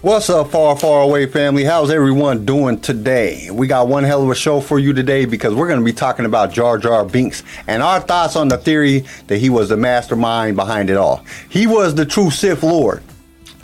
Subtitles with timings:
[0.00, 1.64] What's up, far, far away family?
[1.64, 3.50] How's everyone doing today?
[3.50, 5.92] We got one hell of a show for you today because we're going to be
[5.92, 9.76] talking about Jar Jar Binks and our thoughts on the theory that he was the
[9.76, 11.24] mastermind behind it all.
[11.48, 13.02] He was the true Sith Lord.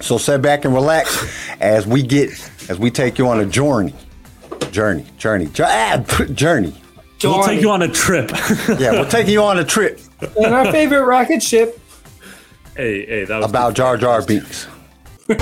[0.01, 1.25] So sit back and relax
[1.61, 2.31] as we get,
[2.69, 3.95] as we take you on a journey.
[4.73, 6.75] Journey, journey, journey, ah, journey.
[7.23, 8.31] We'll take you on a trip.
[8.79, 9.99] Yeah, we're taking you on a trip
[10.37, 11.81] in our favorite rocket ship.
[12.77, 14.67] hey, hey, that was about Jar Jar Binks.
[15.27, 15.37] Oh,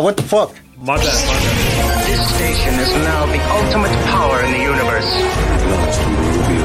[0.00, 0.56] what the fuck?
[0.78, 2.06] My bad, my bad.
[2.06, 5.04] This station is now the ultimate power in the universe.
[6.40, 6.56] You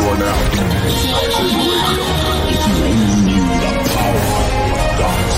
[0.00, 1.12] are now Lightsaber Radio.
[1.22, 1.60] If you
[2.32, 2.56] only
[3.28, 4.24] knew the power
[4.80, 5.28] of dark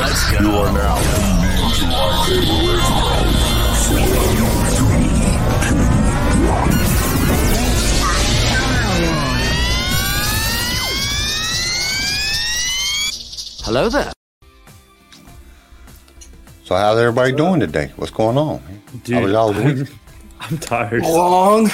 [0.00, 0.38] Let's go.
[0.40, 3.15] You are now tuned into Lightsaber
[13.66, 14.12] Hello there.
[16.64, 17.90] So how's everybody doing today?
[17.96, 18.62] What's going on?
[19.04, 19.88] Dude, How was y'all's week?
[20.40, 21.02] I'm tired.
[21.02, 21.68] Long.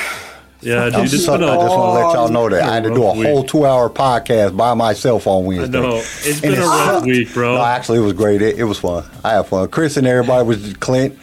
[0.63, 2.63] Yeah, I'm dude, it's suck- been I a, just want to let y'all know that
[2.63, 3.27] I had to do a rough week.
[3.27, 5.81] whole two-hour podcast by myself on I Wednesday.
[5.81, 5.97] know.
[5.97, 7.57] It's And been a it rough week, bro.
[7.57, 8.41] No, actually, it was great.
[8.43, 9.05] It, it was fun.
[9.25, 9.69] I had fun.
[9.69, 11.19] Chris and everybody was Clint.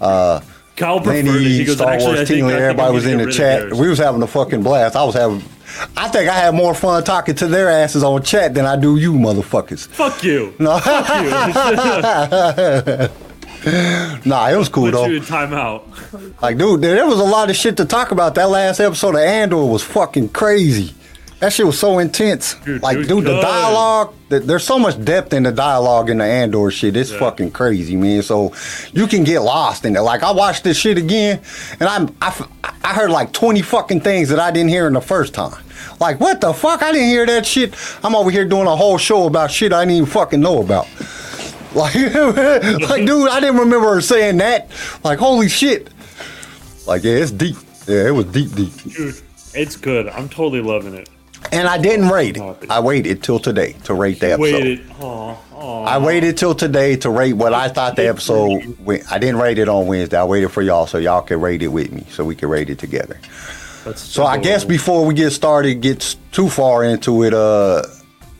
[0.00, 0.40] Uh,
[0.76, 1.30] Kyle preferred it.
[1.30, 3.18] Lenny, He goes, Star actually, I Wars think, team, I think everybody we was in
[3.18, 3.72] the chat.
[3.74, 4.96] We was having a fucking blast.
[4.96, 5.42] I was having.
[5.96, 8.96] I think I had more fun talking to their asses on chat than I do
[8.96, 9.86] you motherfuckers.
[9.88, 10.54] Fuck you.
[10.60, 13.10] No, Fuck you.
[14.24, 15.06] nah, it was cool Put though.
[15.06, 15.82] you in timeout.
[16.40, 18.34] Like, dude, there there was a lot of shit to talk about.
[18.34, 20.94] That last episode of Andor was fucking crazy.
[21.40, 22.54] That shit was so intense.
[22.66, 24.12] Dude, like, dude, the dialogue.
[24.28, 26.96] th- There's so much depth in the dialogue in the Andor shit.
[26.96, 27.18] It's Yeah.
[27.18, 28.22] fucking crazy, man.
[28.22, 28.52] So
[28.92, 30.00] you can get lost in it.
[30.00, 31.40] Like, I watched this shit again,
[31.80, 32.46] and I'm I,
[32.84, 35.54] I heard like 20 fucking things that I didn't hear in the first time.
[35.98, 36.82] Like, what the fuck?
[36.82, 37.74] I didn't hear that shit.
[38.04, 40.86] I'm over here doing a whole show about shit I didn't even fucking know about.
[41.72, 44.68] Like, like, dude, I didn't remember her saying that.
[45.04, 45.88] Like, holy shit.
[46.84, 47.54] Like, yeah, it's deep.
[47.86, 48.72] Yeah, it was deep, deep.
[48.92, 49.14] Dude,
[49.54, 50.08] it's good.
[50.08, 51.08] I'm totally loving it.
[51.52, 52.70] And I didn't rate it.
[52.70, 54.52] I waited till today to rate the episode.
[54.52, 54.90] Waited.
[55.00, 55.84] Aw, aw.
[55.84, 58.78] I waited till today to rate what I thought the episode.
[58.80, 59.10] went.
[59.10, 60.16] I didn't rate it on Wednesday.
[60.16, 62.70] I waited for y'all so y'all could rate it with me, so we could rate
[62.70, 63.18] it together.
[63.84, 67.82] That's So I guess before we get started, get too far into it, uh,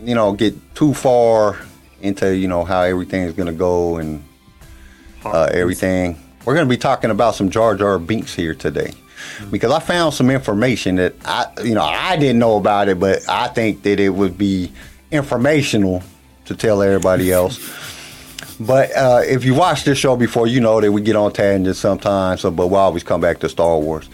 [0.02, 1.58] you know, get too far
[2.02, 4.22] into you know how everything's gonna go and
[5.24, 6.16] uh, everything.
[6.44, 8.92] We're gonna be talking about some Jar Jar Binks here today
[9.50, 13.28] because I found some information that I, you know, I didn't know about it, but
[13.28, 14.72] I think that it would be
[15.10, 16.02] informational
[16.46, 17.58] to tell everybody else.
[18.58, 21.78] But uh, if you watched this show before, you know that we get on tangents
[21.78, 22.42] sometimes.
[22.42, 24.08] So, but we always come back to Star Wars.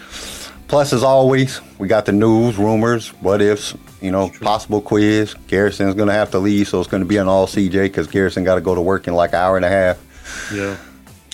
[0.68, 5.34] Plus, as always, we got the news, rumors, what ifs, you know, possible quiz.
[5.46, 8.56] Garrison's gonna have to leave, so it's gonna be an all CJ because Garrison got
[8.56, 10.50] to go to work in like an hour and a half.
[10.52, 10.76] Yeah.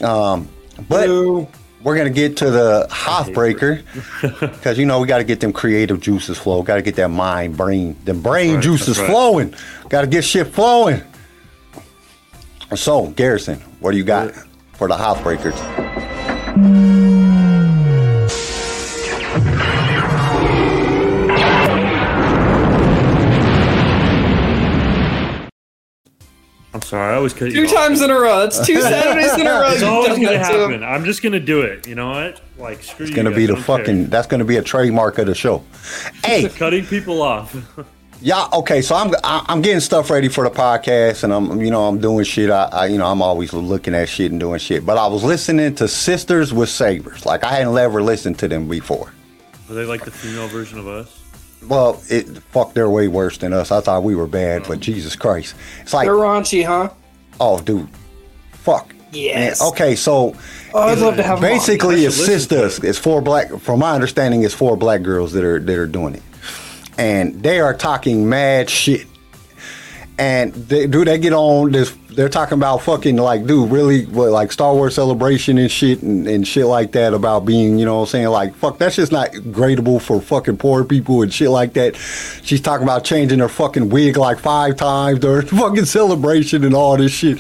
[0.03, 0.49] Um,
[0.89, 1.49] But Boo.
[1.83, 3.83] We're gonna get to the Hothbreaker
[4.41, 6.63] because you know we got to get them creative juices flow.
[6.63, 9.11] Got to get that mind, brain, the brain right, juices right.
[9.11, 9.55] flowing.
[9.89, 11.03] Got to get shit flowing.
[12.75, 14.33] So, Garrison, what do you got
[14.75, 17.02] for the Hothbreakers?
[26.93, 27.13] Sorry.
[27.13, 27.75] I always cut you Two off.
[27.75, 28.41] times in a row.
[28.41, 29.71] That's two Saturdays in a row.
[29.71, 30.85] It's you've always gonna that to happen.
[30.85, 31.89] I'm just gonna do it.
[31.89, 32.41] You know what?
[32.59, 34.09] Like screw It's gonna be the fucking.
[34.11, 35.65] That's gonna be a trademark of the show.
[36.25, 37.55] Hey, cutting people off.
[38.25, 38.83] Yeah, okay.
[38.83, 41.99] So I'm I- I'm getting stuff ready for the podcast, and I'm you know I'm
[41.99, 42.51] doing shit.
[42.51, 44.87] I, I you know I'm always looking at shit and doing shit.
[44.87, 47.27] But I was listening to Sisters with Sabers.
[47.27, 49.13] Like I hadn't ever listened to them before.
[49.69, 51.21] Are they like the female version of us?
[51.69, 53.71] Well, it fuck, they're way worse than us.
[53.71, 56.91] I thought we were bad, but Jesus Christ, it's like They're raunchy, huh?
[57.41, 57.89] oh, dude,
[58.53, 58.95] fuck.
[59.13, 59.61] Yes.
[59.61, 60.35] Man, okay, so
[60.75, 62.79] Oh, I'd love to have basically it's should listen sisters.
[62.83, 63.51] It's four black.
[63.59, 66.23] From my understanding, it's four black girls that are that are doing it,
[66.99, 69.07] and they are talking mad shit.
[70.23, 71.91] And they, dude, they get on this.
[72.11, 76.29] They're talking about fucking like, dude, really, what, like Star Wars celebration and shit and,
[76.29, 79.11] and shit like that about being, you know, what I'm saying like, fuck, that's just
[79.11, 81.97] not gradable for fucking poor people and shit like that.
[81.97, 86.97] She's talking about changing her fucking wig like five times during fucking celebration and all
[86.97, 87.39] this shit.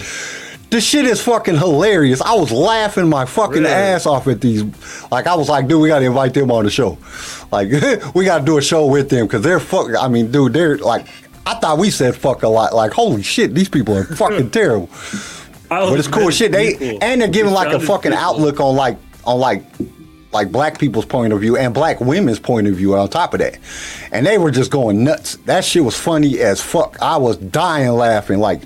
[0.70, 2.20] This shit is fucking hilarious.
[2.20, 3.72] I was laughing my fucking Really?
[3.74, 4.64] ass off at these.
[5.12, 6.98] Like I was like, dude, we gotta invite them on the show.
[7.52, 7.68] Like
[8.14, 9.90] we gotta do a show with them because they're fuck.
[9.96, 11.06] I mean, dude, they're like.
[11.46, 12.74] I thought we said fuck a lot.
[12.74, 14.88] Like holy shit, these people are fucking terrible.
[15.68, 16.52] But it's cool shit.
[16.52, 19.62] They and they're giving like a fucking outlook on like on like
[20.32, 23.40] like black people's point of view and black women's point of view on top of
[23.40, 23.58] that.
[24.12, 25.36] And they were just going nuts.
[25.44, 26.96] That shit was funny as fuck.
[27.02, 28.38] I was dying laughing.
[28.38, 28.62] Like,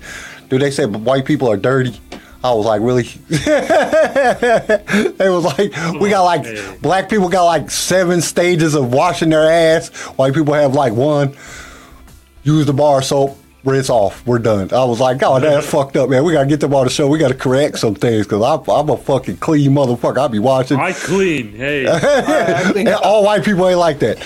[0.49, 1.99] dude, they said white people are dirty.
[2.45, 3.03] I was like, really?
[3.29, 6.77] they was like, we got like Hey.
[6.81, 9.89] black people got like seven stages of washing their ass.
[10.17, 11.35] White people have like one.
[12.47, 14.25] Use the bar soap, rinse off.
[14.25, 14.73] We're done.
[14.73, 16.23] I was like, oh, that's fucked up, man.
[16.23, 17.09] We gotta get them on the show.
[17.09, 20.19] We gotta correct some things because I'm, I'm a fucking clean motherfucker.
[20.19, 20.79] I'll be watching.
[20.79, 21.51] I clean.
[21.57, 24.25] Hey, I think And all white people ain't like that.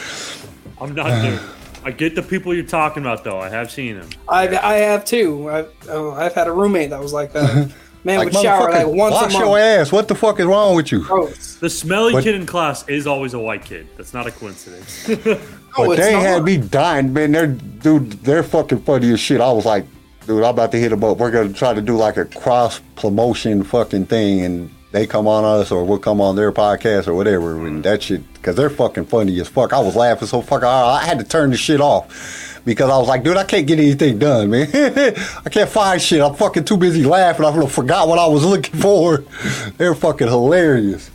[0.79, 1.41] I'm not there.
[1.83, 3.39] I get the people you're talking about, though.
[3.41, 4.11] I have seen them.
[4.29, 5.49] I I have too.
[5.49, 7.51] I've oh, uh, I've had a roommate that was like that.
[7.51, 7.69] Uh,
[8.05, 9.91] man Like, would shower like motherfucker, once wash a your ass.
[9.93, 11.05] What the fuck is wrong with you?
[11.05, 11.55] Gross.
[11.57, 13.89] The smelly But- kid in class is always a white kid.
[13.97, 15.09] That's not a coincidence.
[15.79, 16.23] No, But oh, they not.
[16.23, 17.33] had me dying, man.
[17.33, 19.41] They're dude, they're fucking funny as shit.
[19.41, 19.87] I was like,
[20.27, 21.19] dude, I'm about to hit them up.
[21.19, 25.45] We're gonna try to do like a cross promotion fucking thing, and they come on
[25.45, 27.83] us, or we'll come on their podcast or whatever, and mm.
[27.85, 29.73] that shit, because they're fucking funny as fuck.
[29.73, 32.47] I was laughing so fucking hard, I had to turn the shit off.
[32.63, 34.69] Because I was like, dude, I can't get anything done, man.
[34.75, 36.21] I can't find shit.
[36.21, 37.47] I'm fucking too busy laughing.
[37.47, 39.25] I forgot what I was looking for.
[39.79, 41.10] They're fucking hilarious.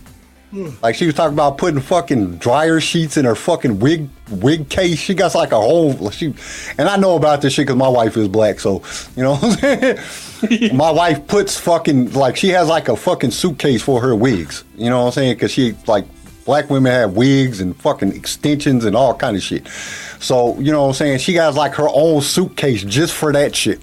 [0.82, 5.00] Like she was talking about putting fucking dryer sheets in her fucking wig wig case.
[5.00, 6.34] She got like a whole she,
[6.78, 8.60] and I know about this shit because my wife is black.
[8.60, 8.82] So
[9.16, 10.00] you know, what I'm
[10.42, 10.74] saying?
[10.78, 14.64] my wife puts fucking like she has like a fucking suitcase for her wigs.
[14.76, 15.36] You know what I'm saying?
[15.36, 16.06] Because she like
[16.46, 19.68] black women have wigs and fucking extensions and all kind of shit.
[20.20, 21.18] So you know what I'm saying?
[21.20, 23.82] She got like her own suitcase just for that shit.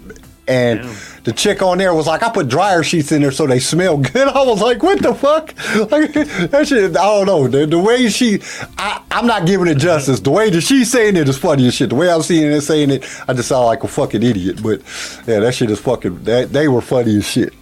[0.48, 0.82] And
[1.22, 3.96] the chick on there was like, I put dryer sheets in there so they smell
[3.96, 4.16] good.
[4.28, 5.54] I was like, what the fuck?
[5.92, 7.48] Like, that shit, I don't know.
[7.48, 8.40] The, the way she,
[8.78, 10.20] I, I'm not giving it justice.
[10.20, 11.90] The way that she's saying it is funny as shit.
[11.90, 14.62] The way I'm seeing it saying it, I just sound like a fucking idiot.
[14.62, 14.80] But
[15.26, 17.52] yeah, that shit is fucking, that, they were funny as shit.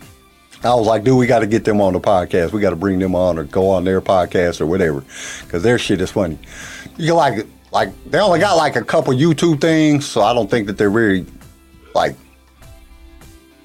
[0.63, 2.53] I was like, dude, we got to get them on the podcast.
[2.53, 5.03] We got to bring them on or go on their podcast or whatever,
[5.43, 6.39] because their shit is funny.
[6.99, 10.67] You like, like they only got like a couple YouTube things, so I don't think
[10.67, 11.25] that they're very,
[11.95, 12.15] like,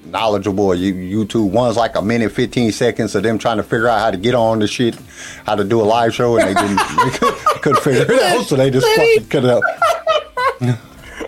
[0.06, 0.74] knowledgeable.
[0.74, 4.10] You YouTube one's like a minute, fifteen seconds of them trying to figure out how
[4.10, 4.96] to get on the shit,
[5.44, 8.44] how to do a live show, and they didn't, they could, couldn't figure it out,
[8.46, 9.20] so they just Lenny.
[9.20, 10.78] fucking cut it out.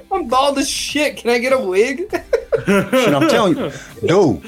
[0.13, 1.19] I'm bald as shit.
[1.19, 2.11] Can I get a wig?
[2.67, 3.73] Shit, I'm telling you,
[4.07, 4.43] dude.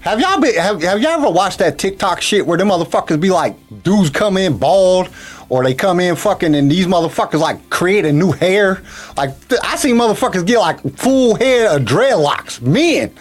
[0.00, 3.30] Have y'all been have, have y'all ever watched that TikTok shit where them motherfuckers be
[3.30, 5.08] like dudes come in bald
[5.48, 8.82] or they come in fucking and these motherfuckers like create a new hair?
[9.16, 9.30] Like
[9.62, 13.12] I see motherfuckers get like full head of dreadlocks, men.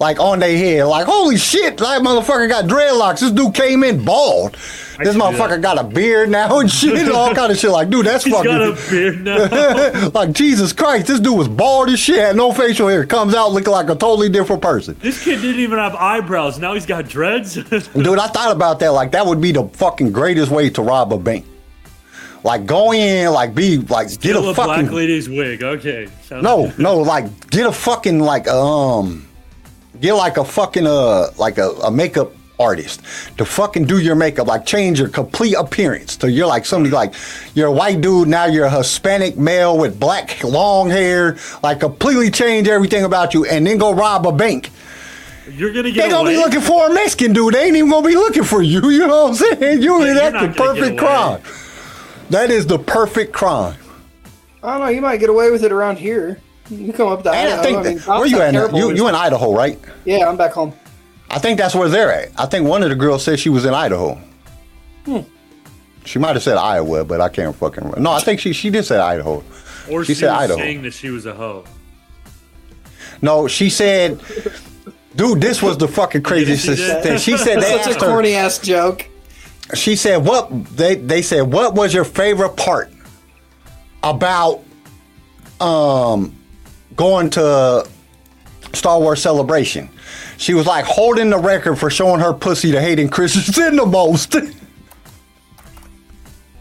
[0.00, 1.78] Like on their head, like holy shit!
[1.78, 3.20] That motherfucker got dreadlocks.
[3.20, 4.56] This dude came in bald.
[4.98, 7.70] I This motherfucker got a beard now and shit, all kind of shit.
[7.70, 8.50] Like, dude, that's He's fucking.
[8.50, 10.08] got a beard now.
[10.14, 13.52] like Jesus Christ, this dude was bald as shit, had no facial hair, comes out
[13.52, 14.96] looking like a totally different person.
[15.00, 16.58] this kid didn't even have eyebrows.
[16.58, 17.54] Now he's got dreads.
[17.54, 18.90] Dude, I thought about that.
[18.90, 21.46] Like that would be the fucking greatest way to rob a bank.
[22.44, 25.62] Like go in, like be like get a a black fucking lady's wig.
[25.62, 26.08] Okay.
[26.22, 26.78] Sounds no, good.
[26.78, 29.26] no, like get a fucking like um
[29.98, 33.00] get like a fucking uh like a, a makeup artist
[33.38, 36.18] to fucking do your makeup, like change your complete appearance.
[36.20, 37.14] So you're like somebody like
[37.54, 42.30] you're a white dude, now you're a Hispanic male with black long hair, like completely
[42.30, 44.70] change everything about you and then go rob a bank.
[45.50, 46.04] You're gonna get.
[46.04, 46.36] They gonna away.
[46.36, 47.54] be looking for a Mexican dude.
[47.54, 48.80] They ain't even gonna be looking for you.
[48.90, 49.82] You know what I'm saying?
[49.82, 51.42] You Yeah, in you're that not the perfect away.
[52.24, 52.48] Crime.
[52.48, 53.76] That is the perfect crime.
[54.62, 54.88] I don't know.
[54.88, 56.38] You might get away with it around here.
[56.70, 57.60] You come up to And Idaho.
[57.60, 57.76] I think
[58.08, 58.52] I mean, where you at?
[58.52, 59.78] terrible You you in Idaho, right?
[60.06, 60.72] Yeah, I'm back home.
[61.30, 62.30] I think that's where they're at.
[62.40, 64.18] I think one of the girls said she was in Idaho.
[65.04, 65.20] Hmm.
[66.06, 68.00] She might have said Iowa, but I can't fucking remember.
[68.00, 69.42] No, I think she she did say Idaho.
[69.90, 70.58] or she she, said was Idaho.
[70.58, 71.64] saying that she was a hoe.
[73.20, 74.20] No, she said,
[75.16, 76.66] dude, this was the fucking craziest
[77.02, 77.18] thing.
[77.18, 78.06] She said they Such a asked her.
[78.08, 79.06] corny ass joke.
[79.72, 82.92] She said what they they said what was your favorite part
[84.02, 84.62] about
[85.60, 86.34] um
[86.96, 87.88] going to
[88.72, 89.88] Star Wars Celebration?
[90.36, 94.36] She was like holding the record for showing her pussy to Hayden Christensen the most.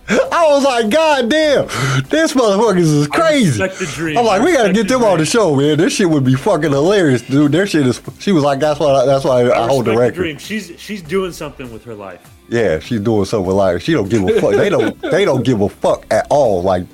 [0.05, 1.65] I was like, God damn,
[2.09, 3.57] this motherfuckers is crazy.
[3.57, 4.15] the.
[4.17, 5.77] I'm like, we gotta get the them on the show, man.
[5.77, 7.51] This shit would be fucking hilarious, dude.
[7.53, 8.01] Their shit is.
[8.19, 9.05] She was like, that's why.
[9.05, 10.15] That's why I, I hold the record.
[10.15, 10.37] dream.
[10.37, 12.32] She's she's doing something with her life.
[12.49, 14.51] Yeah, she's doing something like she don't give a fuck.
[14.51, 16.61] they don't they don't give a fuck at all.
[16.61, 16.85] Like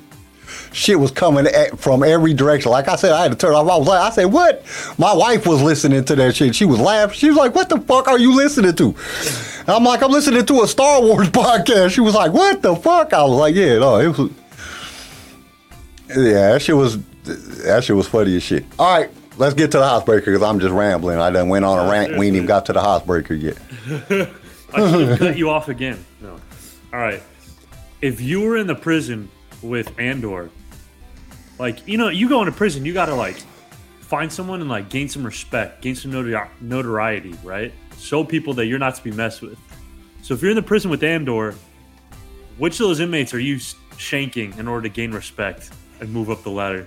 [0.72, 2.70] shit was coming at, from every direction.
[2.70, 3.68] Like I said, I had to turn off.
[3.68, 4.64] I was like, I said, what?
[4.98, 6.54] My wife was listening to that shit.
[6.54, 7.16] She was laughing.
[7.16, 8.94] She was like, what the fuck are you listening to?
[9.60, 11.90] And I'm like, I'm listening to a Star Wars podcast.
[11.90, 13.12] She was like, what the fuck?
[13.12, 14.30] I was like, yeah, no, it was.
[16.08, 18.64] Yeah, that shit was that shit was funny as shit.
[18.78, 21.18] All right, let's get to the Hothbreaker because I'm just rambling.
[21.18, 22.18] I done went on a rant.
[22.18, 24.30] We ain't even got to the Hothbreaker yet.
[24.74, 26.04] I should have cut you off again.
[26.20, 26.32] No.
[26.92, 27.22] All right.
[28.00, 29.30] If you were in the prison
[29.62, 30.50] with Andor,
[31.58, 33.36] like you know, you go into prison, you gotta like
[34.00, 37.72] find someone and like gain some respect, gain some notori- notoriety, right?
[37.98, 39.58] Show people that you're not to be messed with.
[40.22, 41.54] So if you're in the prison with Andor,
[42.58, 46.42] which of those inmates are you shanking in order to gain respect and move up
[46.42, 46.86] the ladder?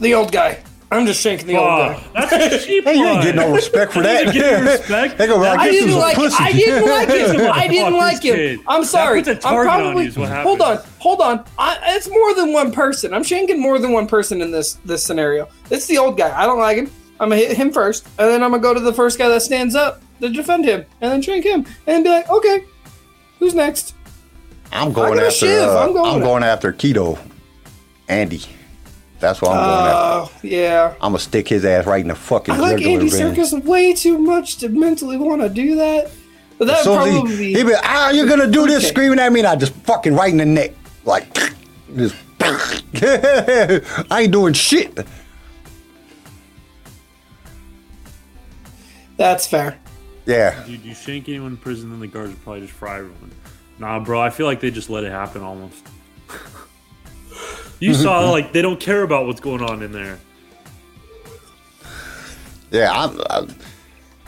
[0.00, 0.62] The old guy.
[0.92, 2.04] I'm just shanking the old guy.
[2.14, 4.36] that's a cheap Hey, you ain't getting no respect for You that.
[4.36, 5.18] ain't respect.
[5.18, 6.14] They go, well, I I didn't a like.
[6.16, 6.36] pussy.
[6.38, 7.52] I didn't like him.
[7.52, 8.36] I didn't like this him.
[8.36, 8.60] kid.
[8.68, 9.22] I'm That sorry.
[9.24, 10.78] puts a I'm target on you is what hold on.
[11.00, 11.44] Hold on.
[11.58, 13.12] I, it's more than one person.
[13.12, 15.48] I'm shanking more than one person in this this scenario.
[15.70, 16.36] It's the old guy.
[16.38, 16.90] I don't like him.
[17.18, 19.40] I'm gonna hit him first, and then I'm gonna go to the first guy that
[19.42, 22.64] stands up to defend him, and then shank him, and be like, okay,
[23.38, 23.94] who's next?
[24.72, 25.46] I'm going after.
[25.46, 27.18] uh, I'm going I'm going after Kino,
[28.08, 28.42] Andy.
[29.24, 30.36] That's what I'm going after.
[30.36, 30.92] Oh yeah.
[31.00, 33.34] I'm gonna stick his ass right in the fucking I like Andy vein.
[33.34, 36.10] Serkis way too much to mentally want to do that.
[36.58, 38.84] But that As would soon as probably he, he be, ah, you're gonna do this,
[38.84, 38.88] Okay.
[38.88, 40.72] screaming at me, and I just fucking right in the neck,
[41.04, 41.32] like,
[41.96, 42.14] just.
[42.40, 44.98] I ain't doing shit.
[49.16, 49.78] That's fair.
[50.26, 53.30] Yeah, Dude, you shank anyone in prison, then the guards would probably just fry everyone.
[53.78, 55.86] Nah, bro, I feel like they just let it happen almost.
[57.80, 58.30] you saw, mm-hmm.
[58.30, 60.18] like, they don't care about what's going on in there.
[62.70, 62.90] yeah.
[62.92, 63.54] I'm, I'm,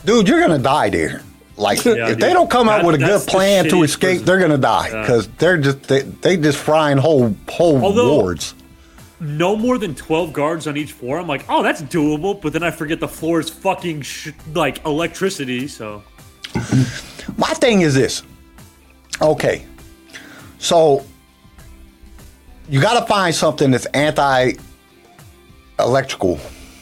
[0.05, 1.21] dude, you're gonna die there.
[1.57, 4.57] Like, Yeah, if they don't come out with a good plan to escape, they're gonna
[4.59, 5.01] die Yeah.
[5.01, 8.53] because they're just they, they just frying whole whole Although- wards.
[9.19, 11.17] No more than 12 guards on each floor.
[11.17, 12.39] I'm like, oh, that's doable.
[12.39, 16.03] But then I forget the floor is fucking, sh- like, electricity, so.
[17.35, 18.21] My thing is this.
[19.19, 19.65] Okay.
[20.59, 21.03] So
[22.69, 24.53] you got to find something that's anti
[25.79, 26.39] electrical,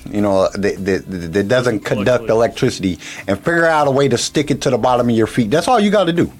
[0.09, 4.51] you know, that, that, that doesn't conduct electricity and figure out a way to stick
[4.51, 5.51] it to the bottom of your feet.
[5.51, 6.31] That's all you got to do.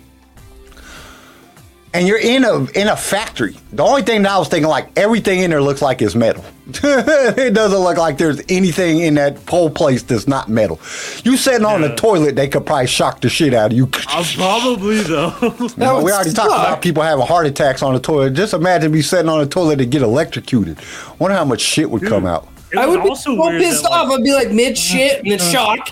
[1.96, 3.56] And you're in a in a factory.
[3.72, 6.44] The only thing that I was thinking, like everything in there looks like it's metal.
[6.68, 10.78] it doesn't look like there's anything in that whole place that's not metal.
[11.24, 13.90] You sitting on the toilet, they could probably shock the shit out of you.
[14.10, 15.34] Uh, probably, though.
[15.42, 18.34] You know, we already talked about people having heart attacks on the toilet.
[18.34, 20.80] Just imagine me sitting on the toilet and get electrocuted.
[21.20, 22.48] Wonder how much shit would come out.
[22.78, 24.12] I was would be also so pissed that, like, off.
[24.12, 25.92] I'd be like mid shit and then shock.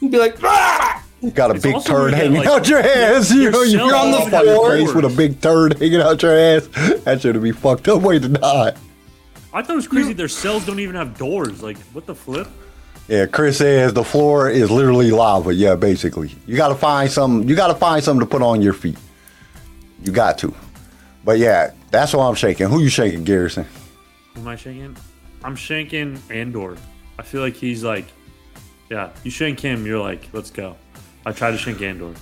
[0.00, 1.03] And be like, ah!
[1.24, 3.30] You got a It's big turd hanging like, out your ass.
[3.32, 6.22] You know, you cells got on the fucking face with a big turd hanging out
[6.22, 6.68] your ass.
[7.04, 8.74] That should be fucked up way to die.
[9.52, 11.62] I thought it was crazy their cells don't even have doors.
[11.62, 12.46] Like, what the flip?
[13.08, 15.54] Yeah, Chris says the floor is literally lava.
[15.54, 17.48] Yeah, basically, you got to find some.
[17.48, 18.98] You got to find something to put on your feet.
[20.02, 20.54] You got to.
[21.24, 22.68] But yeah, that's what I'm shaking.
[22.68, 23.66] Who you shaking, Garrison?
[24.34, 24.96] Who am I shaking?
[25.42, 26.76] I'm shanking Andor.
[27.18, 28.06] I feel like he's like,
[28.90, 30.76] yeah, you shank him, you're like, let's go.
[31.26, 32.12] I try to shank Andor.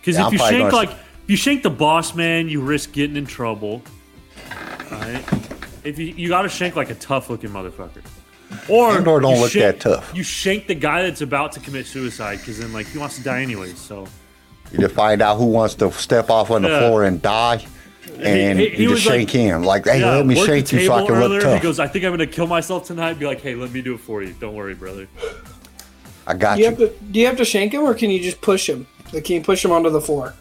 [0.00, 0.98] Because Yeah, if I'm you shank like, if
[1.30, 3.82] you shank the boss man, you risk getting in trouble.
[4.90, 5.24] Right?
[5.84, 8.02] If you you gotta shank like a tough looking motherfucker.
[8.68, 10.12] Or Andor don't look shank- that tough.
[10.14, 13.22] You shank the guy that's about to commit suicide because then like he wants to
[13.22, 13.72] die anyway.
[13.74, 14.06] So
[14.72, 16.78] You just find out who wants to step off on the Yeah.
[16.80, 17.64] floor and die,
[18.20, 19.62] and he- he you was just shank like- him.
[19.64, 21.54] Like, hey, yeah, let me shank you so I can look tough.
[21.54, 23.18] He goes, I think I'm gonna kill myself tonight.
[23.18, 24.34] Be like, hey, let me do it for you.
[24.38, 25.08] Don't worry, brother.
[26.26, 26.70] I got Do you you.
[26.70, 28.86] have to do you have to shank him or can you just push him?
[29.12, 30.34] Like, can you push him onto the floor?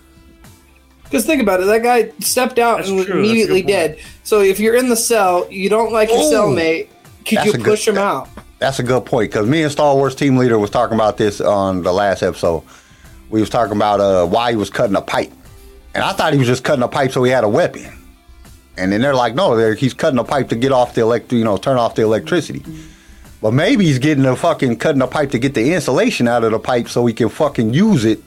[1.04, 4.00] Because think about it, that guy stepped out That's and was true, immediately dead.
[4.24, 6.32] So if you're in the cell, you don't like your Ooh.
[6.32, 6.88] cellmate,
[7.26, 8.30] could That's you a good- push him out?
[8.60, 11.42] That's a good point because me and Star Wars team leader was talking about this
[11.42, 12.64] on the last episode.
[13.30, 15.34] We was talking about uh, why he was cutting a pipe,
[15.94, 17.92] and I thought he was just cutting a pipe so he had a weapon.
[18.78, 21.34] And then they're like, no, they're, he's cutting a pipe to get off the elect,
[21.34, 22.64] you know, turn off the electricity.
[23.44, 26.52] But maybe he's getting a fucking cutting a pipe to get the insulation out of
[26.54, 28.24] the pipe so he can fucking use it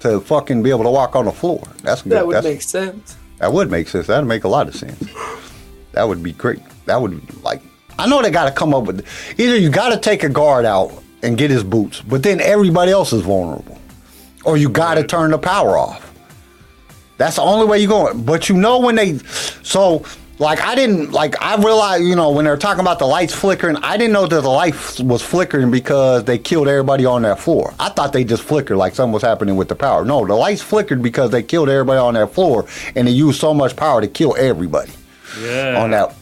[0.00, 1.62] to fucking be able to walk on the floor.
[1.82, 2.12] That's good.
[2.12, 3.16] That would That's- make sense.
[3.38, 4.06] that would make sense.
[4.06, 5.02] That'd make a lot of sense.
[5.92, 6.60] That would be great.
[6.84, 7.62] That would like
[7.98, 9.04] I know they got to come up with
[9.38, 10.92] either you got to take a guard out
[11.22, 13.78] and get his boots, but then everybody else is vulnerable,
[14.44, 16.04] or you got to turn the power off.
[17.16, 18.24] That's the only way you're going.
[18.24, 19.16] But you know when they
[19.62, 20.04] so
[20.38, 23.76] like I didn't like I realized you know when they're talking about the lights flickering,
[23.76, 27.74] I didn't know that the light was flickering because they killed everybody on that floor.
[27.78, 30.04] I thought they just flickered like something was happening with the power.
[30.04, 33.52] No, the lights flickered because they killed everybody on that floor and they used so
[33.52, 34.92] much power to kill everybody
[35.40, 35.82] Yeah.
[35.82, 36.14] on that.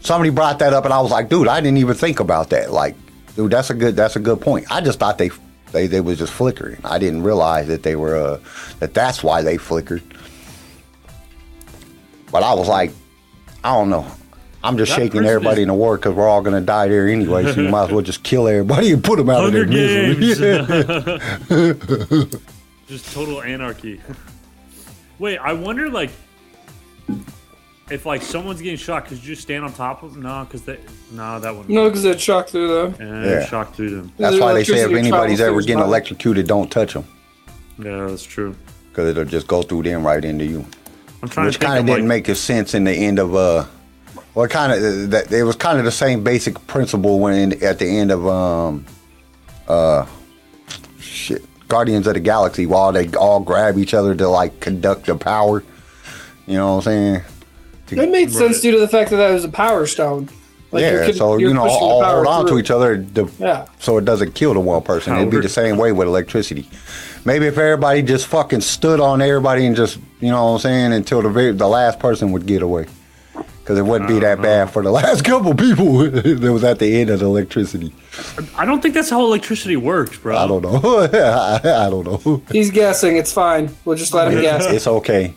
[0.00, 2.72] Somebody brought that up, and I was like, dude, I didn't even think about that.
[2.72, 2.94] Like,
[3.34, 4.66] dude, that's a good that's a good point.
[4.70, 5.30] I just thought they
[5.72, 6.78] they they was just flickering.
[6.84, 8.38] I didn't realize that they were uh,
[8.78, 10.02] that that's why they flickered.
[12.30, 12.92] But I was like,
[13.64, 14.06] I don't know.
[14.64, 17.06] I'm just That shaking prison everybody in the world because we're all gonna die there
[17.08, 17.52] anyway.
[17.52, 20.16] So you might as well just kill everybody and put them out Hunger of their
[20.18, 20.66] misery.
[20.66, 22.36] Games.
[22.88, 24.00] Just total anarchy.
[25.18, 26.10] Wait, I wonder like
[27.90, 30.22] if like someone's getting shot, could you just stand on top of them?
[30.22, 30.78] No, because they
[31.12, 31.70] no, that wouldn't.
[31.70, 32.96] No, because it shocked through them.
[33.00, 33.46] Yeah, Yeah.
[33.46, 34.12] shock through them.
[34.18, 35.88] That's The why they say if anybody's ever getting body.
[35.88, 37.04] electrocuted, don't touch them
[37.78, 38.54] Yeah, that's true.
[38.90, 40.64] because it'll just go through them right into you.
[41.22, 43.18] I'm trying Which to kind of of didn't like, make a sense in the end
[43.18, 43.64] of uh,
[44.34, 47.78] well, kind of that it was kind of the same basic principle when in, at
[47.78, 48.84] the end of um,
[49.66, 50.06] uh,
[51.00, 55.16] shit, Guardians of the Galaxy, while they all grab each other to like conduct the
[55.16, 55.64] power.
[56.46, 57.22] You know what I'm saying?
[57.90, 60.28] It made sense due to the fact that that was a power stone.
[60.72, 62.98] Like you're yeah, con- so you're you know, pushing all hold on to each other,
[62.98, 63.66] the, Yeah.
[63.78, 65.16] so it doesn't kill the one person.
[65.16, 66.68] It'd be the same way with electricity.
[67.26, 70.92] Maybe if everybody just fucking stood on everybody and just, you know what I'm saying,
[70.92, 72.86] until the very, the last person would get away.
[73.34, 74.42] Because it wouldn't be that uh-huh.
[74.42, 77.92] bad for the last couple people that was at the end of the electricity.
[78.56, 80.36] I don't think that's how electricity works, bro.
[80.36, 80.80] I don't know.
[81.12, 82.42] I, I don't know.
[82.52, 83.16] He's guessing.
[83.16, 83.74] It's fine.
[83.84, 84.64] We'll just let him guess.
[84.66, 85.34] It's okay.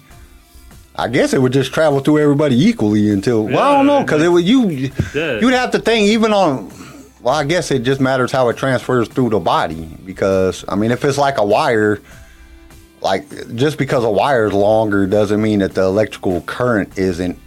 [0.96, 4.22] I guess it would just travel through everybody equally until well, I don't know because
[4.22, 5.40] it would you Yeah.
[5.40, 6.70] you'd have to think even on
[7.22, 10.92] well I guess it just matters how it transfers through the body because I mean
[10.92, 12.02] if it's like a wire
[13.02, 17.38] like just because a wire is longer doesn't mean that the electrical current isn't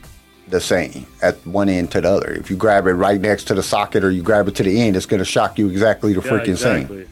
[0.49, 2.31] the same at one end to the other.
[2.31, 4.81] If you grab it right next to the socket or you grab it to the
[4.83, 7.09] end, it's going to shock you exactly the Yeah, freaking same.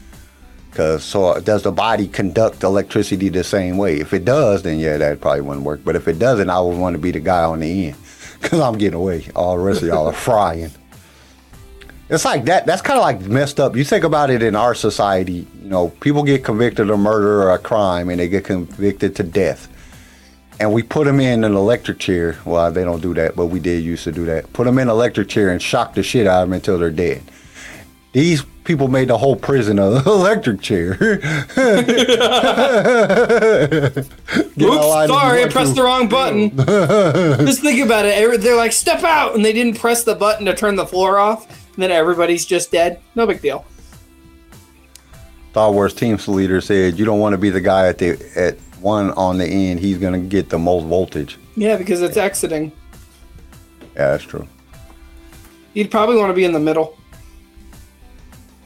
[0.71, 3.99] Cause so uh, does the body conduct electricity the same way?
[3.99, 5.81] If it does, then yeah, that probably wouldn't work.
[5.83, 7.97] But if it doesn't, I would want to be the guy on the end,
[8.41, 9.27] cause I'm getting away.
[9.35, 10.71] All the rest of y'all are frying.
[12.11, 12.65] It's like that.
[12.65, 13.77] That's kind of like messed up.
[13.77, 15.47] You think about it in our society.
[15.63, 19.23] You know, people get convicted of murder or a crime, and they get convicted to
[19.23, 19.69] death.
[20.59, 22.37] And we put them in an electric chair.
[22.43, 24.51] Well, they don't do that, but we did used to do that.
[24.51, 26.91] Put them in an electric chair and shock the shit out of them until they're
[26.91, 27.23] dead.
[28.11, 30.95] These people made the whole prison an electric chair.
[30.97, 31.23] Get
[34.69, 36.57] all out Oops, sorry, I pressed the wrong button.
[37.45, 38.41] just think about it.
[38.41, 41.60] They're like, step out, and they didn't press the button to turn the floor off.
[41.73, 42.99] And then everybody's just dead.
[43.15, 43.65] No big deal.
[45.51, 48.57] Star Wars team leader said, "You don't want to be the guy at the at
[48.79, 49.79] one on the end.
[49.79, 52.71] He's gonna get the most voltage." Yeah, because it's exiting.
[53.95, 54.47] Yeah, that's true.
[55.73, 56.97] You'd probably want to be in the middle.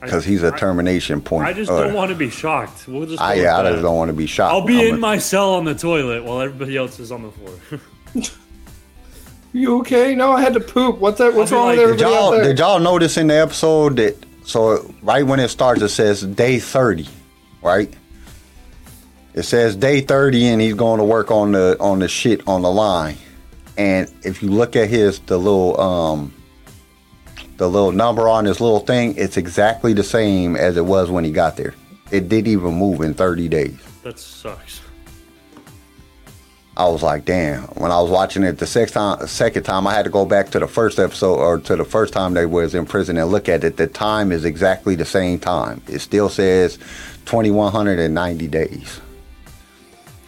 [0.01, 1.47] Because he's a termination point.
[1.47, 2.87] I just Uh, don't want to be shocked.
[2.87, 3.19] We'll just.
[3.19, 4.53] I, yeah, I just don't want to be shocked.
[4.53, 7.23] I'll be I'm in a- my cell on the toilet while everybody else is on
[7.23, 7.81] the floor.
[9.55, 10.13] You okay?
[10.15, 10.97] No, I had to poop.
[10.97, 11.33] What's that?
[11.33, 12.43] What's I'll wrong like, with Did y'all out there?
[12.43, 16.59] did y'all notice in the episode that so right when it starts it says day
[16.59, 17.07] thirty,
[17.61, 17.93] right?
[19.33, 22.63] It says day thirty and he's going to work on the on the shit on
[22.63, 23.15] the line.
[23.77, 26.33] And if you look at his the little um
[27.55, 31.23] the little number on his little thing, it's exactly the same as it was when
[31.23, 31.73] he got there.
[32.11, 33.79] It didn't even move in thirty days.
[34.03, 34.81] that sucks.
[36.77, 37.63] I was like, damn.
[37.75, 40.49] When I was watching it the second time, second time, I had to go back
[40.51, 43.47] to the first episode or to the first time they was in prison and look
[43.47, 43.77] at it.
[43.77, 45.81] The time is exactly the same time.
[45.87, 46.77] It still says
[47.25, 48.99] 2190 days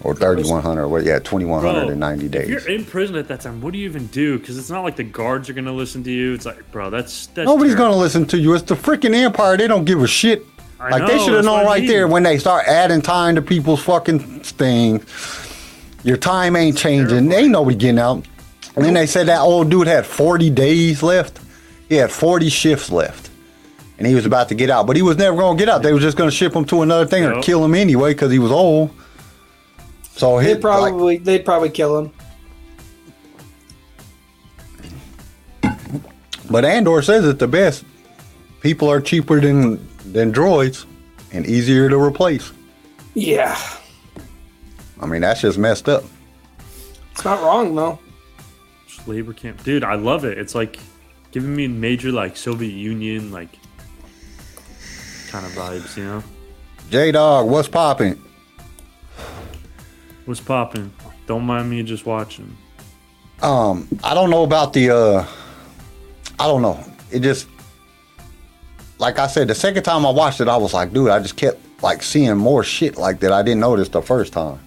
[0.04, 0.82] or 3100.
[0.84, 1.04] Or what?
[1.04, 2.50] Yeah, 2190 Bro, If days.
[2.50, 4.40] you're in prison at that time, what do you even do?
[4.40, 6.34] Because it's not like the guards are gonna listen to you.
[6.34, 7.46] It's like, bro, that's that's.
[7.46, 7.92] Nobody's terrible.
[7.96, 8.54] gonna listen to you.
[8.54, 9.58] It's the freaking empire.
[9.58, 10.46] They don't give a shit.
[10.80, 13.36] I like they should have known what I right there when they start adding time
[13.36, 15.04] to people's fucking things.
[16.04, 17.32] Your time ain't changing.
[17.32, 18.26] Ain't nobody getting out.
[18.76, 21.40] And then they said that old dude had 40 days left.
[21.90, 23.30] He had 40 shifts left.
[23.98, 24.86] And he was about to get out.
[24.86, 25.82] But he was never going to get out.
[25.82, 27.44] They was just going to ship him to another thing or Yep.
[27.44, 28.92] kill him anyway because he was old.
[30.16, 32.12] So he They'd probably they'd probably kill him.
[36.50, 37.84] But Andor says it the best.
[38.62, 40.86] People are cheaper than than droids
[41.34, 42.52] and easier to replace.
[43.14, 43.58] Yeah,
[45.00, 46.04] I mean, that's just messed up.
[47.12, 48.00] it's not wrong though.
[48.88, 49.84] Just labor camp, dude.
[49.84, 50.38] I love it.
[50.38, 50.80] It's like
[51.32, 53.50] giving me major like Soviet Union like
[55.30, 55.98] kind of vibes.
[55.98, 56.24] You know,
[56.90, 58.22] J Dog, what's popping?
[60.26, 60.92] what's popping?
[61.26, 62.56] Don't mind me just watching.
[63.42, 65.28] Um, I don't know about the uh
[66.40, 66.84] I don't know.
[67.12, 67.48] It just
[69.00, 71.36] like I said, the second time I watched it, I was like, dude, I just
[71.36, 74.60] kept like seeing more shit like that I didn't notice the first time.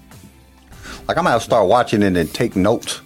[1.10, 3.00] Like I'm gonna start watching it and take notes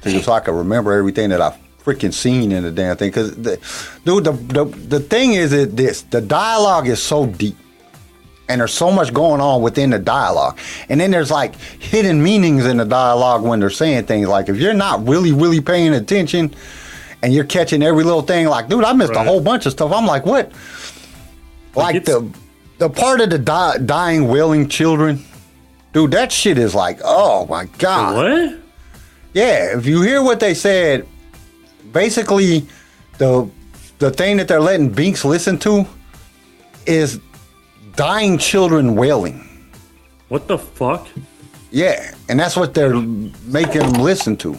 [0.00, 3.12] to, so I can remember everything that I've freaking seen in the damn thing.
[3.12, 3.58] Cause the,
[4.06, 7.56] dude, the, the the thing is that this the dialogue is so deep.
[8.48, 10.58] And there's so much going on within the dialogue.
[10.88, 14.28] And then there's like hidden meanings in the dialogue when they're saying things.
[14.28, 16.54] Like if you're not really, really paying attention
[17.22, 18.46] and you're catching every little thing.
[18.46, 19.92] Like, dude, I missed a whole bunch of stuff.
[19.92, 20.52] I'm like, what?
[21.74, 22.30] Like, it's- the
[22.78, 25.22] the part of the di- dying, wailing children,
[25.92, 26.10] dude.
[26.10, 28.16] That shit is like, oh my god.
[28.16, 28.58] What?
[29.34, 31.06] Yeah, if you hear what they said,
[31.92, 32.66] basically
[33.18, 33.48] the
[33.98, 35.86] the thing that they're letting Bix listen to
[36.86, 37.20] is
[37.94, 39.48] dying children wailing.
[40.28, 41.06] What the fuck?
[41.70, 44.56] Yeah, and that's what they're making them listen to.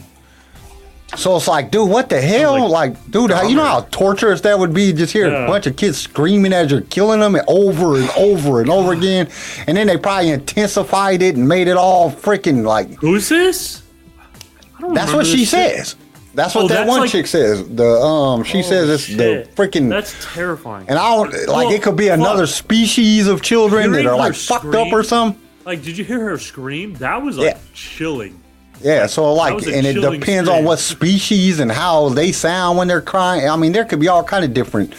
[1.15, 2.67] So it's like, dude, what the hell?
[2.69, 4.93] like Like, dude, how, you know how torturous that would be?
[4.93, 5.45] Just hear Yeah.
[5.45, 9.28] a bunch of kids screaming as you're killing them over and over and over again,
[9.67, 12.93] and then they probably intensified it and made it all freaking like.
[12.95, 13.82] Who's this?
[14.78, 15.47] I don't That's what she shit.
[15.49, 15.95] says.
[16.36, 17.63] That's what Oh, that that's one like- chick says.
[17.67, 19.17] The um, she Oh, says it's shit.
[19.56, 19.88] the freaking.
[19.89, 20.88] That's terrifying.
[20.89, 24.34] and I don't like Well, it could be another species of children that are like
[24.34, 25.39] fucked up or something.
[25.65, 26.95] Like, did you hear her scream?
[26.95, 27.58] That was like Yeah.
[27.76, 28.39] chilling.
[28.84, 32.89] Yeah, so like, and it chilling depends on what species and how they sound when
[32.89, 33.48] they're crying.
[33.48, 34.93] I mean, there could be all kind of different.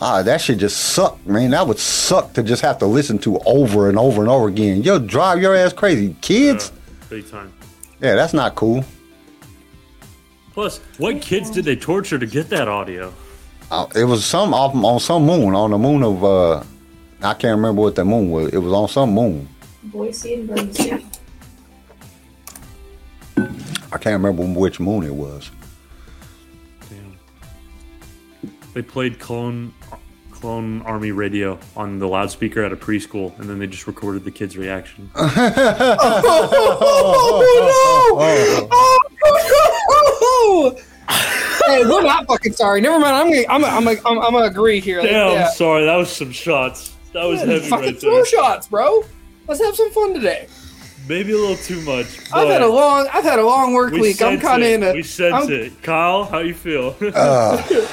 [0.00, 1.50] Ah, that should just suck, man.
[1.50, 4.82] That would suck to just have to listen to over and over and over again.
[4.82, 6.72] You'll drive your ass crazy, kids.
[7.08, 7.52] Big time.
[8.00, 8.84] Yeah, that's not cool.
[10.52, 13.12] Plus, what kids did they torture to get that audio?
[13.70, 16.64] Uh, it was some off on some moon, on the moon of uh,
[17.22, 18.52] I can't remember what the moon was.
[18.52, 19.48] It was on some moon.
[19.84, 21.06] Boise and Bermondsey.
[23.92, 25.50] I can't remember which moon it was.
[26.88, 27.16] Damn.
[28.74, 29.72] They played clone
[30.30, 34.30] clone army radio on the loudspeaker at a preschool, and then they just recorded the
[34.30, 35.10] kids' reaction.
[35.14, 35.26] Oh,
[40.70, 40.76] no!
[41.66, 42.80] hey, we're not fucking sorry.
[42.80, 43.14] Never mind.
[43.16, 45.02] I'm gonna, I'm, gonna, I'm, gonna, I'm, I'm gonna agree here.
[45.02, 45.50] Damn, Yeah.
[45.50, 46.94] sorry, that was some shots.
[47.12, 48.24] That was heavy fucking right throw there.
[48.26, 49.02] shots, bro.
[49.46, 50.46] Let's have some fun today.
[51.08, 52.06] Maybe a little too much.
[52.32, 54.22] I've had a long, I've had a long work we week.
[54.22, 54.92] I'm kind of in a.
[54.92, 55.82] We sense I'm- it.
[55.82, 56.94] Kyle, how you feel?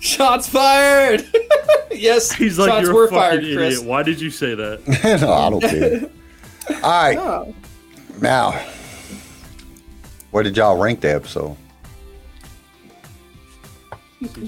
[0.00, 1.24] Shots fired.
[1.92, 3.56] yes, He's like, shots you're were a fucking fired, idiot.
[3.58, 3.80] Chris.
[3.80, 5.20] Why did you say that?
[5.20, 6.10] no, I don't care.
[6.82, 7.54] All right, Oh.
[8.20, 8.52] now,
[10.30, 11.56] where did y'all rank the episode?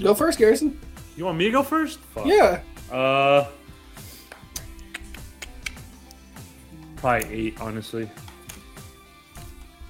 [0.01, 0.79] Go first, Garrison.
[1.17, 1.99] You want me to go first?
[1.99, 2.25] Fuck.
[2.25, 2.61] Yeah.
[2.91, 3.47] Uh,
[7.05, 8.09] probably eight, honestly.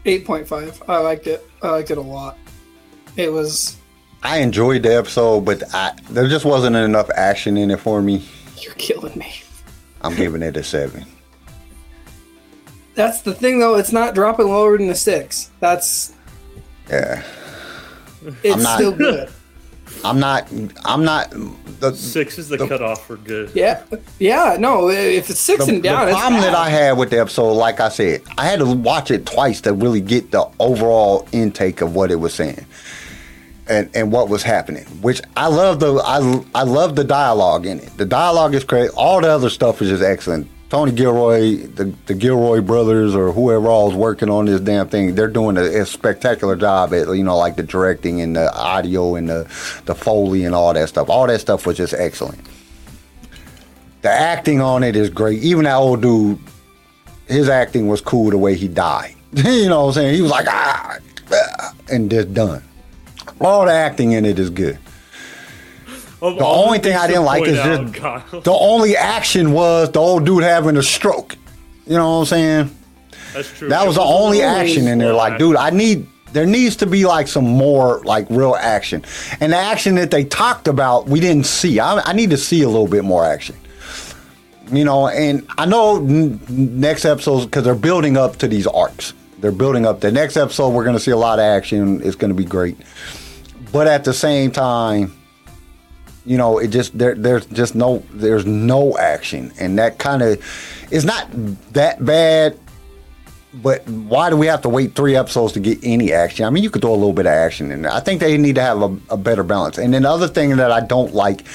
[0.04, 0.84] Eight point five.
[0.90, 1.50] I liked it.
[1.62, 2.38] I liked it a lot.
[3.16, 3.78] It was.
[4.22, 8.26] I enjoyed the episode, but I, there just wasn't enough action in it for me.
[8.58, 9.34] You're killing me.
[10.02, 11.06] I'm giving it a seven.
[12.96, 13.76] That's the thing, though.
[13.76, 15.52] It's not dropping lower than a six.
[15.62, 16.14] That's.
[16.90, 17.24] Yeah,
[18.44, 19.30] It's not- still good.
[20.04, 20.52] I'm not.
[20.84, 21.34] I'm not.
[21.80, 23.52] The, Six is the, cutoff for good.
[23.54, 23.84] Yeah.
[24.20, 24.58] Yeah.
[24.60, 24.90] No.
[24.90, 26.56] If it's six the, and down, it's the it's problem that.
[26.56, 29.74] I had with the episode, like I said, I had to watch it twice to
[29.74, 32.66] really get the overall intake of what it was saying
[33.68, 34.86] and and what was happening.
[35.02, 37.98] Which I love the I I love the dialogue in it.
[37.98, 38.92] The dialogue is great.
[38.92, 40.48] All the other stuff is just excellent.
[40.70, 45.14] Tony Gilroy, the, the Gilroy brothers, or whoever all is working on this damn thing,
[45.14, 49.16] they're doing a, a spectacular job at you know like the directing and the audio
[49.16, 49.44] and the
[49.86, 51.08] the foley and all that stuff.
[51.10, 52.40] All that stuff was just excellent.
[54.02, 55.44] The acting on it is great.
[55.44, 56.40] Even that old dude,
[57.28, 59.16] his acting was cool the way he died.
[59.34, 60.16] you know what I'm saying?
[60.16, 60.98] He was like ah,
[61.32, 62.64] ah," and just done.
[63.40, 64.80] All the acting in it is good.
[66.26, 69.92] Of The only thing I didn't like is out, just Kyle, the only action was
[69.92, 71.36] the old dude having a stroke.
[71.86, 72.76] You know what I'm saying?
[73.34, 73.70] That's true.
[73.70, 75.14] That was the only action in there.
[75.14, 79.06] Like, dude, I need there needs to be like some more like real action.
[79.40, 81.80] And the action that they talked about, we didn't see.
[81.80, 83.56] I, I need to see a little bit more action.
[84.72, 89.14] You know, and I know n- next episodes because they're building up to these arcs.
[89.40, 90.02] They're building up.
[90.02, 92.02] The next episode, we're going to see a lot of action.
[92.04, 92.78] It's going to be great.
[93.72, 95.14] But at the same time,
[96.26, 97.16] you know, it just there.
[97.16, 98.04] There's just no.
[98.12, 100.44] There's no action, and that kind of
[100.92, 101.28] is not
[101.74, 102.60] that bad.
[103.54, 106.44] But why do we have to wait three episodes to get any action?
[106.44, 107.92] I mean, you could throw a little bit of action in there.
[107.92, 109.78] I think they need to have a, a better balance.
[109.78, 111.46] And then the other thing that I don't like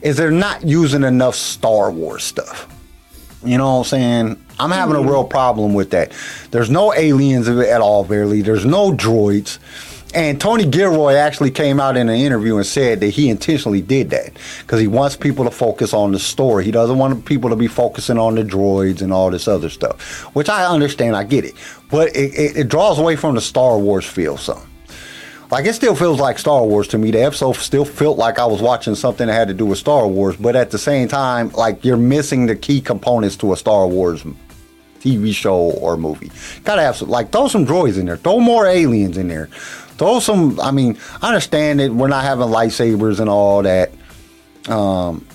[0.00, 2.72] is they're not using enough Star Wars stuff.
[3.44, 4.46] You know what I'm saying?
[4.60, 5.08] I'm having a hmm.
[5.08, 6.12] real problem with that.
[6.50, 8.42] There's no aliens at all, barely.
[8.42, 9.58] There's no droids.
[10.14, 14.10] And Tony Gilroy actually came out in an interview and said that he intentionally did
[14.10, 16.64] that because he wants people to focus on the story.
[16.64, 20.00] He doesn't want people to be focusing on the droids and all this other stuff,
[20.34, 21.14] which I understand.
[21.14, 21.54] I get it.
[21.90, 24.62] But it, it, it draws away from the Star Wars feel some.
[25.50, 27.10] Like it still feels like Star Wars to me.
[27.10, 30.06] The episode still felt like I was watching something that had to do with Star
[30.06, 33.86] Wars, but at the same time, like you're missing the key components to a Star
[33.86, 34.24] Wars
[35.00, 36.30] TV show or movie.
[36.64, 38.16] Gotta have some, like, throw some droids in there.
[38.16, 39.48] Throw more aliens in there.
[39.98, 43.90] Throw some, I mean, I understand that we're not having lightsabers and all that.
[44.68, 45.26] Um,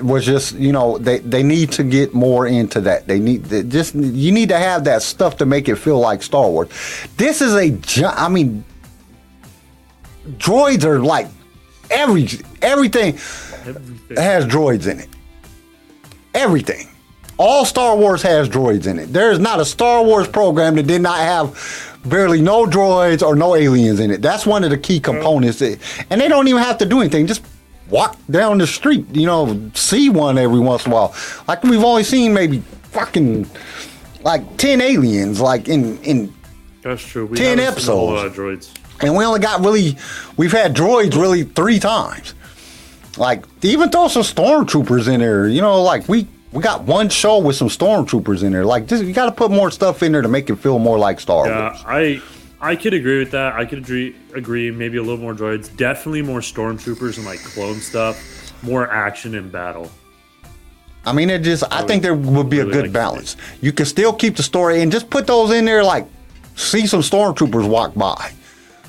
[0.00, 3.62] was just you know they they need to get more into that they need they
[3.62, 6.68] just you need to have that stuff to make it feel like star wars
[7.16, 8.64] this is a I mean
[10.38, 11.28] droids are like
[11.90, 12.28] every
[12.60, 13.14] everything
[13.64, 14.16] Everything.
[14.16, 15.08] has droids in it
[16.34, 16.88] everything
[17.38, 20.86] all star wars has droids in it there is not a star wars program that
[20.86, 24.78] did not have barely no droids or no aliens in it that's one of the
[24.78, 25.78] key components that,
[26.10, 27.44] and they don't even have to do anything just
[27.90, 31.14] walk down the street you know see one every once in a while
[31.46, 33.48] like we've only seen maybe fucking
[34.22, 36.32] like 10 aliens like in in
[36.82, 37.26] That's true.
[37.26, 38.36] We 10 haven't seen a episodes.
[38.36, 39.04] droids.
[39.04, 39.96] and we only got really
[40.36, 42.34] we've had droids really three times
[43.16, 47.38] like even throw some stormtroopers in there you know like we we got one show
[47.38, 50.22] with some stormtroopers in there like just you got to put more stuff in there
[50.22, 51.48] to make it feel more like star Wars.
[51.48, 52.22] Yeah, wars I
[52.60, 53.54] I could agree with that.
[53.54, 55.74] I could agree agree maybe a little more droids.
[55.76, 58.16] Definitely more stormtroopers and like clone stuff.
[58.62, 59.90] More action and battle.
[61.04, 63.84] i mean it just i think there would be a good like balance you can
[63.86, 66.06] still keep the story and just put those in there like
[66.54, 68.30] see some stormtroopers walk by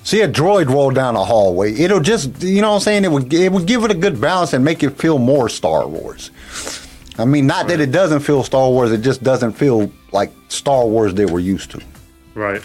[0.04, 3.10] see a droid roll down a hallway it'll just you know what i'm saying it
[3.12, 6.30] would it would give it a good balance and make it feel more star wars
[7.17, 10.86] i mean not that it doesn't feel star wars it just doesn't feel like star
[10.88, 11.80] wars that we're used to
[12.36, 12.62] Right.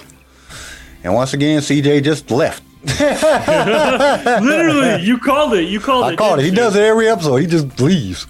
[1.04, 2.62] and once again cj just left
[4.40, 5.64] Literally, you called it.
[5.64, 6.16] You called i it.
[6.16, 6.54] called it he you?
[6.54, 8.26] does it every episode he just leaves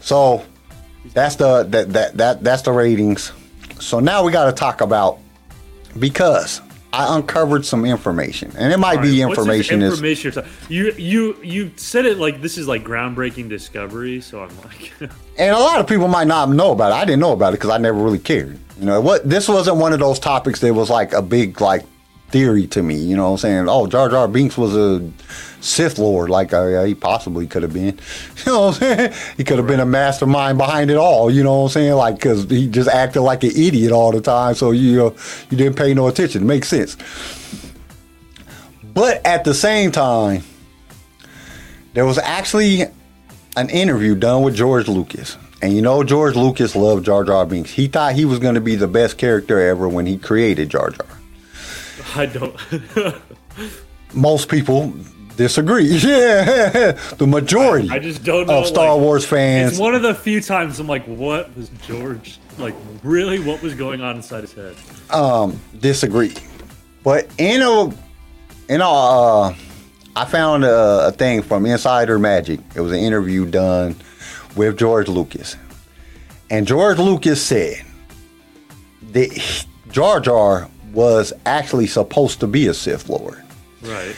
[0.00, 0.44] so
[1.14, 3.32] that's the that, that that that's the ratings
[3.78, 5.18] so now we got to talk about
[5.98, 6.60] because
[6.92, 11.36] i uncovered some information and it might be right, what's information is information you you
[11.42, 14.20] you said it like this is like groundbreaking discovery.
[14.20, 14.92] So I'm like,
[15.38, 16.96] and a lot of people might not know about it.
[16.96, 18.58] I didn't know about it because I never really cared.
[18.78, 21.84] You know, what this wasn't one of those topics that was like a big like
[22.28, 22.96] theory to me.
[22.96, 25.10] You know, what I'm saying, oh, Jar Jar Binks was a
[25.60, 27.98] Sith Lord, like uh, he possibly could have been.
[28.46, 31.30] You know, what I'm saying he could have been a mastermind behind it all.
[31.30, 34.20] You know, what I'm saying, like because he just acted like an idiot all the
[34.20, 35.16] time, so you know,
[35.50, 36.42] you didn't pay no attention.
[36.42, 36.96] It makes sense.
[38.82, 40.42] But at the same time,
[41.94, 42.82] there was actually
[43.56, 45.36] an interview done with George Lucas.
[45.60, 47.70] And you know, George Lucas loved Jar Jar Binks.
[47.70, 50.90] He thought he was going to be the best character ever when he created Jar
[50.90, 51.06] Jar.
[52.14, 52.56] I don't.
[54.14, 54.94] Most people
[55.38, 55.98] disagree.
[56.08, 58.60] Yeah, the majority I just don't know.
[58.60, 59.72] of Star like, Wars fans.
[59.72, 62.74] It's one of the few times I'm like, what was George like?
[63.02, 64.76] Really, what was going on inside his head?
[65.10, 66.34] Um, disagree.
[67.02, 67.84] But in a,
[68.68, 69.54] in a, uh,
[70.16, 72.60] I found a, a thing from Insider Magic.
[72.74, 73.96] It was an interview done
[74.56, 75.56] with George Lucas,
[76.50, 77.82] and George Lucas said
[79.12, 83.42] that Jar Jar was actually supposed to be a Sith Lord.
[83.82, 84.16] Right.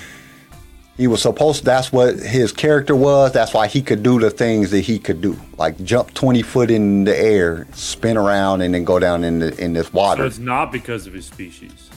[0.97, 1.65] He was supposed.
[1.65, 3.33] That's what his character was.
[3.33, 6.71] That's why he could do the things that he could do, like jump twenty foot
[6.71, 10.27] in the air, spin around, and then go down in the in this So water.
[10.27, 11.89] it's not because of his species.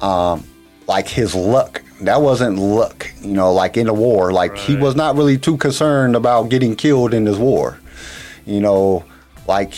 [0.00, 0.44] um
[0.86, 1.82] like his luck.
[2.02, 4.32] That wasn't luck, you know, like in the war.
[4.32, 7.78] Like he was not really too concerned about getting killed in this war.
[8.46, 9.04] You know,
[9.46, 9.72] like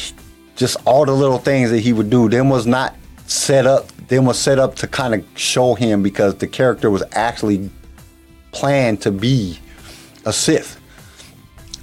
[0.57, 2.29] just all the little things that he would do.
[2.29, 2.94] Them was not
[3.27, 3.88] set up.
[4.09, 7.70] Them was set up to kind of show him because the character was actually
[8.57, 9.59] planned to be
[10.25, 10.81] a Sith,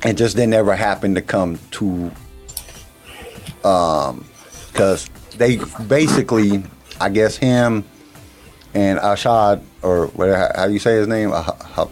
[0.04, 2.12] and just didn't ever happen to come to.
[3.64, 4.26] Um,
[4.72, 5.08] because
[5.38, 6.64] they basically,
[7.00, 7.86] I guess him
[8.74, 11.32] and Ashad, or whatever, how do you say his name?
[11.32, 11.88] Ah- ah-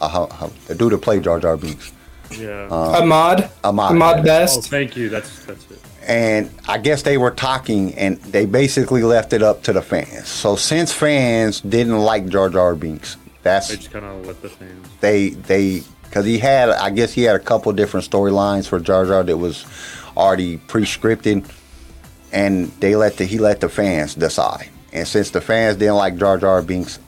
[0.00, 1.92] ah- ah- The dude that played Jar Jar Binks.
[2.30, 2.68] Yeah.
[2.70, 3.50] Ahmed.
[3.64, 4.02] Ahmed.
[4.02, 4.70] Ahmed oh, Best.
[4.70, 5.08] thank you.
[5.08, 5.80] That's that's it.
[6.06, 10.28] And I guess they were talking and they basically left it up to the fans.
[10.28, 14.88] So since fans didn't like Jar Jar Binks, That's just kind of let the fans.
[15.00, 19.06] they they because he had I guess he had a couple different storylines for Jar
[19.06, 19.64] Jar that was
[20.16, 21.50] already pre-scripted,
[22.32, 24.68] and they let the he let the fans decide.
[24.92, 26.98] And since the fans didn't like Jar Jar Binks,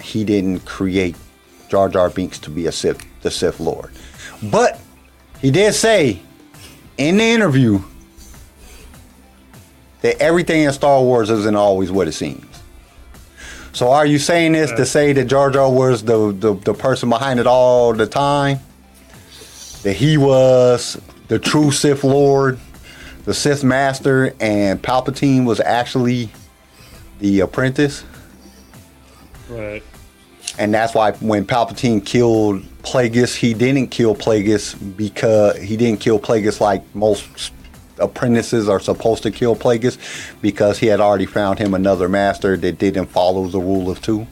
[0.00, 1.16] he didn't create
[1.68, 3.92] Jar Jar Binks to be a Sith the Sith Lord.
[4.42, 4.80] But
[5.40, 6.20] he did say
[6.98, 7.82] in the interview
[10.02, 12.51] that everything in Star Wars isn't always what it seems.
[13.72, 17.08] So are you saying this to say that Jar Jar was the, the, the person
[17.08, 18.60] behind it all the time?
[19.82, 22.58] That he was the true Sith Lord,
[23.24, 26.30] the Sith Master, and Palpatine was actually
[27.18, 28.04] the apprentice?
[29.48, 29.82] Right.
[30.58, 36.18] and that's why when Palpatine killed Plagueis, he didn't kill Plagueis because he didn't kill
[36.18, 37.52] Plagueis like most
[37.98, 39.98] apprentices are supposed to kill Plagueis
[40.40, 44.26] because he had already found him another master that didn't follow the rule of two.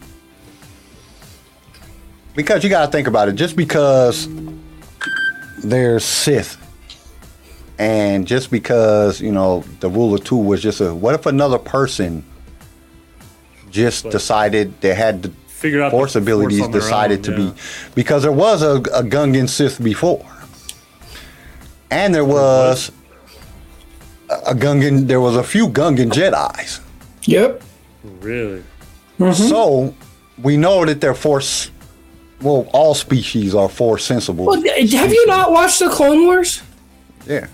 [2.34, 4.28] Because you got to think about it, just because
[5.62, 6.56] there's Sith
[7.78, 11.58] and just because, you know, the rule of two was just a what if another
[11.58, 12.24] person
[13.70, 17.50] just But- decided they had the Figured out force abilities their decided own, to yeah.
[17.50, 17.60] be
[17.94, 20.24] because there was a, a Gungan Sith before,
[21.90, 22.90] and there was
[24.30, 25.06] a, a Gungan.
[25.06, 26.80] There was a few Gungan Jedi's.
[27.24, 27.62] Yep.
[28.20, 28.62] Really?
[29.18, 29.32] Mm-hmm.
[29.32, 29.94] So
[30.42, 31.70] we know that they're force.
[32.40, 34.46] Well, all species are force sensible.
[34.46, 36.62] Well, have you not watched the Clone Wars?
[37.26, 37.48] yeah.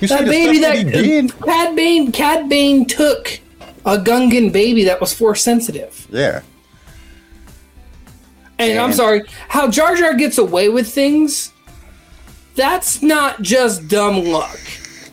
[0.00, 1.40] You That the baby stuff that, he did?
[1.40, 3.40] Cad Bane, Cad Bane took
[3.86, 6.06] a Gungan baby that was force sensitive.
[6.10, 6.42] Yeah.
[8.58, 11.52] And I'm sorry, how Jar Jar gets away with things,
[12.56, 14.58] that's not just dumb luck.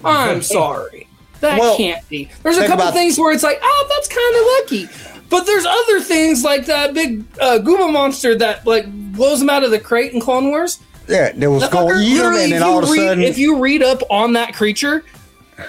[0.05, 1.07] I'm sorry.
[1.39, 2.29] That Well, can't be.
[2.41, 5.23] There's a couple things where it's like, oh, that's kind of lucky.
[5.29, 9.63] But there's other things like that big uh, Gooba monster that like blows him out
[9.63, 10.79] of the crate in Clone Wars.
[11.07, 13.23] Yeah, there was That go fucker, eat him, literally, and then all of a sudden,
[13.23, 15.03] if you read up on that creature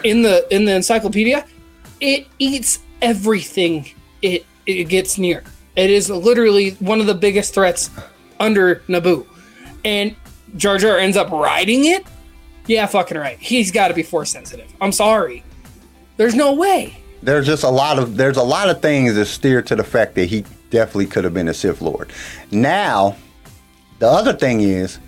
[0.05, 1.45] in the in the encyclopedia,
[2.01, 3.91] it eats everything
[4.23, 5.43] it it gets near.
[5.77, 7.91] It is literally one of the biggest threats
[8.39, 9.27] under Naboo,
[9.85, 10.15] and
[10.57, 12.05] Jar Jar ends up riding it.
[12.67, 13.39] Yeah, fucking right.
[13.39, 14.73] He's got to be force sensitive.
[14.81, 15.45] I'm sorry.
[16.17, 16.97] There's no way.
[17.23, 20.15] there's just a lot of there's a lot of things that steer to the fact
[20.15, 22.13] that he definitely could have been a Sith Lord.
[22.51, 23.17] Now,
[23.99, 24.99] the other thing is,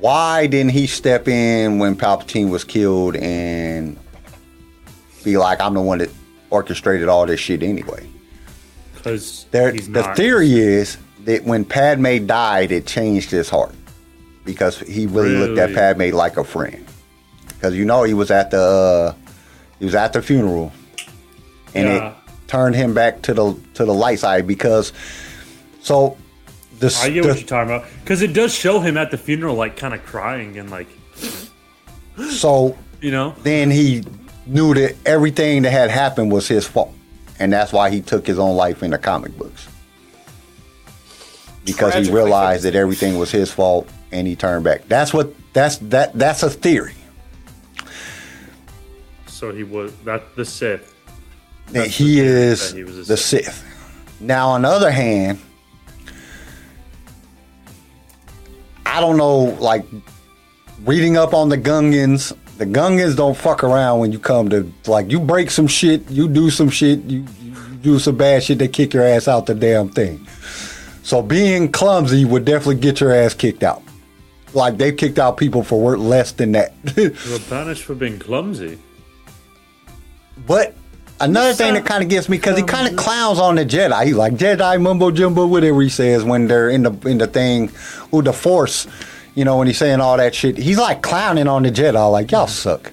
[0.00, 3.96] why didn't he step in when Palpatine was killed and
[5.24, 6.10] be like, I'm the one that
[6.50, 8.08] orchestrated all this shit anyway?
[8.94, 13.74] Because the theory is that when Padme died, it changed his heart
[14.46, 15.74] because he really, looked at Really?
[16.10, 16.86] Padme like a friend.
[17.48, 19.14] Because you know he was at the uh,
[19.78, 20.72] he was at the funeral,
[21.74, 22.10] and Yeah.
[22.10, 22.14] it
[22.48, 24.92] turned him back to the to the light side because
[25.80, 26.16] so
[26.78, 27.86] the, I get the- what you're talking about.
[28.02, 30.86] Because it does show him at the funeral, like kind of crying and like,
[32.30, 34.04] so you know, then he
[34.46, 36.92] knew that everything that had happened was his fault,
[37.38, 39.66] and that's why he took his own life in the comic books.
[41.64, 44.88] Because he realized that everything was his fault, and he turned back.
[44.88, 46.94] That's what that's that that's a theory.
[49.26, 50.94] so he was that the Sith.
[51.68, 53.62] That he is that he was the Sith.
[54.20, 55.38] Now, on the other hand,
[58.86, 59.84] I don't know, like
[60.84, 62.34] reading up on the Gungans.
[62.56, 66.26] The Gungans don't fuck around when you come to like you break some shit, you
[66.26, 69.54] do some shit, you, you do some bad shit, they kick your ass out the
[69.54, 70.26] damn thing.
[71.02, 73.82] So being clumsy would definitely get your ass kicked out.
[74.56, 76.72] Like they've kicked out people for work less than that.
[76.96, 78.78] You were punished for being clumsy.
[80.46, 80.74] But
[81.20, 84.06] another thing that kind of gets me because he kind of clowns on the Jedi.
[84.06, 87.70] He's like Jedi mumbo jumbo, whatever he says when they're in the in the thing
[88.10, 88.86] with the Force.
[89.34, 92.30] You know when he's saying all that shit, he's like clowning on the Jedi, like
[92.32, 92.52] y'all mm-hmm.
[92.52, 92.92] suck.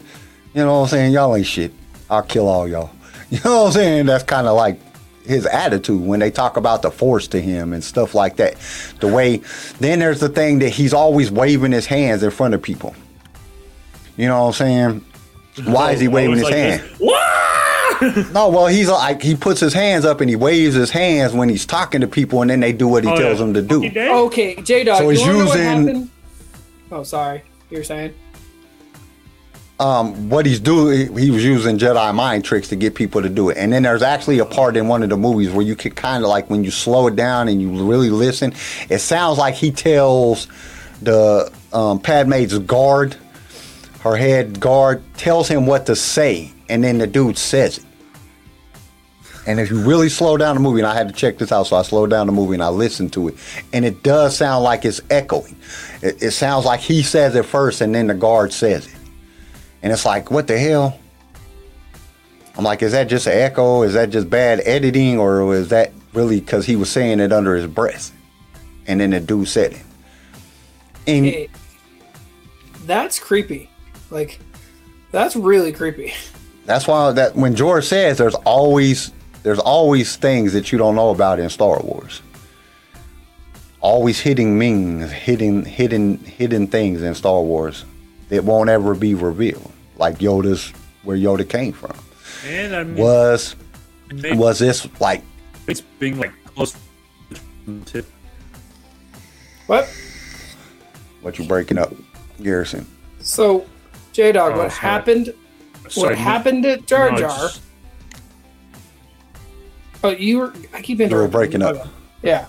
[0.54, 1.14] You know what I'm saying?
[1.14, 1.74] Y'all ain't shit.
[2.10, 2.92] I'll kill all y'all.
[3.30, 4.06] You know what I'm saying?
[4.06, 4.80] That's kind of like
[5.26, 8.56] his attitude when they talk about the Force to him and stuff like that.
[9.00, 9.42] The way.
[9.80, 12.94] Then there's the thing that he's always waving his hands in front of people.
[14.18, 15.06] You know what I'm saying?
[15.66, 16.82] Why is he Oh, waving his like hand?
[18.02, 18.32] this.
[18.34, 21.48] No, well, he's like he puts his hands up and he waves his hands when
[21.48, 23.46] he's talking to people, and then they do what he Oh, tells yeah.
[23.46, 23.86] them to do.
[24.26, 24.98] Okay, J Dog.
[24.98, 26.10] So you he's wanna know what using-?
[26.92, 27.44] Oh, sorry.
[27.70, 28.14] You're saying?
[29.84, 33.50] Um, what he's doing, he was using Jedi mind tricks to get people to do
[33.50, 33.58] it.
[33.58, 36.24] And then there's actually a part in one of the movies where you could kind
[36.24, 38.54] of like when you slow it down and you really listen,
[38.90, 40.48] it sounds like he tells
[41.02, 43.18] the um, Padme's guard,
[44.00, 47.86] her head guard, tells him what to say, and then the dude says it.
[49.46, 51.64] And if you really slow down the movie, and I had to check this out,
[51.64, 53.36] so I slowed down the movie and I listened to it,
[53.74, 55.58] and it does sound like it's echoing.
[56.02, 58.93] It, it sounds like he says it first, and then the guard says it.
[59.84, 60.98] And it's like, what the hell?
[62.58, 63.84] I'm like, is that just an echo?
[63.84, 65.20] Is that just bad editing?
[65.20, 68.12] Or is that really because he was saying it under his breath?
[68.88, 69.82] And then the dude said it.
[71.06, 71.50] And
[72.86, 73.70] that's creepy.
[74.10, 74.40] Like,
[75.12, 76.14] that's really creepy.
[76.66, 79.12] that's why that when George says there's always
[79.44, 82.22] there's always things that you don't know about in Star Wars.
[83.82, 87.84] Always hidden meanings, hidden hidden hidden things in Star Wars
[88.30, 89.73] that won't ever be revealed.
[89.98, 90.70] Like Yoda's
[91.04, 91.96] where Yoda came from.
[92.46, 93.56] And I mean, Was
[94.12, 95.22] maybe was this like
[95.68, 96.76] it's being like close
[97.86, 98.04] to
[99.68, 99.88] What?
[101.22, 101.94] What you breaking up,
[102.42, 102.86] Garrison?
[103.20, 103.66] So,
[104.12, 104.82] J Dog, Oh, what sorry.
[104.82, 105.34] happened?
[105.88, 107.30] Sorry, what happened at Jar no, Jar?
[107.30, 107.62] just-
[110.04, 110.54] Oh, you were.
[110.74, 111.12] I keep interrupting.
[111.12, 111.88] You were breaking up.
[112.22, 112.46] Yeah.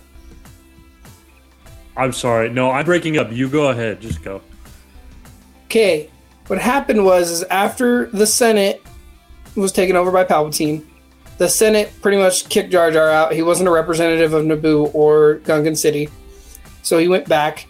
[1.96, 2.50] I'm sorry.
[2.50, 3.30] No, I'm breaking up.
[3.30, 4.00] You go ahead.
[4.00, 4.40] Just go.
[5.66, 6.10] Okay.
[6.46, 8.82] What happened was is after the Senate
[9.56, 10.84] was taken over by Palpatine,
[11.38, 13.32] the Senate pretty much kicked Jar Jar out.
[13.32, 16.08] He wasn't a representative of Naboo or Gungan City,
[16.82, 17.66] so he went back.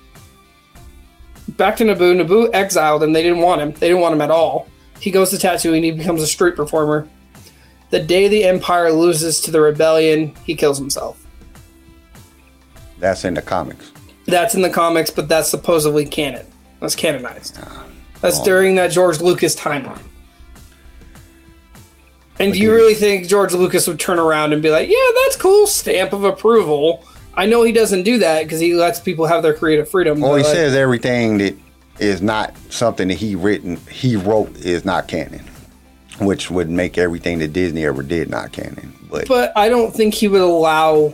[1.49, 2.20] Back to Naboo.
[2.20, 3.12] Naboo exiled him.
[3.12, 3.72] They didn't want him.
[3.72, 4.68] They didn't want him at all.
[4.99, 5.85] He goes to Tatooine.
[5.85, 7.09] He becomes a street performer.
[7.91, 11.25] The day the Empire loses to the rebellion, he kills himself.
[12.99, 13.93] That's in the comics.
[14.27, 16.47] That's in the comics, but that's supposedly canon.
[16.81, 17.59] That's canonized.
[17.62, 17.85] Ah.
[18.25, 20.01] That's during that George Lucas timeline.
[22.39, 25.37] And do you really think George Lucas would turn around and be like, "Yeah, that's
[25.37, 27.05] cool, stamp of approval"?
[27.35, 30.20] I know he doesn't do that because he lets people have their creative freedom.
[30.20, 31.55] Well, he like, says everything that
[31.99, 35.45] is not something that he written, he wrote is not canon,
[36.18, 38.95] which would make everything that Disney ever did not canon.
[39.11, 41.12] But, but I don't think he would allow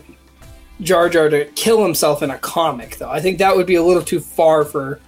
[0.80, 3.10] Jar Jar to kill himself in a comic, though.
[3.10, 5.00] I think that would be a little too far for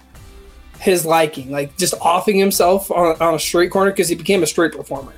[0.83, 1.49] his liking.
[1.49, 5.13] Like just offing himself on, on a street corner because he became a street performer.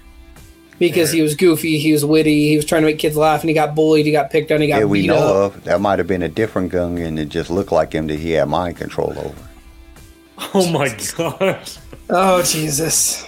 [0.77, 3.49] Because he was goofy, he was witty, he was trying to make kids laugh, and
[3.49, 5.55] he got bullied, he got picked on, he got that we beat know up.
[5.55, 8.31] of, that might have been a different Gungan it just looked like him that he
[8.31, 9.35] had mind control over.
[10.53, 11.77] Oh my gosh.
[12.09, 13.25] Oh Jesus!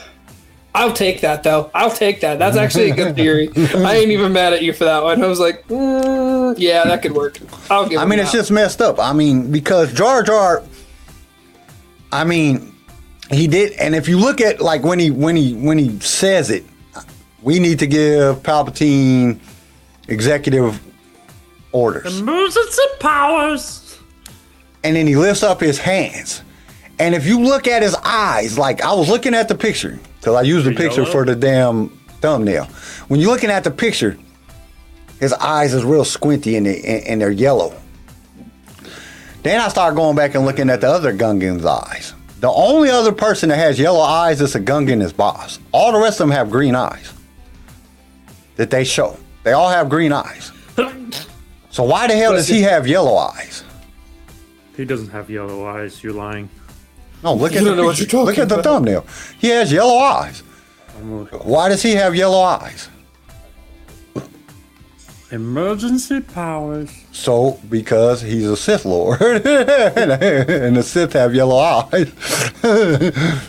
[0.76, 1.72] I'll take that though.
[1.74, 2.38] I'll take that.
[2.38, 3.50] That's actually a good theory.
[3.56, 5.24] I ain't even mad at you for that one.
[5.24, 7.40] I was like, mm, yeah, that could work.
[7.72, 8.02] I'll give.
[8.02, 8.40] I mean, it's that.
[8.40, 9.00] just messed up.
[9.00, 10.64] I mean, because Jar Jar,
[12.12, 12.74] I mean,
[13.30, 16.49] he did, and if you look at like when he when he when he says
[16.49, 16.64] it,
[17.41, 19.39] we need to give Palpatine
[20.08, 20.82] executive
[21.72, 23.99] orders, Emergency powers.
[24.84, 26.41] and then he lifts up his hands,
[26.99, 30.36] and if you look at his eyes, like I was looking at the picture because
[30.36, 31.12] I used the picture yellow?
[31.12, 31.89] for the damn
[32.22, 32.66] thumbnail.
[33.10, 34.18] When you're looking at the picture,
[35.20, 37.76] his eyes is real squinty and, they, and, and they're yellow.
[39.48, 42.14] Then I start going back and looking at the other Gungan's eyes.
[42.41, 45.58] The only other person that has yellow eyes is a Gungan is boss.
[45.72, 47.14] All the rest of them have green eyes
[48.58, 49.18] that they show.
[49.43, 50.52] They all have green eyes.
[51.70, 53.64] So why the hell does he have yellow eyes?
[54.76, 56.04] He doesn't have yellow eyes.
[56.04, 56.50] You're lying.
[57.24, 58.18] No, look You at don't the know what picture.
[58.18, 58.66] you're Look at the about.
[58.66, 59.06] thumbnail.
[59.39, 60.41] He has yellow eyes.
[61.32, 62.89] Why does he have yellow eyes?
[65.30, 66.90] Emergency powers.
[67.12, 72.14] So, because he's a Sith Lord, and the Sith have yellow eyes.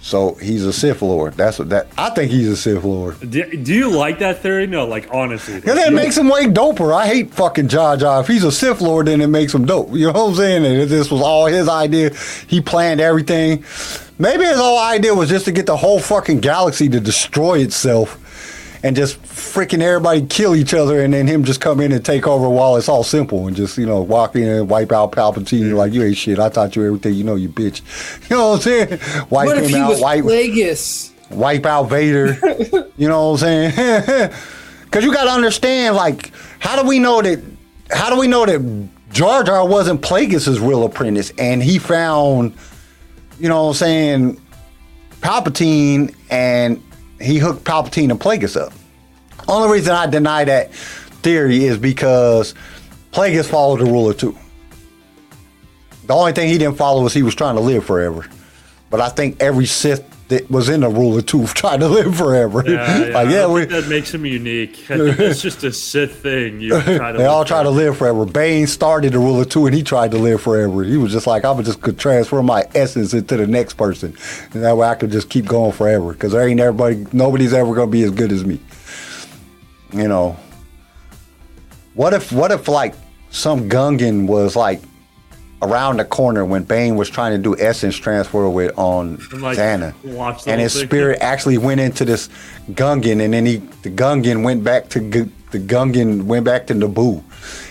[0.00, 1.34] so he's a Sith Lord.
[1.34, 1.86] That's what that.
[1.96, 3.20] I think he's a Sith Lord.
[3.20, 4.66] Do, do you like that theory?
[4.66, 5.60] No, like honestly.
[5.60, 6.92] Cause that makes him way doper.
[6.92, 8.22] I hate fucking Jar Jar.
[8.22, 9.92] If he's a Sith Lord, then it makes him dope.
[9.92, 10.66] You know what I'm saying?
[10.66, 12.10] And this was all his idea,
[12.48, 13.62] he planned everything.
[14.18, 18.20] Maybe his whole idea was just to get the whole fucking galaxy to destroy itself
[18.82, 22.26] and just freaking everybody kill each other and then him just come in and take
[22.26, 25.74] over while it's all simple and just, you know, walk in and wipe out Palpatine
[25.74, 26.38] like you ain't shit.
[26.38, 27.82] I taught you everything you know, you bitch.
[28.30, 28.88] You know what I'm saying?
[29.28, 31.12] Wipe What if him he out, was wipe Plagueis?
[31.30, 32.38] wipe out Vader.
[32.96, 34.32] you know what I'm saying?
[34.84, 37.40] Because you got to understand, like, how do we know that?
[37.92, 42.54] How do we know that Jar Jar wasn't Plagueis' real apprentice, and he found,
[43.38, 44.40] you know what I'm saying,
[45.20, 46.82] Palpatine, and
[47.20, 48.72] he hooked Palpatine and Plagueis up.
[49.48, 52.54] Only reason I deny that theory is because
[53.12, 54.36] Plagueis followed the rule ruler too.
[56.06, 58.26] The only thing he didn't follow was he was trying to live forever.
[58.90, 62.16] But I think every Sith that was in the rule of two trying to live
[62.16, 62.62] forever.
[62.64, 63.04] Yeah, yeah.
[63.06, 64.84] like I yeah, think we, that makes him unique.
[64.90, 66.60] It's just a Sith thing.
[66.60, 68.24] You try to they all try to live forever.
[68.24, 70.82] Bane started the rule of two, and he tried to live forever.
[70.84, 74.16] He was just like, I would just could transfer my essence into the next person,
[74.52, 76.12] and that way I could just keep going forever.
[76.12, 78.60] Because there ain't everybody, nobody's ever gonna be as good as me.
[79.92, 80.36] You know.
[81.94, 82.94] What if, what if like
[83.30, 84.80] some Gungan was like
[85.62, 89.58] around the corner when Bane was trying to do essence transfer with on And, like,
[89.58, 89.92] Zannah,
[90.46, 90.86] and his thing.
[90.86, 92.28] spirit actually went into this
[92.72, 96.74] Gungan, and then he the Gungan went back to Gu- the Gungan went back to
[96.74, 97.22] Naboo,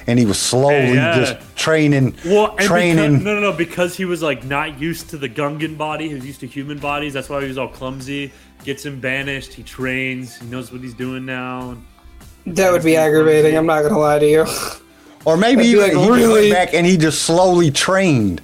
[0.06, 1.16] and he was slowly Yeah.
[1.16, 3.12] just training, Well, and training.
[3.14, 3.52] Because, no, no, no.
[3.54, 6.10] Because he was like not used to the Gungan body.
[6.10, 7.14] He was used to human bodies.
[7.14, 8.32] That's why he was all clumsy.
[8.66, 9.54] Gets him banished.
[9.54, 10.36] He trains.
[10.36, 11.78] He knows what he's doing now.
[12.46, 13.58] That would be aggravating.
[13.58, 14.46] I'm not gonna lie to you.
[15.26, 16.50] Or maybe he, like, he really?
[16.50, 18.42] went back and he just slowly trained.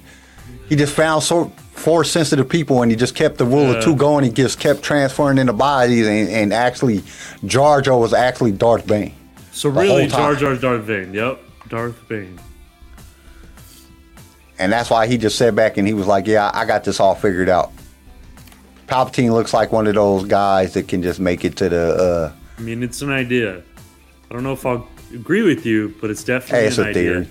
[0.68, 3.74] He just found force sensitive people and he just kept the rule Yeah.
[3.78, 4.24] of two going.
[4.24, 7.02] He just kept transferring into bodies and, and actually
[7.44, 9.14] Jar Jar was actually Darth Bane.
[9.52, 10.06] So really.
[10.06, 11.10] Jar Jar Darth Vader.
[11.12, 11.40] Yep.
[11.68, 12.38] Darth Bane.
[14.58, 16.98] And that's why he just sat back and he was like, "Yeah, I got this
[16.98, 17.72] all figured out."
[18.88, 21.86] Palpatine looks like one of those guys that can just make it to the.
[21.94, 23.58] uh I mean, it's an idea.
[24.30, 26.90] I don't know if I'll agree with you, but it's definitely Hey, it's an a
[26.90, 27.02] idea.
[27.12, 27.28] theory.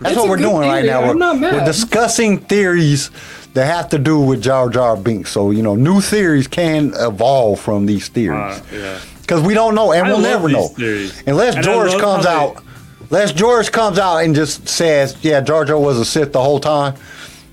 [0.00, 0.86] That's It's what we're good doing right theory.
[0.94, 1.00] now.
[1.02, 1.54] I'm We're, not mad.
[1.54, 3.10] we're discussing theories
[3.54, 5.30] that have to do with Jar Jar Binks.
[5.30, 8.98] So you know, new theories can evolve from these theories Uh, yeah.
[9.20, 11.22] because we don't know, and I we'll love never these know theories.
[11.26, 12.64] unless And George comes how out.
[13.10, 16.58] Unless George comes out and just says, "Yeah, Jar Jar was a Sith the whole
[16.58, 16.94] time.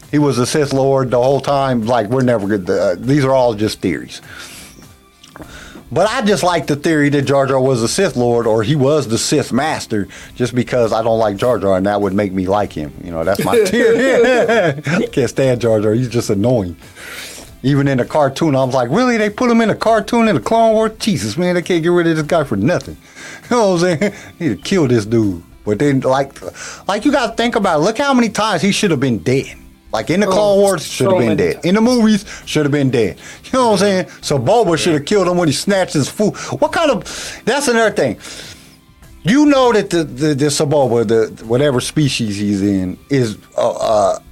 [0.10, 2.68] He was a Sith Lord the whole time." Like we're never good.
[2.68, 4.22] Uh, these are all just theories.
[5.92, 8.76] But I just like the theory that Jar Jar was a Sith Lord or he
[8.76, 12.32] was the Sith Master, just because I don't like Jar Jar and that would make
[12.32, 12.94] me like him.
[13.04, 14.80] You know, that's my theory.
[14.86, 15.94] I can't stand Jar Jar.
[15.94, 16.78] He's just annoying.
[17.64, 19.18] Even in the cartoon, I was like, really?
[19.18, 20.94] They put him in a cartoon in the Clone Wars?
[20.98, 22.98] Jesus, man, they can't get rid of this guy for nothing.
[23.50, 24.14] You know what I'm saying?
[24.40, 25.44] Need to kill this dude.
[25.66, 26.40] But then, like,
[26.88, 27.84] like you got to think about it.
[27.84, 29.58] Look how many times he should have been dead.
[29.94, 31.54] Like in the Oh, Clone Wars, should have so been dead.
[31.56, 31.66] times.
[31.66, 33.20] In the movies, should have been dead.
[33.46, 34.08] You know what I'm saying?
[34.22, 36.36] So Boba should have killed him when he snatched his food.
[36.62, 37.42] What kind of?
[37.46, 38.18] That's another thing.
[39.24, 44.24] You know that the the, the Sebulba, the whatever species he's in, is a, a,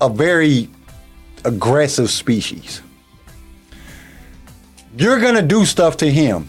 [0.00, 0.68] a very
[1.44, 2.80] aggressive species.
[4.98, 6.48] You're gonna do stuff to him,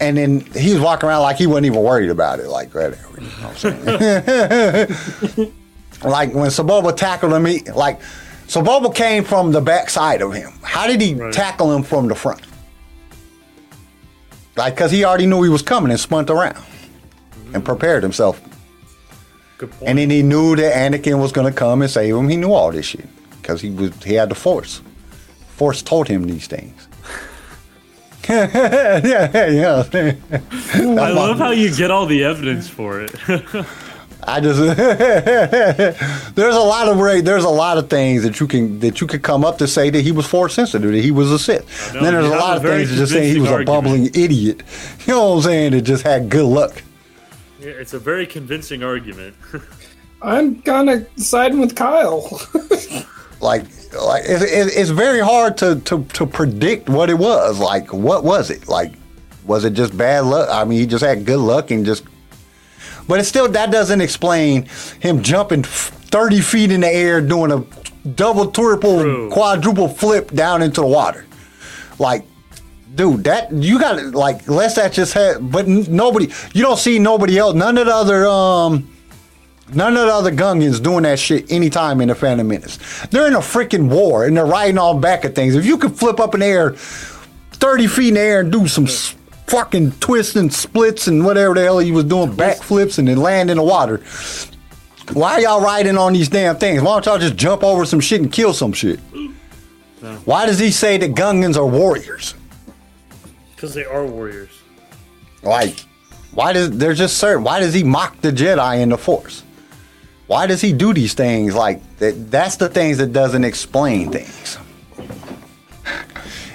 [0.00, 2.48] and then he's walking around like he wasn't even worried about it.
[2.48, 2.96] Like whatever.
[3.18, 5.52] You know what I'm saying?
[6.04, 8.00] like when Sebulba tackled him, he, like
[8.46, 10.52] Sebulba came from the backside of him.
[10.62, 11.32] How did he Right.
[11.32, 12.40] tackle him from the front?
[14.56, 17.54] Like, cause he already knew he was coming and spunt around mm-hmm.
[17.54, 18.40] and prepared himself.
[19.58, 19.88] Good point.
[19.88, 22.28] And then he knew that Anakin was gonna come and save him.
[22.28, 23.08] He knew all this shit
[23.40, 24.82] because he was he had the Force.
[25.56, 26.88] Force told him these things.
[28.28, 30.14] yeah, yeah.
[30.74, 33.14] I love how you get all the evidence for it.
[34.22, 34.58] I just
[36.34, 39.22] there's a lot of there's a lot of things that you can that you could
[39.22, 41.94] come up to say that he was force sensitive, that he was a Sith.
[41.94, 43.74] know, then there's a lot a of things that just saying he was a convincing
[43.74, 44.62] bumbling idiot.
[45.06, 45.72] You know what I'm saying?
[45.72, 46.82] That just had good luck.
[47.58, 49.34] Yeah, it's a very convincing argument.
[50.22, 52.40] I'm kind of siding with Kyle.
[53.40, 53.64] Like
[53.94, 57.58] like it, it, it's very hard to, to to predict what it was.
[57.58, 58.68] Like what was it?
[58.68, 58.92] Like
[59.44, 60.48] was it just bad luck?
[60.50, 62.04] I mean, he just had good luck and just.
[63.10, 64.66] But it still that doesn't explain
[65.00, 67.64] him jumping 30 feet in the air doing a
[68.08, 69.30] double, triple, True.
[69.32, 71.26] quadruple flip down into the water.
[71.98, 72.24] Like,
[72.94, 75.50] dude, that you got to like unless that just had.
[75.50, 77.56] But nobody, you don't see nobody else.
[77.56, 78.88] None of the other um.
[79.74, 82.78] None of the other Gungans doing that shit anytime in the Phantom Menace.
[83.10, 85.56] They're in a freaking war and they're riding on back of things.
[85.56, 88.66] If you could flip up in the air 30 feet in the air and do
[88.68, 88.86] some
[89.50, 93.50] fucking twists and splits and whatever the hell he was doing, backflips and then land
[93.50, 93.98] in the water,
[95.12, 96.80] why are y'all riding on these damn things?
[96.80, 99.00] Why don't y'all just jump over some shit and kill some shit?
[100.24, 102.34] Why does he say that Gungans are warriors?
[103.54, 104.50] Because they are warriors.
[105.42, 105.80] Like,
[106.32, 107.42] why does there's just certain?
[107.42, 109.42] Why does he mock the Jedi in the Force?
[110.28, 111.54] Why does he do these things?
[111.54, 112.30] Like that?
[112.30, 114.58] That's the things that doesn't explain things.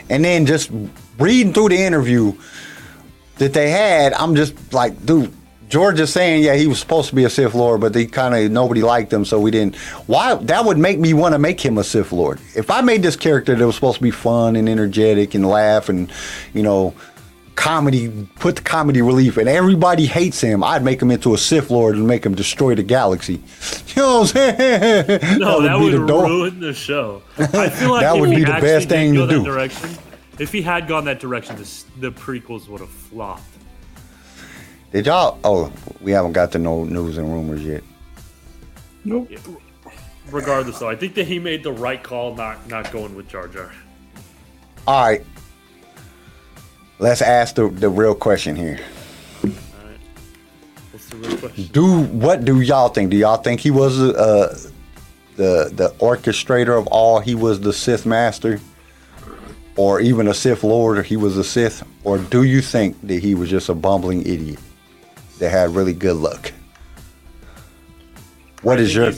[0.10, 0.72] And then just
[1.20, 2.34] reading through the interview
[3.38, 5.34] that they had, I'm just like, dude.
[5.68, 8.36] George is saying, yeah, he was supposed to be a Sith Lord, but they kind
[8.36, 9.76] of nobody liked him, so we didn't.
[10.06, 10.36] Why?
[10.36, 12.40] That would make me want to make him a Sith Lord.
[12.56, 15.90] If I made this character that was supposed to be fun and energetic and laugh
[15.90, 16.12] and,
[16.54, 16.94] you know,
[17.56, 21.72] comedy, put the comedy relief, and everybody hates him, I'd make him into a Sith
[21.72, 23.42] Lord and make him destroy the galaxy.
[23.96, 25.40] You know what I'm saying?
[25.40, 27.22] No, that, would the ruin the show.
[27.38, 29.42] I feel like That would be the best thing to that do.
[29.46, 29.90] Direction,
[30.40, 33.44] if he had gone that direction, this, the prequels would have flopped.
[34.92, 35.40] Did y'all?
[35.44, 35.72] Oh,
[36.02, 37.84] we haven't got to no news and rumors yet.
[39.04, 39.30] nope.
[40.32, 43.48] Regardless, though, I think that he made the right call not not going with Jar
[43.48, 43.72] Jar.
[44.88, 45.26] All right.
[46.98, 48.80] Let's ask the, the real question here.
[49.44, 50.00] Alright.
[50.92, 51.70] What's the real question?
[51.72, 53.12] Do what do y'all think?
[53.12, 54.58] Do y'all think he was uh,
[55.36, 57.20] the the orchestrator of all?
[57.20, 58.60] He was the Sith master,
[59.76, 60.98] or even a Sith Lord?
[60.98, 64.22] Or he was a Sith, or do you think that he was just a bumbling
[64.26, 64.60] idiot
[65.40, 66.52] that had really good luck?
[68.62, 69.12] What I is your?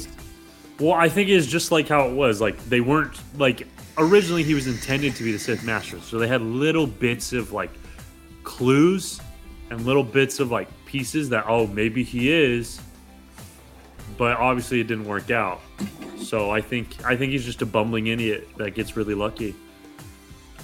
[0.80, 2.42] Well, I think it's just like how it was.
[2.42, 6.28] Like they weren't like originally he was intended to be the Sith Master, so they
[6.28, 7.72] had little bits of like
[8.44, 9.20] clues
[9.70, 12.80] and little bits of like pieces that oh maybe he is,
[14.18, 15.62] but obviously it didn't work out.
[16.20, 19.56] So I think I think he's just a bumbling idiot that gets really lucky.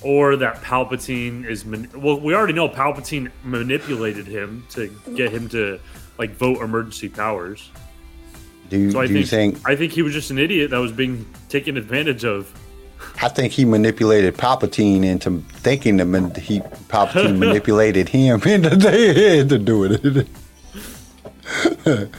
[0.04, 5.48] Or that Palpatine is man- well, we already know Palpatine manipulated him to get him
[5.50, 5.80] to
[6.18, 7.70] like vote emergency powers.
[8.70, 9.70] Do you, So I do you think, think?
[9.70, 12.52] I think he was just an idiot that was being taken advantage of.
[13.22, 19.14] I think he manipulated Palpatine into thinking that man- he Palpatine manipulated him into their
[19.14, 20.28] head to do it.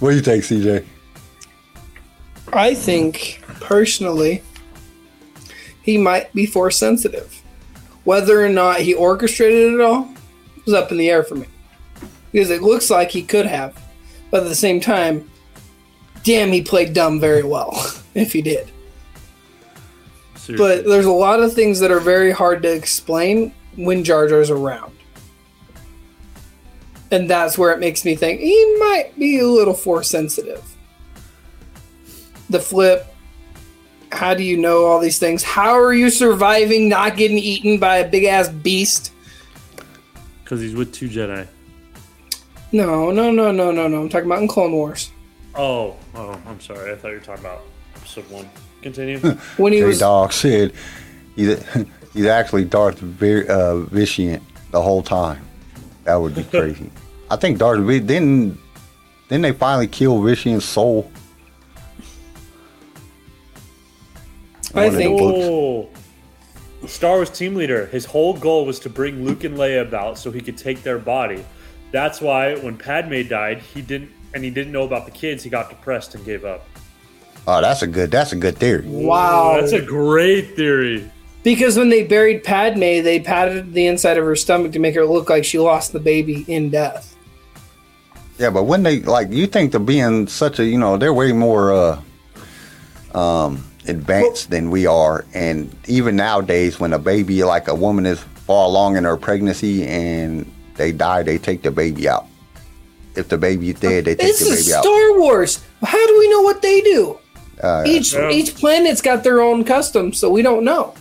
[0.00, 0.84] what do you think, CJ?
[2.52, 4.42] I think personally,
[5.84, 7.42] he might be force sensitive.
[8.04, 10.08] Whether or not he orchestrated it all
[10.64, 11.46] was up in the air for me.
[12.32, 13.80] Because it looks like he could have.
[14.30, 15.30] But at the same time,
[16.24, 17.70] damn, he played dumb very well,
[18.14, 18.70] if he did.
[20.36, 20.56] Seriously.
[20.56, 24.50] But there's a lot of things that are very hard to explain when Jar Jar's
[24.50, 24.96] around.
[27.10, 30.64] And that's where it makes me think he might be a little force sensitive.
[32.50, 33.13] The flip,
[34.14, 35.42] how do you know all these things?
[35.42, 39.10] How are you surviving not getting eaten by a big ass beast?
[40.42, 41.46] because he's with two Jedi.
[42.70, 44.00] No, no, no, no, no, no.
[44.02, 45.10] I'm talking about in Clone Wars.
[45.54, 46.92] Oh, oh, I'm sorry.
[46.92, 47.62] I thought you were talking about
[47.96, 48.48] episode one.
[48.82, 49.18] Continue.
[49.56, 50.72] When he J was Dog said
[51.34, 51.64] he's,
[52.12, 55.42] he's actually Darth Vi- uh, Viciant the whole time.
[56.04, 56.90] That would be crazy.
[57.30, 58.58] I think Darth Vi- didn't
[59.28, 61.10] didn't they finally kill Viciant's soul?
[64.74, 65.88] I One think oh,
[66.86, 67.86] Star Wars team leader.
[67.86, 70.98] His whole goal was to bring Luke and Leia about so he could take their
[70.98, 71.44] body.
[71.92, 75.44] That's why when Padme died, he didn't, and he didn't know about the kids.
[75.44, 76.66] He got depressed and gave up.
[77.46, 78.86] Oh, that's a good that's a good theory.
[78.86, 79.60] wow.
[79.60, 81.10] That's a great theory.
[81.44, 85.04] Because when they buried Padme, they patted the inside of her stomach to make her
[85.04, 87.14] look like she lost the baby in death.
[88.38, 91.32] Yeah, but when they like, you think they're being such a, you know, they're way
[91.32, 97.74] more uh, um, advanced than we are, and even nowadays, when a baby, like a
[97.74, 102.26] woman, is far along in her pregnancy and they die, they take the baby out.
[103.16, 104.82] If the baby's dead, they take This the is baby out.
[104.82, 105.64] This is Star Wars.
[105.82, 107.18] How do we know what they do?
[107.62, 108.30] Uh, Each Yeah.
[108.30, 110.94] each planet's got their own customs, so we don't know.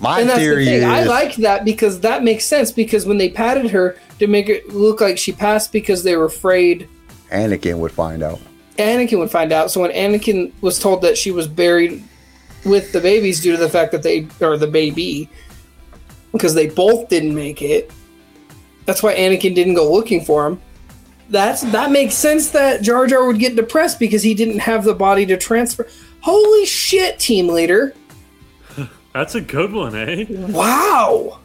[0.00, 0.74] my And that's the theory thing.
[0.74, 2.70] is, I like that because that makes sense.
[2.70, 6.26] Because when they patted her to make it look like she passed, because they were
[6.26, 6.86] afraid
[7.32, 8.38] Anakin would find out.
[8.78, 9.70] Anakin would find out.
[9.72, 12.04] So when Anakin was told that she was buried
[12.64, 15.28] with the babies due to the fact that they or the baby,
[16.32, 17.90] because they both didn't make it.
[18.84, 20.60] That's why Anakin didn't go looking for him.
[21.30, 24.94] That's that makes sense that Jar Jar would get depressed because he didn't have the
[24.94, 25.86] body to transfer.
[26.20, 27.94] Holy shit, team leader!
[29.12, 30.26] That's a good one, eh?
[30.28, 31.38] Wow,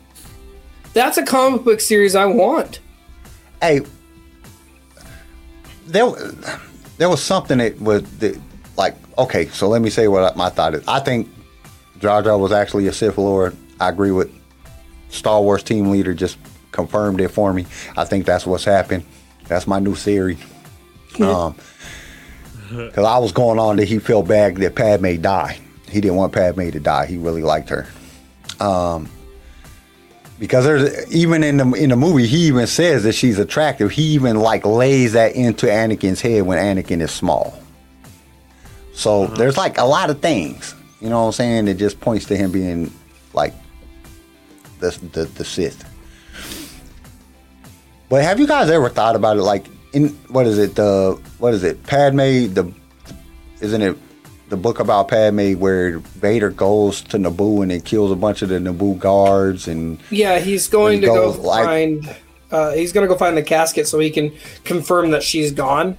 [0.93, 2.81] that's a comic book series I want.
[3.61, 3.81] Hey,
[5.87, 6.11] there,
[6.97, 8.39] there was something that was that,
[8.77, 9.47] like okay.
[9.47, 10.87] So let me say what my thought is.
[10.87, 11.29] I think
[11.99, 13.55] Jar Jar was actually a Sith Lord.
[13.79, 14.31] I agree with
[15.09, 16.13] Star Wars team leader.
[16.13, 16.37] Just
[16.71, 17.65] confirmed it for me.
[17.95, 19.05] I think that's what's happened.
[19.47, 20.37] That's my new theory.
[21.19, 21.55] Um,
[22.69, 25.57] because I was going on that he felt bad that Padme died.
[25.89, 27.05] He didn't want Padme to die.
[27.05, 27.87] He really liked her.
[28.59, 29.09] Um,
[30.39, 33.91] because there's even in the in the movie, he even says that she's attractive.
[33.91, 37.62] He even like lays that into Anakin's head when Anakin is small.
[38.93, 42.25] So there's like a lot of things, you know what I'm saying, that just points
[42.27, 42.91] to him being
[43.33, 43.53] like
[44.79, 45.83] the the, the Sith.
[48.09, 49.41] But have you guys ever thought about it?
[49.41, 50.75] Like in what is it?
[50.75, 51.83] The what is it?
[51.83, 52.17] Padme.
[52.53, 52.71] The
[53.61, 53.97] isn't it
[54.49, 58.49] the book about Padme where Vader goes to Naboo and it kills a bunch of
[58.49, 62.15] the Naboo guards and Yeah, he's going When to he go like- find.
[62.51, 64.31] Uh, he's going to go find the casket so he can
[64.63, 65.97] confirm that she's gone.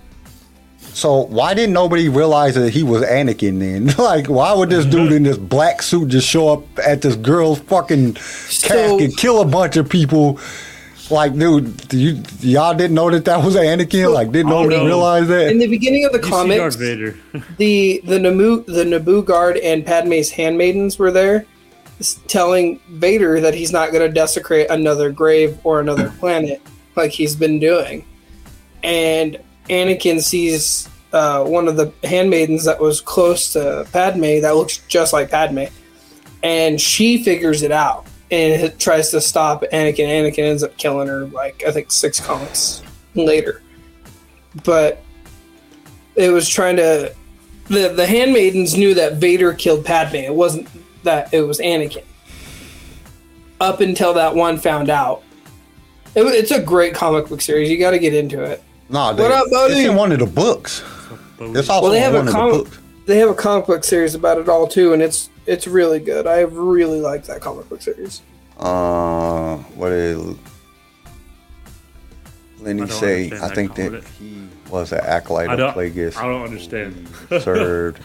[0.94, 3.86] So why didn't nobody realize that he was Anakin then?
[3.98, 5.16] like, why would this dude mm-hmm.
[5.16, 9.76] in this black suit just show up at this girl's fucking casket, kill a bunch
[9.76, 10.38] of people?
[11.10, 14.14] Like, dude, you y'all didn't know that that was Anakin?
[14.14, 14.86] Like, didn't nobody no.
[14.86, 15.50] realize that?
[15.50, 17.18] In the beginning of the You comics, Darth Vader.
[17.58, 21.44] the the Naboo the Naboo guard and Padme's handmaidens were there,
[22.28, 26.62] telling Vader that he's not going to desecrate another grave or another planet
[26.94, 28.06] like he's been doing.
[28.84, 29.38] And
[29.68, 35.12] Anakin sees uh, one of the handmaidens that was close to Padme that looks just
[35.12, 35.64] like Padme,
[36.42, 40.08] and she figures it out and tries to stop Anakin.
[40.08, 42.82] Anakin ends up killing her like I think six comics
[43.14, 43.62] later,
[44.64, 45.02] but
[46.16, 47.14] it was trying to
[47.68, 50.16] the the handmaidens knew that Vader killed Padme.
[50.16, 50.68] It wasn't
[51.04, 52.04] that it was Anakin.
[53.60, 55.22] Up until that one found out,
[56.14, 57.70] it, it's a great comic book series.
[57.70, 58.62] You got to get into it.
[58.88, 59.74] No, What up, buddy?
[59.74, 60.82] It's in one of the books.
[61.40, 62.78] It's also Well, they have in a one of the books.
[63.06, 66.26] They have a comic book series about it all too, and it's it's really good.
[66.26, 68.22] I really like that comic book series.
[68.58, 70.36] Uh, what is
[72.60, 74.08] Lenny I say, I think that comment.
[74.18, 75.74] he was an acolyte of don't.
[75.74, 76.16] Plagueis.
[76.16, 77.08] I don't understand.
[77.28, 78.00] He served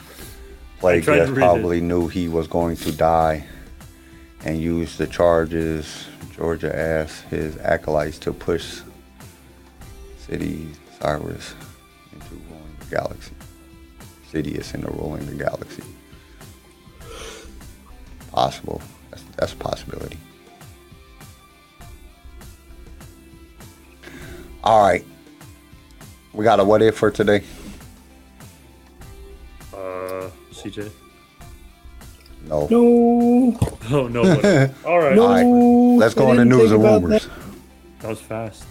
[0.83, 3.45] I tried to Plagueis read probably knew he was going to die
[4.45, 8.79] and used the charges Georgia asked his acolytes to push
[10.29, 10.67] City
[11.01, 11.55] Cyrus
[12.13, 13.31] into ruling the galaxy.
[14.31, 15.83] Sidious into ruling the galaxy.
[18.31, 18.79] Possible.
[19.09, 20.19] That's, that's a possibility.
[24.63, 25.03] All right.
[26.33, 27.43] We got a what if for today?
[29.73, 30.91] Uh, CJ.
[32.45, 32.67] No.
[32.69, 33.57] No.
[33.91, 34.21] Oh no.
[34.85, 35.15] All right.
[35.15, 35.25] No.
[35.25, 35.97] All right.
[35.99, 37.25] Let's go I on the news think and about rumors.
[37.25, 37.31] that.
[38.01, 38.65] That was fast.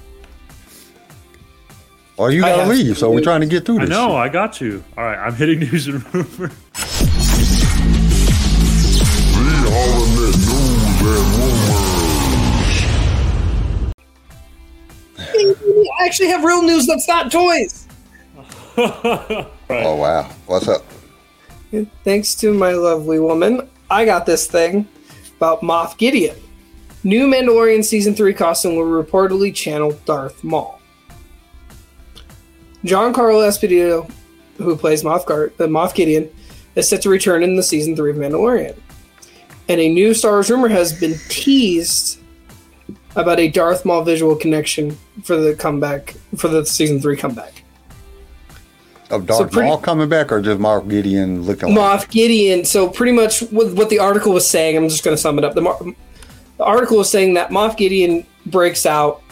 [2.19, 3.91] Well, you gotta have leave, so we're trying to get through this.
[3.91, 4.09] I know.
[4.09, 4.16] shit.
[4.16, 4.83] I got you.
[4.97, 5.19] All right.
[5.19, 6.51] I'm hitting news and rumor.
[15.19, 15.89] The News and Rumors.
[16.01, 17.87] I actually have real news that's not toys.
[18.77, 20.85] Oh wow, what's up?
[22.05, 24.89] Thanks to my lovely woman, I got this thing
[25.37, 26.37] about Moff Gideon.
[27.05, 30.78] New Mandalorian season three costume will reportedly channel Darth Maul.
[32.85, 34.11] Giancarlo Esposito,
[34.59, 36.29] who plays Moff, Gar- uh, Moff Gideon,
[36.74, 38.76] is set to return in the season three of Mandalorian.
[39.68, 42.20] And a new Star Wars rumor has been teased
[43.16, 47.64] about a Darth Maul visual connection for the comeback for the season three comeback.
[49.11, 51.79] Of Darth pretty- Maul coming back, or just Mark Gideon looking like?
[52.03, 52.64] Moff Gideon.
[52.64, 54.76] So pretty much what, what the article was saying.
[54.76, 55.55] I'm just going to sum it up.
[55.55, 55.95] The,
[56.59, 59.22] the article was saying that Moff Gideon breaks out.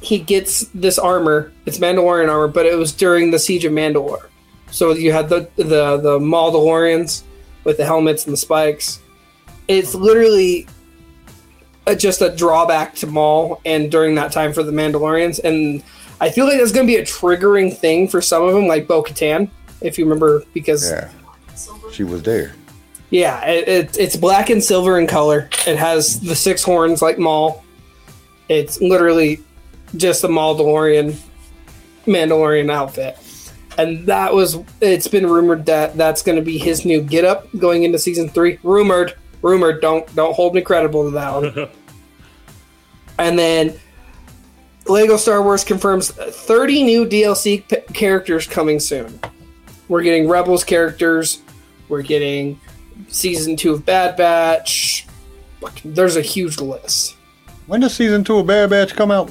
[0.00, 1.52] He gets this armor.
[1.64, 4.26] It's Mandalorian armor, but it was during the siege of Mandalore.
[4.70, 7.22] So you had the the the Mandalorians
[7.64, 9.00] with the helmets and the spikes.
[9.68, 10.66] It's literally
[11.86, 15.82] a, just a drawback to Maul, and during that time for the Mandalorians, and
[16.20, 18.86] I feel like that's going to be a triggering thing for some of them, like
[18.86, 21.10] Bo Katan, if you remember, because Yeah,
[21.92, 22.54] she was there.
[23.10, 25.48] yeah, it, it, it's black and silver in color.
[25.66, 27.64] It has the six horns like Maul.
[28.48, 29.40] It's literally
[29.96, 31.16] just a Mandalorian
[32.06, 33.18] Mandalorian outfit.
[33.78, 37.82] And that was it's been rumored that that's going to be his new getup going
[37.82, 38.58] into season 3.
[38.62, 41.68] Rumored, rumored, don't don't hold me credible to that one.
[43.18, 43.78] and then
[44.86, 49.20] Lego Star Wars confirms 30 new DLC p- characters coming soon.
[49.88, 51.42] We're getting Rebels characters,
[51.88, 52.58] we're getting
[53.08, 55.06] season two of Bad Batch.
[55.84, 57.16] There's a huge list.
[57.66, 59.30] When does season two of Bad Batch come out?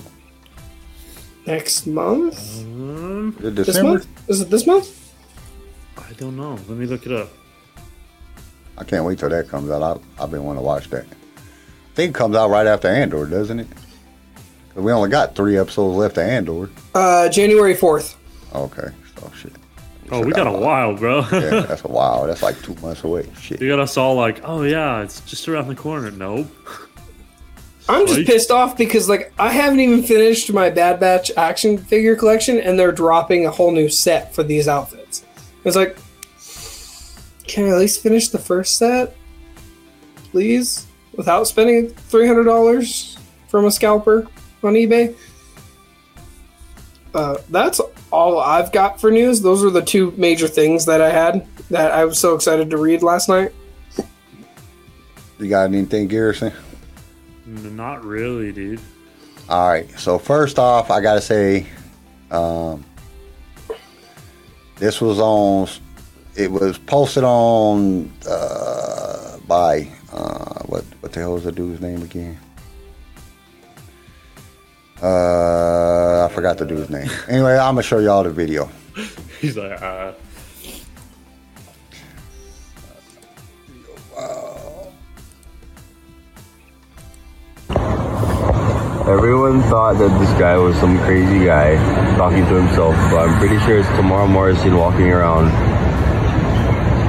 [1.45, 2.61] Next month?
[2.63, 4.07] Um, Is This month?
[4.29, 5.13] Is it this month?
[5.97, 6.53] I don't know.
[6.53, 7.29] Let me look it up.
[8.77, 9.81] I can't wait till that comes out.
[10.17, 11.05] I, I've been wanting to watch that.
[11.05, 13.67] I think it comes out right after Andor, doesn't it?
[14.73, 16.69] 'Cause we only got three episodes left of Andor.
[16.93, 18.15] Uh, January 4th.
[18.53, 18.87] Okay,
[19.17, 19.53] so shit.
[20.11, 21.19] Oh, we got a while, bro.
[21.31, 22.27] Yeah, that's a while.
[22.27, 23.27] That's like two months away.
[23.39, 23.61] Shit.
[23.61, 26.11] you got us all like, oh yeah, it's just around the corner.
[26.11, 26.47] Nope.
[27.87, 31.77] I'm just Like- pissed off because like I haven't even finished my Bad Batch action
[31.77, 35.23] figure collection, and they're dropping a whole new set for these outfits.
[35.63, 35.97] It's like,
[37.47, 39.15] can I at least finish the first set,
[40.31, 43.17] please, without spending three hundred dollars
[43.49, 44.27] from a scalper
[44.63, 45.15] on eBay?
[47.13, 47.79] Uh, that's
[48.11, 49.41] all I've got for news.
[49.41, 52.77] Those are the two major things that I had that I was so excited to
[52.77, 53.51] read last night.
[55.39, 56.51] You got anything, Garrison?
[57.45, 58.79] Not really, dude.
[59.49, 59.89] All right.
[59.99, 61.67] So first off, I gotta say,
[62.31, 62.83] um,
[64.77, 65.67] this was on.
[66.35, 72.01] It was posted on uh, by uh, what what the hell is the dude's name
[72.01, 72.37] again?
[75.01, 77.09] Uh, I forgot the dude's name.
[77.27, 78.69] Anyway, I'm gonna show y'all the video.
[79.39, 80.13] He's like, uh,
[89.07, 91.75] Everyone thought that this guy was some crazy guy
[92.17, 95.45] talking to himself, but I'm pretty sure it's Temuera Morrison walking around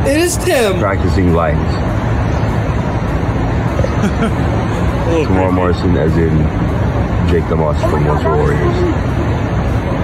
[0.06, 0.78] It is Tim.
[0.78, 1.56] practicing lines.
[3.96, 5.52] a little Temuera.
[5.54, 6.36] Morrison, as in
[7.30, 8.76] Jake the Muss from Once Were Warriors.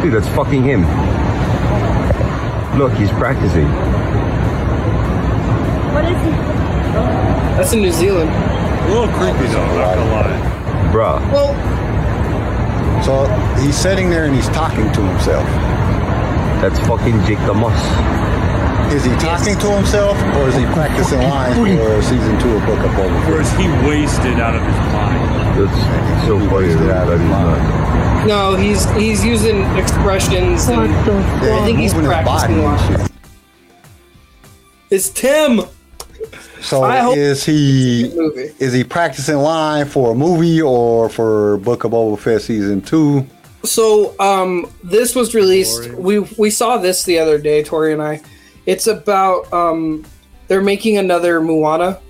[0.03, 0.83] Dude, that's fucking him.
[2.79, 3.69] Look, he's practicing.
[5.93, 6.31] What is he?
[7.61, 8.31] That's in New Zealand.
[8.31, 9.67] A little creepy though.
[9.77, 10.59] Not gonna lie.
[10.93, 11.53] Bruh, Well,
[13.05, 13.27] So
[13.61, 15.47] he's sitting there and he's talking to himself.
[16.63, 17.75] that's fucking Jake the Muss.
[18.93, 22.79] Is he talking to himself, or is he practicing lines for season two of Book
[22.79, 25.59] of Boba Or is he wasted out of his mind?
[25.59, 28.27] That's so funny wasted that out of he's his not.
[28.27, 30.91] No, he's he's using expressions and
[31.43, 33.11] Yeah, I think he's practicing lines.
[34.91, 35.63] It's Tim.
[36.61, 38.05] So I hope- is he
[38.59, 43.27] is he practicing line for a movie or for Book of Boba Fett season two?
[43.65, 45.85] So um, this was released.
[45.85, 45.95] Tori.
[45.97, 48.21] We we saw this the other day, Tori and I.
[48.67, 50.05] It's about um,
[50.49, 52.01] they're making another Moana,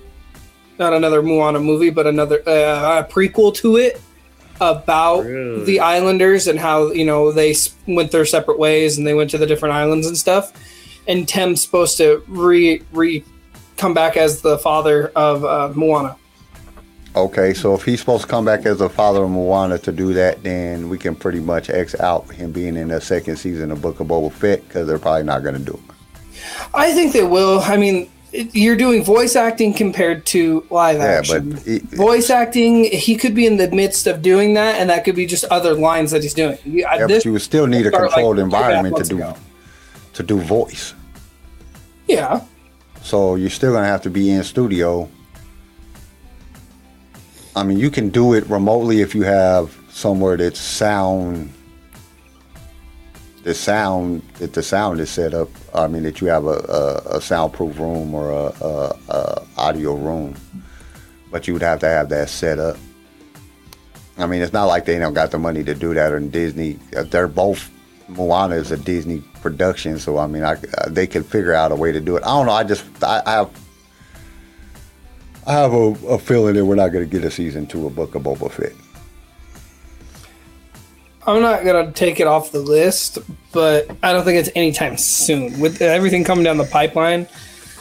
[0.79, 4.01] not another Moana movie, but another uh, a prequel to it
[4.61, 5.65] about Really?
[5.65, 7.55] the islanders and how you know they
[7.87, 10.53] went their separate ways and they went to the different islands and stuff.
[11.07, 13.23] And Tim's supposed to re re
[13.83, 16.15] come back as the father of uh, Moana.
[17.17, 20.13] Okay, so if he's supposed to come back as the father of Moana to do
[20.13, 23.81] that, then we can pretty much X out him being in the second season of
[23.81, 25.95] Book of Boba Fett because they're probably not going to do it.
[26.73, 27.59] I think they will.
[27.59, 31.51] I mean, you're doing voice acting compared to live Yeah, action.
[31.51, 35.03] but it- voice acting, he could be in the midst of doing that, and that
[35.03, 36.57] could be just other lines that he's doing.
[36.63, 38.63] You- Yeah, this but you would still need a like, controlled two and a half
[38.65, 39.35] environment to do ago.
[40.13, 40.93] to do voice.
[42.07, 42.41] Yeah,
[43.03, 45.09] So you're still gonna have to be in studio.
[47.55, 51.53] I mean, you can do it remotely if you have somewhere that's sound.
[53.43, 55.49] The sound that the sound is set up.
[55.75, 59.95] I mean, that you have a, a, a soundproof room or a, a, a audio
[59.95, 60.35] room,
[61.29, 62.77] but you would have to have that set up.
[64.17, 66.13] I mean, it's not like they don't got the money to do that.
[66.13, 67.69] And Disney, they're both
[68.07, 71.75] Moana is a Disney production, so I mean, I, uh, they could figure out a
[71.75, 72.23] way to do it.
[72.23, 72.53] I don't know.
[72.53, 73.51] I just I, I have
[75.45, 77.95] I have a, a feeling that we're not going to get a season two of
[77.95, 78.73] Book of Boba Fett.
[81.25, 83.17] I'm not gonna take it off the list,
[83.53, 85.57] but I don't think it's anytime soon.
[85.59, 87.27] With everything coming down the pipeline,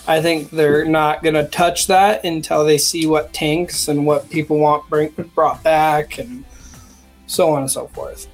[0.07, 4.59] I think they're not gonna touch that until they see what tanks and what people
[4.59, 6.45] want bring, brought back, and
[7.27, 8.29] so on and so forth.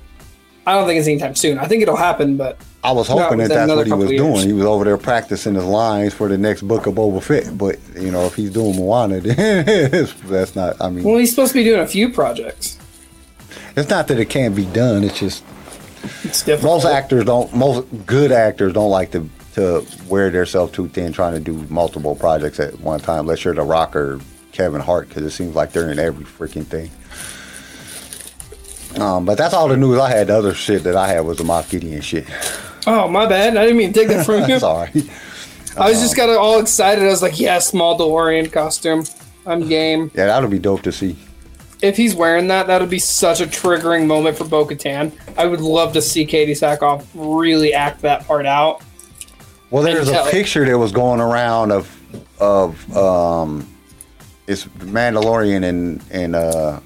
[0.69, 1.59] I don't think it's anytime soon.
[1.59, 4.47] I think it'll happen, but I was hoping that that's what he was doing.
[4.47, 7.57] He was over there practicing his lines for the next Book of Boba Fett.
[7.57, 10.77] But you know, if he's doing Moana, then that's not.
[10.79, 12.77] I mean, well, he's supposed to be doing a few projects.
[13.77, 15.05] it's not that it can't be done.
[15.05, 15.43] It's just
[16.25, 17.51] It's most actors don't.
[17.55, 22.15] Most good actors don't like to to wear themselves too thin trying to do multiple
[22.15, 23.21] projects at one time.
[23.21, 24.21] Unless you're The Rock or
[24.53, 26.91] Kevin Hart, because it seems like they're in every freaking thing.
[28.97, 30.29] Um, but that's all the news I had.
[30.29, 32.27] The other shit that I had was the Moff Gideon shit.
[32.87, 33.57] Oh, my bad.
[33.57, 34.59] I didn't mean to take that from you.
[34.59, 34.91] Sorry.
[35.77, 37.05] I was just got all excited.
[37.05, 39.05] I was like, yeah, small DeLorean costume.
[39.47, 40.11] I'm game.
[40.15, 41.17] Yeah, that'll be dope to see.
[41.81, 45.13] If he's wearing that, that'll be such a triggering moment for Bo Katan.
[45.37, 48.83] I would love to see Katee Sackhoff really act that part out.
[49.71, 51.95] Well, there's a picture that was going around of
[52.41, 53.69] of um,
[54.47, 56.81] it's Mandalorian and and uh,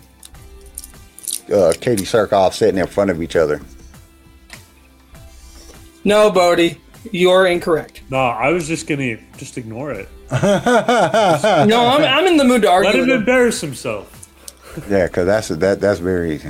[1.52, 3.60] uh, Katee Sackhoff sitting in front of each other.
[6.04, 6.80] No, Bodie,
[7.12, 8.02] you're incorrect.
[8.10, 10.08] No, I was just gonna just ignore it.
[10.30, 13.16] No, I'm, I'm in the mood to Let argue him him.
[13.18, 14.18] embarrass himself.
[14.88, 16.40] Yeah, because that's that that's very.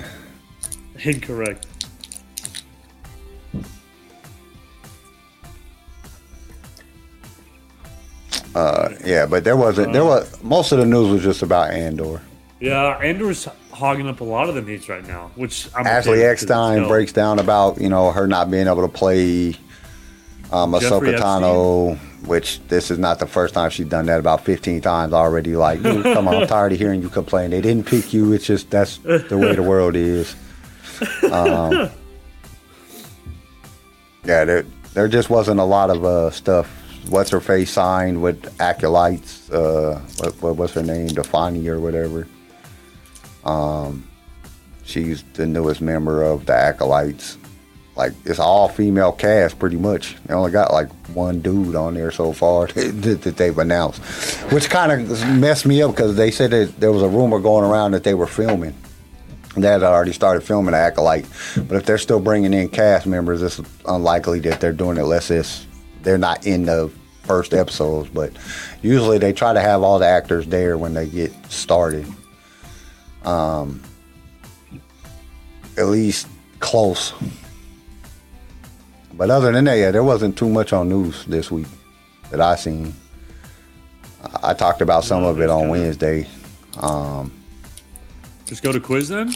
[1.04, 1.66] Incorrect.
[8.54, 9.92] Uh, yeah, but there wasn't.
[9.92, 12.20] There was most of the news was just about Andor.
[12.60, 13.48] Yeah, Andor's
[13.82, 16.42] hogging up a lot of the news right now, which I'm Ashley okay with 'cause
[16.44, 19.56] it's Eckstein breaks down about you know her not being able to play
[20.52, 24.20] um, Ahsoka Tano, which this is not the first time she's done that.
[24.20, 25.56] About fifteen times already.
[25.56, 25.82] Like,
[26.14, 27.50] come on, I'm tired of hearing you complain.
[27.50, 28.32] They didn't pick you.
[28.32, 30.34] It's just that's the way the world is.
[31.32, 31.90] Um,
[34.24, 34.64] yeah, there
[34.94, 36.70] there just wasn't a lot of uh, stuff.
[37.08, 39.50] What's her face signed with acolytes?
[39.50, 41.08] Uh, what, what what's her name?
[41.08, 42.28] Dafne or whatever.
[43.44, 44.08] Um,
[44.84, 47.38] she's the newest member of the acolytes.
[47.94, 50.16] Like it's all female cast, pretty much.
[50.24, 54.00] They only got like one dude on there so far that, that they've announced,
[54.52, 57.64] which kind of messed me up because they said that there was a rumor going
[57.64, 58.74] around that they were filming.
[59.54, 61.26] Had already started filming Acolyte,
[61.68, 65.30] but if they're still bringing in cast members, it's unlikely that they're doing it unless
[65.30, 65.66] it's
[66.00, 66.90] they're not in the
[67.24, 68.08] first episodes.
[68.08, 68.32] But
[68.80, 72.06] usually they try to have all the actors there when they get started
[73.24, 73.82] um,
[75.76, 76.26] at least
[76.60, 77.12] close.
[79.14, 81.66] But other than that, yeah, there wasn't too much on news this week
[82.30, 82.94] that I seen.
[84.22, 86.26] I I talked about some No, of it on Wednesday.
[86.80, 87.30] Um,
[88.46, 89.34] Just go to quiz then.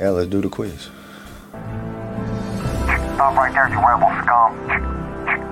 [0.00, 0.88] yeah, let's do the quiz.
[3.14, 4.54] Stop right there, you rebel scum.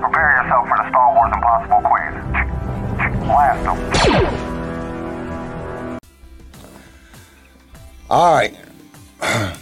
[0.01, 2.15] Prepare yourself for the Star Wars Impossible quiz.
[3.27, 4.42] Blast them.
[8.13, 8.55] All right.
[9.23, 9.57] I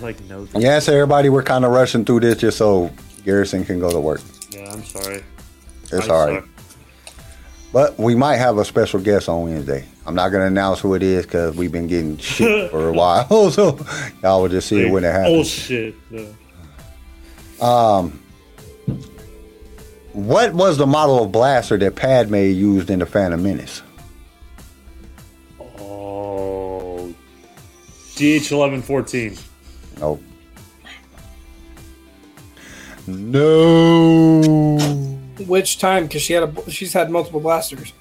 [0.00, 0.60] like to know that.
[0.60, 2.90] Yes, everybody, we're kind of rushing through this just so
[3.24, 4.20] Garrison can go to work.
[4.50, 5.24] Yeah, I'm sorry.
[5.84, 6.42] It's I all right.
[6.42, 7.14] suck.
[7.72, 9.86] But we might have a special guest on Wednesday.
[10.04, 12.92] I'm not going to announce who it is because we've been getting shit for a
[12.92, 13.50] while.
[13.50, 13.78] so
[14.22, 15.30] y'all will just see it when it happens.
[15.30, 15.50] Oh happens.
[15.50, 15.94] shit.
[17.60, 17.66] No.
[17.66, 18.22] Um,
[20.12, 23.80] what was the model of blaster that Padme used in the Phantom Menace?
[28.16, 29.40] DH1114.
[30.00, 30.22] Nope.
[33.06, 34.78] No.
[35.46, 36.04] Which time?
[36.06, 37.92] Because she had a she's had multiple blasters.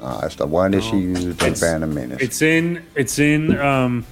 [0.00, 2.20] Uh, it's the one that she used in It's- Phantom Menace.
[2.20, 4.04] It's in it's in um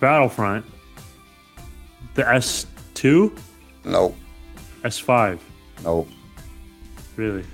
[0.00, 0.64] Battlefront.
[2.14, 3.38] The S2?
[3.84, 4.16] Nope.
[4.82, 5.38] S5.
[5.84, 6.08] Nope.
[7.16, 7.44] Really?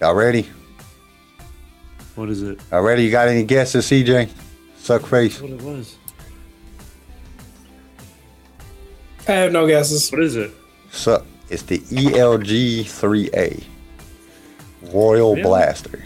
[0.00, 0.48] Y'all ready?
[2.18, 2.58] What is it?
[2.72, 2.98] Y'all?
[2.98, 4.28] You got any guesses, CJ?
[4.76, 5.40] Suck face.
[5.40, 5.96] What it was?
[9.28, 10.10] I have no guesses.
[10.10, 10.50] What is it?
[10.90, 11.24] Suck.
[11.48, 13.62] It's the ELG 3A.
[14.92, 15.42] Royal Really?
[15.44, 16.04] Blaster.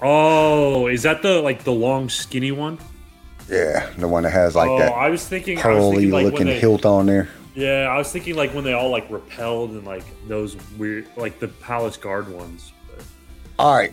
[0.00, 2.78] Oh, is that the like the long skinny one?
[3.50, 6.10] Yeah, the one that has like oh, that I was thinking I was curly thinking
[6.12, 7.28] like looking they, hilt on there.
[7.56, 11.40] Yeah, I was thinking like when they all like repelled and like those weird like
[11.40, 12.72] the palace guard ones.
[12.86, 13.04] But
[13.58, 13.92] All right.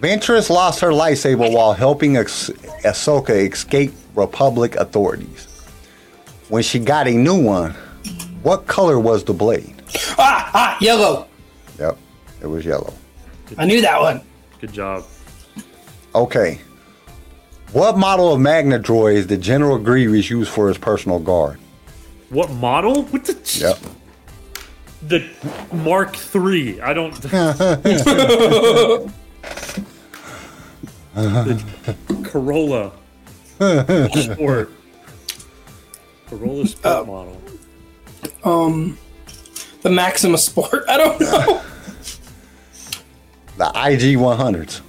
[0.00, 2.50] Ventress lost her lightsaber while helping Ahs-
[2.84, 5.46] Ahsoka escape Republic authorities.
[6.48, 7.72] When she got a new one,
[8.42, 9.74] what color was the blade?
[10.18, 11.26] Ah, ah, yellow.
[11.78, 11.98] Yep,
[12.42, 12.92] it was yellow.
[13.58, 14.20] I knew that one.
[14.60, 15.04] good job.
[16.14, 16.60] Okay.
[17.72, 21.58] What model of Magna droids did General Grievous use for his personal guard?
[22.30, 23.02] What model?
[23.04, 23.78] What the Yep.
[25.02, 25.28] the
[25.74, 26.80] Mark Three?
[26.80, 27.12] I don't.
[31.14, 32.92] the Corolla
[33.56, 34.70] Sport.
[36.28, 37.42] Corolla Sport model.
[38.44, 38.98] Um,
[39.82, 40.84] the Maxima Sport.
[40.88, 41.62] I don't know.
[43.56, 44.80] The IG 100s.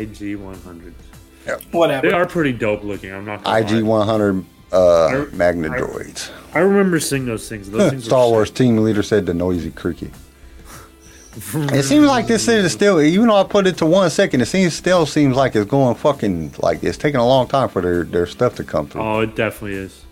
[0.00, 0.94] AG 100.
[1.70, 2.08] Whatever.
[2.08, 3.12] They are pretty dope looking.
[3.12, 3.44] I'm not.
[3.44, 3.82] Gonna IG lie.
[3.82, 6.30] 100 uh, I- Magna I- droids.
[6.54, 7.70] I remember seeing those things.
[7.70, 8.30] Those things were Star sick.
[8.32, 10.10] Wars team leader said the noisy cricket.
[11.34, 14.46] It seems like this is still, even though I put it to one second, it
[14.46, 18.04] seems still seems like it's going fucking like it's taking a long time for their,
[18.04, 19.00] their stuff to come through.
[19.00, 20.04] Oh, it definitely is.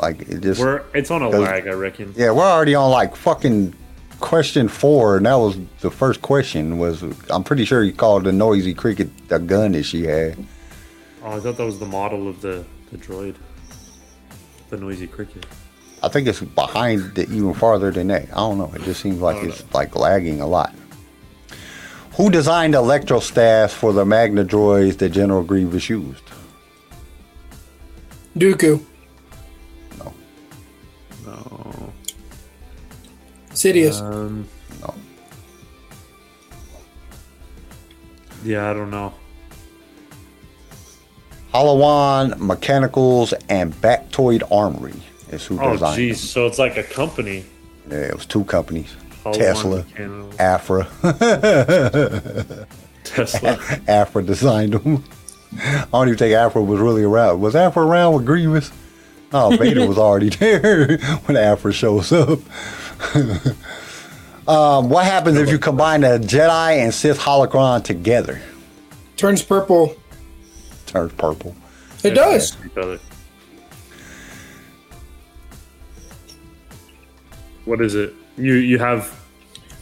[0.00, 2.14] Like it just, We're it's on a lag, I reckon.
[2.16, 3.74] yeah, we're already on like fucking
[4.20, 6.78] question four, and that was the first question.
[6.78, 10.36] Was I'm pretty sure you called the noisy cricket the gun that she had.
[11.24, 13.34] Oh, I thought that was the model of the the droid,
[14.68, 15.44] the noisy cricket.
[16.02, 18.24] I think it's behind it even farther than that.
[18.32, 18.72] I don't know.
[18.74, 20.74] It just seems like it's like lagging a lot.
[22.14, 26.22] Who designed the electro staffs for the Magna droids that General Grievous used?
[28.36, 28.82] Dooku.
[29.98, 30.12] No.
[31.26, 31.92] No.
[33.50, 34.00] Sidious.
[34.00, 34.48] Um.
[34.80, 34.94] No.
[38.44, 39.12] Yeah, I don't know.
[41.52, 44.94] Holowan Mechanicals and Baktoid Armory
[45.30, 46.16] is who Oh, designed jeez.
[46.16, 47.44] So it's like a company.
[47.90, 48.94] Yeah, it was two companies.
[49.24, 50.36] Holowan Tesla, Mechanicals.
[50.38, 50.88] Aphra.
[53.04, 53.58] Tesla.
[53.88, 55.04] Aphra designed them.
[55.58, 57.40] I don't even think Aphra was really around.
[57.40, 58.70] Was Aphra around with Grievous?
[59.32, 62.38] No, Vader was already there when Aphra shows up.
[64.48, 68.40] um, what happens if you combine a Jedi and Sith holocron together?
[69.16, 69.96] Turns purple.
[70.86, 71.54] Turns purple.
[72.02, 72.56] It does.
[77.70, 78.12] What is it?
[78.36, 79.14] You you have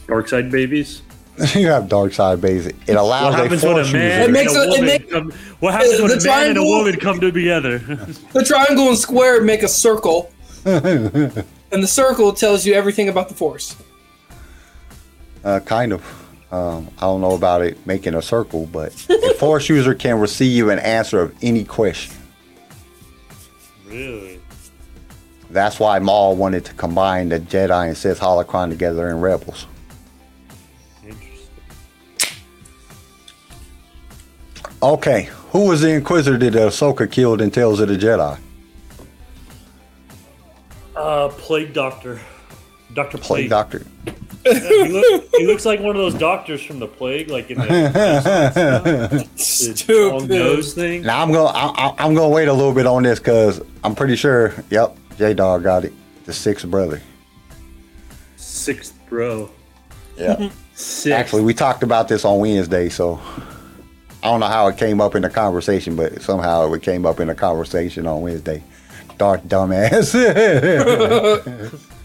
[0.07, 1.01] dark side babies?
[1.55, 2.67] you have dark side babies.
[2.67, 4.31] It allows What a happens when force a man It user.
[4.31, 5.31] makes a a- woman make- come?
[5.59, 7.79] What happens the when a man and a woman come together?
[8.33, 10.31] The triangle and square make a circle.
[10.65, 13.75] and the circle tells you everything about the force.
[15.43, 16.03] Uh, kind of.
[16.51, 20.67] Um, I don't know about it making a circle, but a force user can receive
[20.67, 22.13] an answer of any question.
[23.87, 24.38] really?
[25.49, 29.65] That's why Maul wanted to combine the Jedi and Sith holocron together in Rebels.
[31.03, 31.47] Interesting.
[34.81, 38.37] Okay, who was the Inquisitor that Ahsoka killed in Tales of the Jedi?
[40.95, 42.19] Uh, plague doctor,
[42.93, 43.49] Doctor Plague Plague.
[43.49, 43.85] Doctor.
[44.43, 47.65] he, look, he looks like one of those doctors from the plague, like in the,
[49.07, 50.29] the long Stupid.
[50.29, 51.01] nose thing.
[51.03, 53.95] Now I'm gonna I, I- I'm gonna wait a little bit on this because I'm
[53.95, 54.53] pretty sure.
[54.69, 55.91] Yep, J Dog got it.
[56.23, 57.01] The sixth brother.
[58.37, 59.51] Sixth bro.
[60.17, 60.35] Yeah.
[60.37, 60.55] Mm-hmm.
[60.73, 61.13] Six.
[61.13, 63.19] Actually, we talked about this on Wednesday, so
[64.23, 67.19] I don't know how it came up in the conversation, but somehow it came up
[67.19, 68.63] in the conversation on Wednesday.
[69.17, 70.15] Dark dumbass.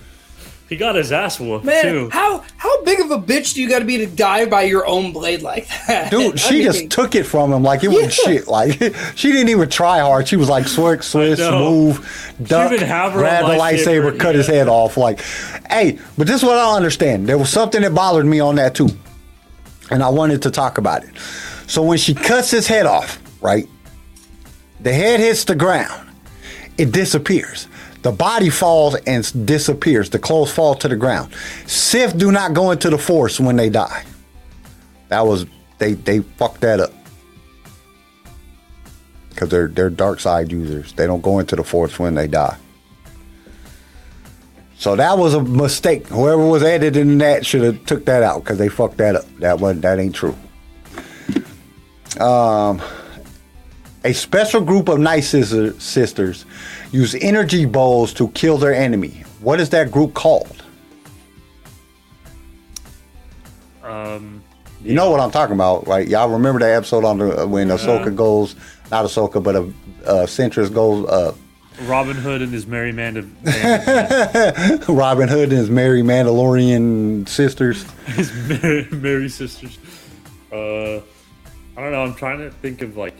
[0.68, 2.08] he got his ass whooped Man, too.
[2.10, 4.86] how how big of a bitch do you got to be to die by your
[4.86, 6.10] own blade like that?
[6.10, 8.08] Dude, I she mean, just took it from him like it was Yeah.
[8.08, 8.48] shit.
[8.48, 8.72] Like
[9.14, 10.26] she didn't even try hard.
[10.26, 14.18] She was like swift, swish, move, smooth, duck, even have her grab the lightsaber, lightsaber,
[14.20, 14.96] cut his head off.
[14.96, 15.20] Like,
[15.70, 17.28] hey, but this is what I understand.
[17.28, 18.88] There was something that bothered me on that too,
[19.90, 21.10] and I wanted to talk about it.
[21.66, 23.68] So when she cuts his head off, right,
[24.80, 26.08] the head hits the ground,
[26.78, 27.68] it disappears.
[28.04, 30.10] The body falls and disappears.
[30.10, 31.32] The clothes fall to the ground.
[31.66, 34.04] Sith do not go into the Force when they die.
[35.08, 35.46] That was
[35.78, 36.92] they they fucked that up
[39.30, 40.92] because they're they're dark side users.
[40.92, 42.58] They don't go into the Force when they die.
[44.76, 46.06] So that was a mistake.
[46.08, 49.24] Whoever was editing that should have took that out because they fucked that up.
[49.38, 50.36] That wasn't that ain't true.
[52.20, 52.82] Um,
[54.04, 56.44] a special group of night sister, sisters
[56.94, 59.24] use energy balls to kill their enemy.
[59.40, 60.62] What is that group called?
[63.82, 64.42] Um,
[64.82, 66.06] You know what I'm talking about, right?
[66.06, 68.54] Y'all remember that episode on the when Ahsoka goes,
[68.90, 69.62] not Ahsoka, but a
[70.06, 71.34] uh, Ventress goes, uh,
[71.82, 73.14] Robin Hood and his merry man
[74.88, 77.82] Robin Hood and his Mary Mandalorian sisters.
[78.06, 79.78] his merry, merry sisters.
[80.52, 80.98] Uh,
[81.76, 82.04] I don't know.
[82.04, 83.16] I'm trying to think of like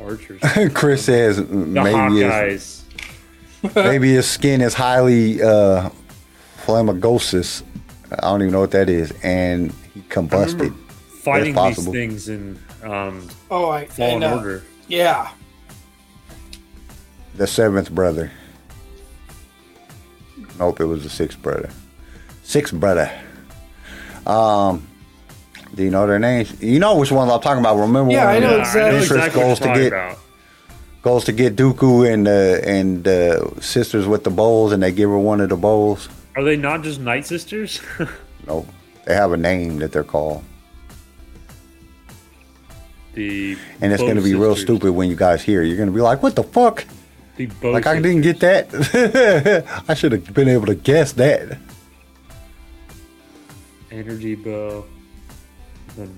[0.00, 0.40] archers.
[0.74, 2.84] Chris says The maybe his,
[3.74, 5.90] maybe his skin is highly uh,
[6.64, 7.62] flamagosis.
[8.10, 10.74] I don't even know what that is, and he combusted.
[11.22, 14.38] Fighting these things in um, Oh, I, I Fallen know.
[14.38, 14.62] Order.
[14.86, 15.30] Yeah.
[17.34, 18.30] The seventh brother.
[20.58, 21.70] Nope, it was the sixth brother.
[22.42, 23.10] Sixth brother.
[24.26, 24.87] Um,
[25.78, 26.60] do you know their names?
[26.60, 27.76] You know which ones I'm talking about.
[27.78, 30.18] Remember Yeah, when I know Yeah, I know exactly goes what to get about.
[31.02, 35.08] goes to get Dooku and uh, and uh, sisters with the bowls, and they give
[35.08, 36.08] her one of the bowls.
[36.36, 37.80] Are they not just night sisters?
[38.46, 38.66] No,
[39.04, 40.42] they have a name that they're called,
[43.14, 45.62] the and it's going to be real stupid when you guys hear.
[45.62, 45.66] it.
[45.68, 46.84] You're going to be like, "What the fuck?"
[47.36, 48.72] The bow Like I didn't get that.
[49.88, 51.58] I should have been able to guess that.
[53.90, 54.84] energy bow.
[55.96, 56.08] The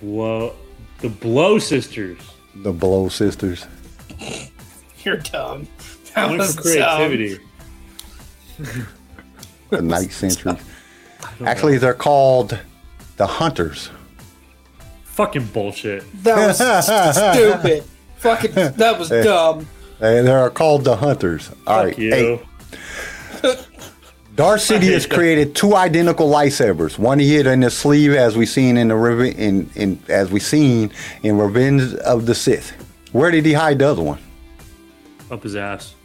[0.00, 0.54] blow.
[1.00, 2.18] The blow sisters.
[2.56, 3.66] The Blow sisters.
[5.04, 5.68] You're dumb.
[6.14, 7.38] That Went was for creativity.
[9.70, 10.56] the Night Sentry.
[11.44, 12.58] Actually, they're called
[13.16, 13.90] the Hunters.
[15.04, 16.04] Fucking bullshit.
[16.24, 16.56] That was
[17.36, 17.84] stupid.
[18.16, 18.52] Fucking.
[18.54, 19.66] That was dumb.
[20.00, 21.50] And they're called the Hunters.
[21.66, 22.14] All right, Fuck you.
[22.14, 23.66] eight.
[24.38, 26.96] Darth Sidious created two identical lightsabers.
[26.96, 30.30] One he hid in his sleeve, as we seen in the Reve- in, in as
[30.30, 30.92] we seen
[31.24, 32.70] in Revenge of the Sith.
[33.10, 34.20] Where did he hide the other one?
[35.28, 35.96] Up his ass.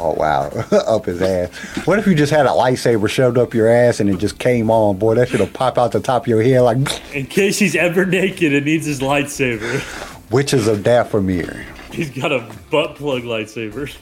[0.00, 1.54] Oh wow, up his ass.
[1.86, 4.68] What if you just had a lightsaber shoved up your ass and it just came
[4.68, 4.98] on?
[4.98, 6.78] Boy, that should have popped out the top of your head like
[7.14, 9.80] In case he's ever naked and needs his lightsaber.
[10.32, 11.64] witches of Dathomir.
[11.92, 13.94] He's got a butt plug lightsaber.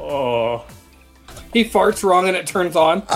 [0.00, 0.64] Oh.
[1.52, 3.02] He farts wrong and it turns on.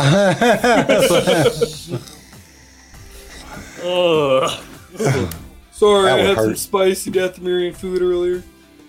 [3.84, 4.50] Ugh.
[5.72, 6.58] Sorry, That I would had some hurt.
[6.58, 8.42] spicy Dathomirian food earlier.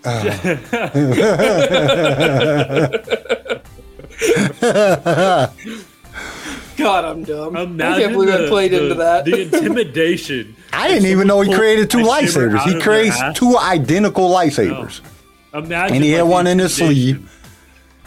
[6.75, 7.55] God, I'm dumb.
[7.55, 9.25] Imagine I can't believe the, I played the- into that.
[9.25, 10.55] The intimidation.
[10.73, 12.57] I didn't even know he created two a shiver lightsabers.
[12.59, 13.37] out He of creates ass.
[13.37, 15.01] two identical lightsabers.
[15.53, 17.17] Imagine And he had like, one in his intimidation.
[17.27, 17.29] sleeve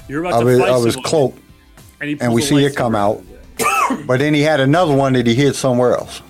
[0.08, 1.36] You're about of to his, fight of his cloak,
[2.00, 3.22] and, and we see it come out.
[4.04, 6.20] But then he had another one that he hid somewhere else.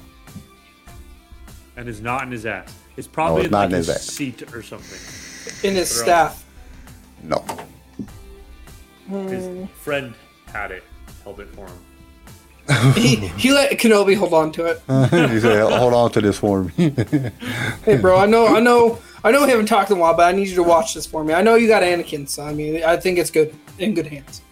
[1.77, 2.73] and it's not in his ass.
[2.99, 4.03] It's probably it's in, not like in his his ass.
[4.03, 5.69] seat or something.
[5.69, 6.03] In his Bro.
[6.03, 6.45] staff.
[7.23, 7.39] No.
[9.09, 9.27] Hmm.
[9.29, 10.15] His friend
[10.47, 10.85] had it,
[11.25, 11.79] held it for him.
[12.95, 14.83] He, he let Kenobi hold on to it.
[15.31, 16.91] he said, "Hold on to this for me."
[17.85, 20.27] Hey, bro, I know, I know, I know we haven't talked in a while, but
[20.27, 21.33] I need you to watch this for me.
[21.33, 24.43] I know you got Anakin, so I mean, I think it's good in good hands.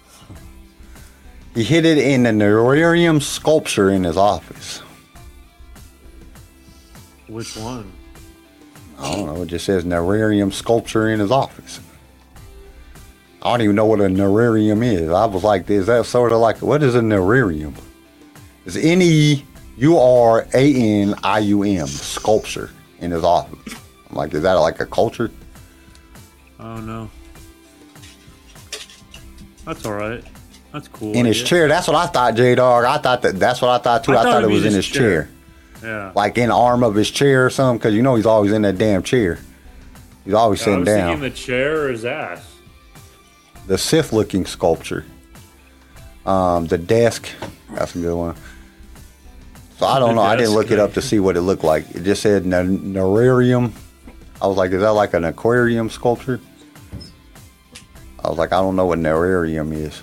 [1.55, 4.81] he hid it in a Nerarium sculpture in his office.
[7.27, 7.91] Which one?
[8.99, 9.43] I don't know.
[9.43, 11.81] It just says Nerarium sculpture in his office.
[13.43, 15.11] I don't even know what a Nerarium is.
[15.11, 17.75] I was like, is that sort of like what is a Nerarium?
[18.65, 19.45] It's N E
[19.77, 22.71] U R A N I U M sculpture
[23.01, 23.75] in his office.
[24.09, 25.31] I'm like, is that like a culture?
[26.59, 27.11] Oh no.
[29.65, 30.23] That's all right.
[30.73, 31.13] That's cool.
[31.15, 31.69] in I his chair.
[31.69, 32.85] That's what I thought, J Dog.
[32.85, 34.13] I thought that that's what I thought too.
[34.17, 35.29] I, thought, it'd it was in his chair.
[35.83, 36.13] Yeah.
[36.15, 38.63] like in the arm of his chair or something, because you know he's always in
[38.63, 39.39] that damn chair.
[40.25, 41.21] He's always I sitting down.
[41.21, 42.43] the chair or his ass.
[43.67, 45.05] the Sith looking sculpture.
[46.25, 47.29] Um, the desk,
[47.71, 48.35] that's a good one.
[49.79, 50.23] So I don't know.
[50.23, 51.91] I didn't look it up to see what it looked like.
[51.95, 53.73] It just said nar- nararium.
[54.41, 56.41] I was like, is that like an aquarium sculpture?
[58.25, 60.03] I was like, I don't know what nararium is,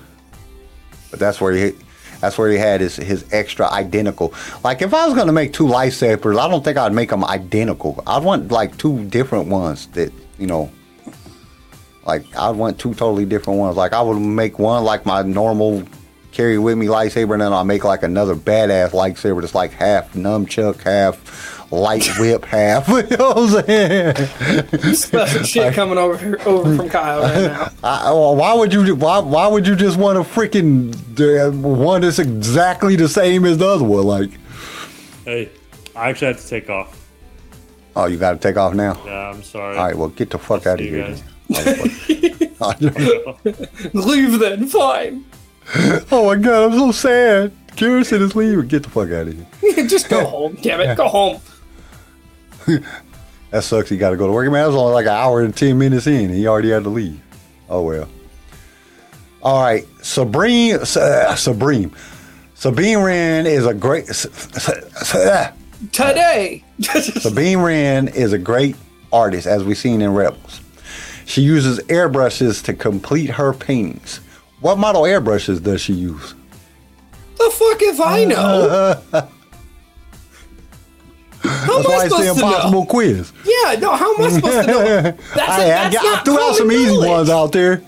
[1.10, 1.74] but that's where he.
[2.20, 4.32] That's where he had his, his extra identical.
[4.64, 8.04] Like if I was gonna make two lightsabers, I don't think I'd make them identical.
[8.06, 10.72] I'd want like two different ones that you know
[12.06, 13.76] like I'd want two totally different ones.
[13.76, 15.84] Like I would make one like my normal
[16.32, 20.14] carry with me lightsaber, and then I'll make like another badass lightsaber that's like half
[20.14, 22.88] nunchuck, half light whip, half.
[22.90, 24.96] you know what I'm saying?
[24.96, 27.72] Special shit coming over here, over from Kyle right now.
[27.84, 28.96] I, well, why would you?
[28.96, 33.58] Why why would you just want a freaking uh, one that's exactly the same as
[33.58, 34.04] the other one?
[34.04, 34.32] Like,
[35.26, 35.50] Hey,
[35.96, 36.98] I actually have to take off.
[37.96, 39.02] oh, you got to take off now.
[39.06, 39.78] Yeah, I'm sorry.
[39.78, 41.08] All right, well, get the fuck out of you here.
[41.08, 41.24] guys.
[43.94, 45.26] Leave then, fine.
[46.12, 47.52] oh my god, I'm so sad.
[47.78, 48.68] Kirsten is leaving.
[48.68, 49.88] Get the fuck out of here.
[49.88, 51.40] Just go home, damn it, go home.
[53.52, 53.90] That sucks.
[53.90, 54.50] He got to go to work.
[54.50, 56.26] Man, it was only like an hour and ten minutes in.
[56.26, 57.22] And he already had to leave.
[57.70, 58.08] Oh well.
[59.44, 60.76] All right, Sabrine.
[60.76, 61.94] Uh, Sabrine.
[62.56, 64.06] Sabine Wren is a great.
[65.92, 66.64] Today.
[66.80, 68.78] Sabine Wren is a great
[69.12, 70.62] artist, as we've seen in Rebels.
[71.26, 74.22] She uses airbrushes to complete her paintings.
[74.62, 76.36] What model airbrushes does she use?
[77.38, 79.02] the fuck if I know?
[81.44, 83.34] How That's am I why it's the supposed to impossible quiz.
[83.46, 84.84] Yeah, no, how am I supposed to know?
[85.36, 87.10] That's, I, that's I not threw out some common easy knowledge.
[87.10, 87.84] ones out there.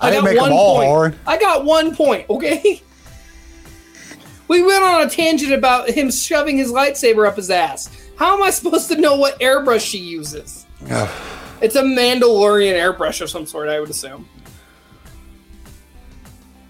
[0.00, 0.88] I, didn't make them all point.
[0.88, 1.18] hard.
[1.26, 2.82] I got one point, okay?
[4.48, 7.90] We went on a tangent about him shoving his lightsaber up his ass.
[8.16, 10.66] How am I supposed to know what airbrush she uses?
[11.60, 14.28] it's a Mandalorian airbrush of some sort, I would assume.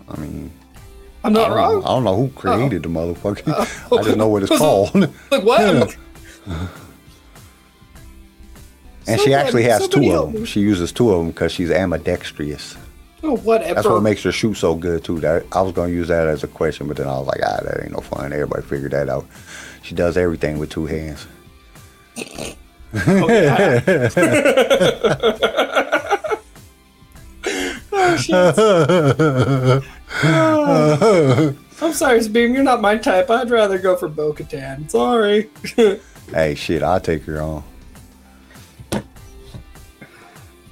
[0.08, 0.52] I mean,
[1.24, 1.82] I'm not don't, wrong.
[1.84, 2.88] I don't know who created oh.
[2.90, 3.42] the motherfucker.
[3.90, 3.98] Oh.
[3.98, 4.94] I just know what it's called.
[5.30, 5.96] Like what?
[9.06, 10.44] And she actually has two of them.
[10.44, 12.76] She uses two of them because she's ambidextrous.
[13.22, 13.74] Oh, whatever.
[13.74, 15.20] That's what makes her shoot so good too.
[15.20, 17.60] That I was gonna use that as a question, but then I was like, ah,
[17.62, 18.32] that ain't no fun.
[18.32, 19.26] Everybody figured that out.
[19.82, 21.26] She does everything with two hands.
[23.06, 23.28] Oh,
[31.82, 32.54] I'm sorry, Beam.
[32.54, 33.30] You're not my type.
[33.30, 34.90] I'd rather go for Bo Katan.
[34.90, 35.50] Sorry.
[36.30, 37.62] Hey, shit, I'll take her on.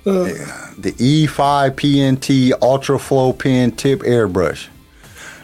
[0.05, 4.66] The E E5 PNT Ultra Flow Pen Tip Airbrush.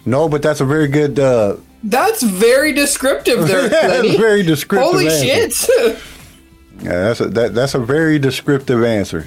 [0.04, 1.18] No, but that's a very good.
[1.18, 5.72] Uh, That's very descriptive there, Yeah, that's very descriptive Holy answer.
[5.72, 5.98] shit.
[6.80, 9.26] yeah, that's a that, that's a very descriptive answer.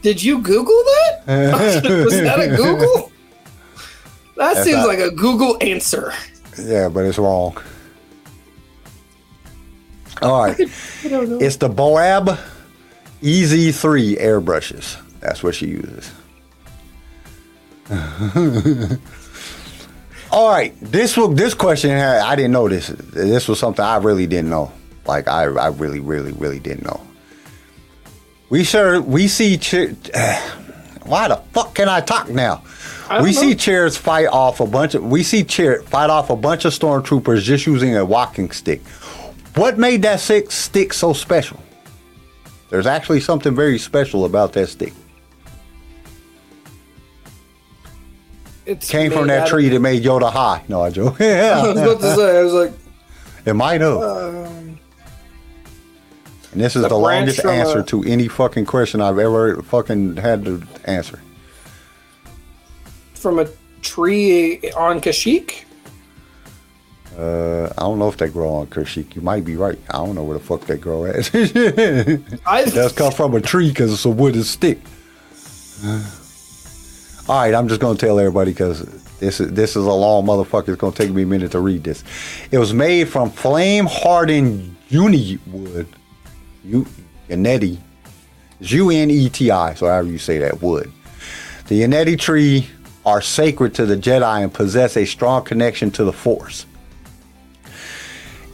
[0.00, 1.22] Did you Google that?
[2.06, 3.10] Was that a Google?
[4.36, 6.12] That That's seems not- like a Google answer.
[6.58, 7.56] Yeah, but it's wrong.
[10.22, 10.56] All right,
[11.04, 11.38] I don't know.
[11.38, 12.38] it's the Boab
[13.22, 14.96] EZ3 airbrushes.
[15.20, 16.10] That's what she uses.
[20.30, 22.88] All right, this will this question I didn't know this.
[22.88, 24.72] This was something I really didn't know.
[25.06, 27.00] Like I, I really, really, really didn't know.
[28.50, 29.56] We sure we see.
[29.58, 29.88] Che-
[31.04, 32.62] why the fuck can I talk now?
[33.08, 33.40] I We know.
[33.40, 35.04] see chairs fight off a bunch of.
[35.04, 38.80] We see Chirrut fight off a bunch of stormtroopers just using a walking stick.
[39.54, 41.60] What made that stick stick so special?
[42.70, 44.92] There's actually something very special about that stick.
[48.66, 50.64] It Came from that out of- tree that made Yoda high.
[50.68, 51.16] No, I joke.
[51.20, 51.60] Yeah.
[51.64, 52.72] I was about to say, I was like,
[53.44, 53.98] It might have.
[54.02, 54.78] um,
[56.52, 60.16] and this is the the, longest answer a- to any fucking question I've ever fucking
[60.16, 61.20] had to answer.
[63.14, 63.48] from a
[63.82, 65.64] tree on Kashyyyk.
[67.16, 69.14] Uh, I don't know if they grow on Kashyyyk.
[69.14, 69.78] You might be right.
[69.90, 71.30] I don't know where the fuck they grow at.
[71.34, 74.80] It come from a tree because it's a wooden stick.
[77.26, 78.84] All right, I'm just gonna tell everybody because
[79.18, 80.68] this is this is a long motherfucker.
[80.68, 82.02] It's gonna take me a minute to read this.
[82.50, 85.86] It was made from flame hardened uni wood,
[86.64, 86.86] U-
[87.28, 87.78] Uneti,
[88.60, 89.74] U N E T I.
[89.74, 90.90] So however you say that wood.
[91.68, 92.66] The Uneti tree
[93.06, 96.66] are sacred to the Jedi and possess a strong connection to the Force.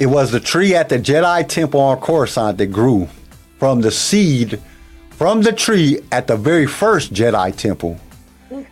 [0.01, 3.07] It was the tree at the Jedi Temple on Coruscant that grew
[3.59, 4.61] from the seed
[5.11, 8.01] from the tree at the very first Jedi Temple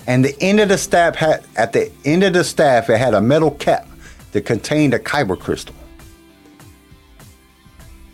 [0.07, 3.13] and the end of the staff had at the end of the staff it had
[3.13, 3.87] a metal cap
[4.33, 5.75] that contained a kyber crystal.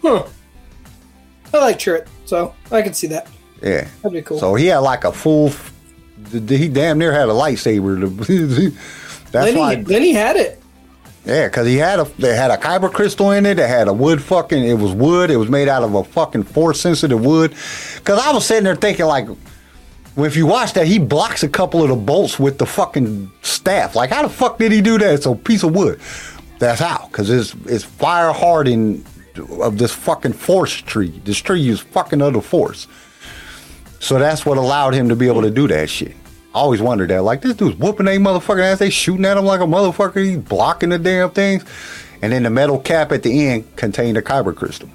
[0.02, 0.26] Huh.
[1.52, 3.28] I like Chirrut, so I can see that.
[3.62, 4.40] Yeah, That'd be cool.
[4.40, 5.52] So he had like a full.
[6.32, 8.00] He damn near had a lightsaber.
[9.30, 9.76] That's then, why.
[9.76, 10.60] he had it.
[11.24, 13.58] Yeah, because he had a they had a kyber crystal in it.
[13.58, 14.62] It had a wood fucking.
[14.62, 15.30] It was wood.
[15.30, 17.54] It was made out of a fucking force sensitive wood.
[17.96, 19.26] Because I was sitting there thinking like,
[20.18, 23.96] if you watch that, he blocks a couple of the bolts with the fucking staff.
[23.96, 25.14] Like, how the fuck did he do that?
[25.14, 25.98] It's a piece of wood.
[26.58, 27.08] That's how.
[27.10, 29.06] Because it's it's fire hardened
[29.60, 31.20] of this fucking force tree.
[31.24, 32.86] This tree is fucking other force.
[33.98, 36.14] So that's what allowed him to be able to do that shit.
[36.54, 37.22] I always wondered that.
[37.22, 38.78] Like, this dude's whooping they motherfucking ass.
[38.78, 40.24] They shooting at him like a motherfucker.
[40.24, 41.64] He's blocking the damn things.
[42.22, 44.88] And then the metal cap at the end contained a kyber crystal.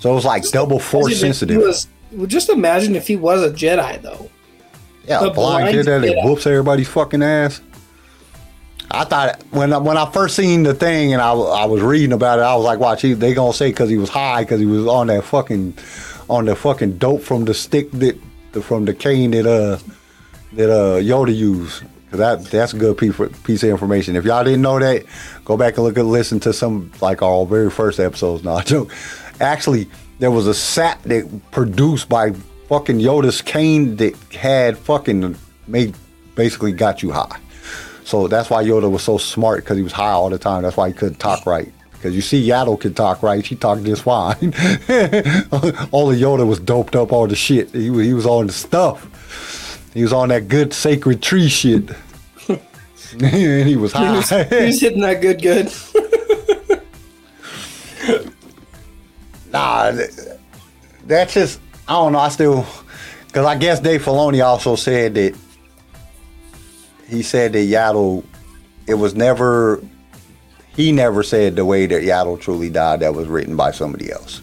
[0.00, 1.56] So it was like double force Imagine if he sensitive.
[1.62, 1.86] was-
[2.26, 4.28] just imagine if he was a Jedi, though.
[5.06, 6.24] yeah, the a blind blind kid that Jedi.
[6.24, 7.60] whoops everybody's fucking ass.
[8.90, 12.12] I thought when I, when I first seen the thing and I, I was reading
[12.12, 14.60] about it, I was like, watch, he, they gonna say because he was high because
[14.60, 15.74] he was on that fucking
[16.28, 18.18] on the fucking dope from the stick that
[18.52, 19.78] the, from the cane that uh
[20.52, 21.82] that uh Yoda used.
[22.10, 24.16] Cause that that's a good piece, piece of information.
[24.16, 25.06] If y'all didn't know that,
[25.46, 28.44] go back and look at listen to some like our very first episodes.
[28.44, 28.92] No, I joke.
[29.40, 29.88] Actually,
[30.18, 32.32] there was a sap that produced by
[32.68, 35.94] fucking Yoda's cane that had fucking made
[36.34, 37.38] basically got you high.
[38.04, 40.62] So that's why Yoda was so smart because he was high all the time.
[40.62, 41.72] That's why he couldn't talk right.
[42.02, 43.46] Because you see, Yaddle could talk right.
[43.46, 44.34] She talked just fine.
[45.92, 47.70] Only Yoda was doped up on the shit.
[47.70, 49.88] He, he was on the stuff.
[49.94, 51.90] He was on that good sacred tree shit.
[52.48, 52.58] and
[53.68, 54.42] he was He was, high.
[54.42, 55.72] he was hitting that good, good.
[59.52, 59.92] Nah,
[61.06, 62.18] that's just I don't know.
[62.18, 62.66] I still
[63.26, 65.36] because I guess Dave Filoni also said that
[67.06, 68.24] he said that Yaddle
[68.88, 69.80] it was never
[70.76, 74.40] he never said the way that Yaddle truly died that was written by somebody else.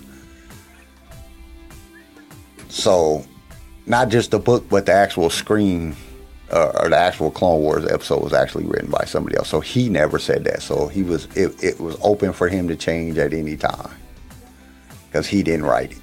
[2.68, 3.26] So,
[3.86, 5.96] not just the book, but the actual screen
[6.52, 9.50] uh, or the actual Clone Wars episode was actually written by somebody else.
[9.50, 10.62] So he never said that.
[10.62, 13.92] So he was it, it was open for him to change at any time
[15.08, 16.02] because he didn't write it.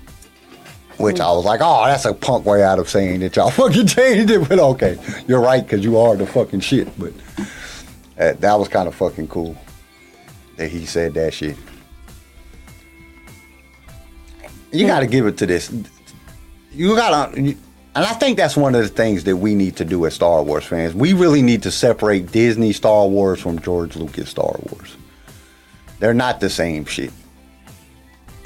[0.98, 3.86] Which I was like, oh, that's a punk way out of saying that y'all fucking
[3.86, 4.48] changed it.
[4.48, 4.98] But okay,
[5.28, 6.89] you're right because you are the fucking shit.
[6.98, 7.12] But
[8.19, 9.57] uh, that was kind of fucking cool
[10.57, 11.57] that he said that shit.
[14.73, 15.73] You got to give it to this.
[16.73, 17.57] You got to, and
[17.95, 20.65] I think that's one of the things that we need to do as Star Wars
[20.65, 20.95] fans.
[20.95, 24.97] We really need to separate Disney Star Wars from George Lucas Star Wars.
[25.99, 27.12] They're not the same shit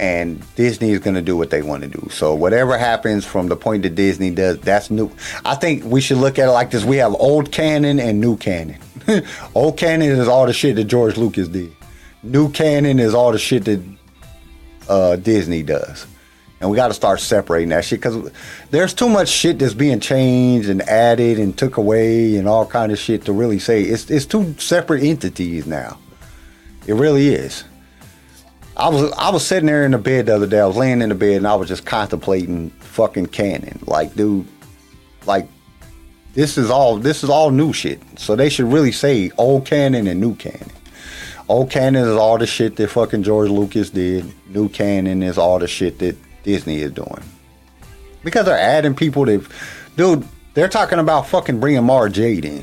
[0.01, 2.09] and Disney is going to do what they want to do.
[2.11, 5.13] So whatever happens from the point that Disney does, that's new.
[5.45, 8.39] I think we should look at it like this: we have old canon and new
[8.39, 8.79] canon.
[9.55, 11.71] old canon is all the shit that George Lucas did.
[12.23, 13.83] New canon is all the shit that
[14.89, 16.07] uh, Disney does.
[16.61, 18.31] And we got to start separating that shit because
[18.71, 22.93] there's too much shit that's being changed and added and took away and all kind
[22.93, 25.99] of shit to really say it's it's two separate entities now.
[26.87, 27.65] It really is.
[28.77, 30.61] I was I was sitting there in the bed the other day.
[30.61, 33.79] I was laying in the bed and I was just contemplating fucking canon.
[33.87, 34.47] Like, dude,
[35.25, 35.49] like
[36.35, 38.01] this is all this is all new shit.
[38.19, 40.71] So they should really say old canon and new canon.
[41.51, 44.33] Old canon is all the shit that fucking George Lucas did.
[44.51, 47.25] New canon is all the shit that Disney is doing.
[48.23, 49.45] Because they're adding people that,
[49.97, 50.25] dude,
[50.55, 52.63] they're talking about fucking bringing Mara Jade in.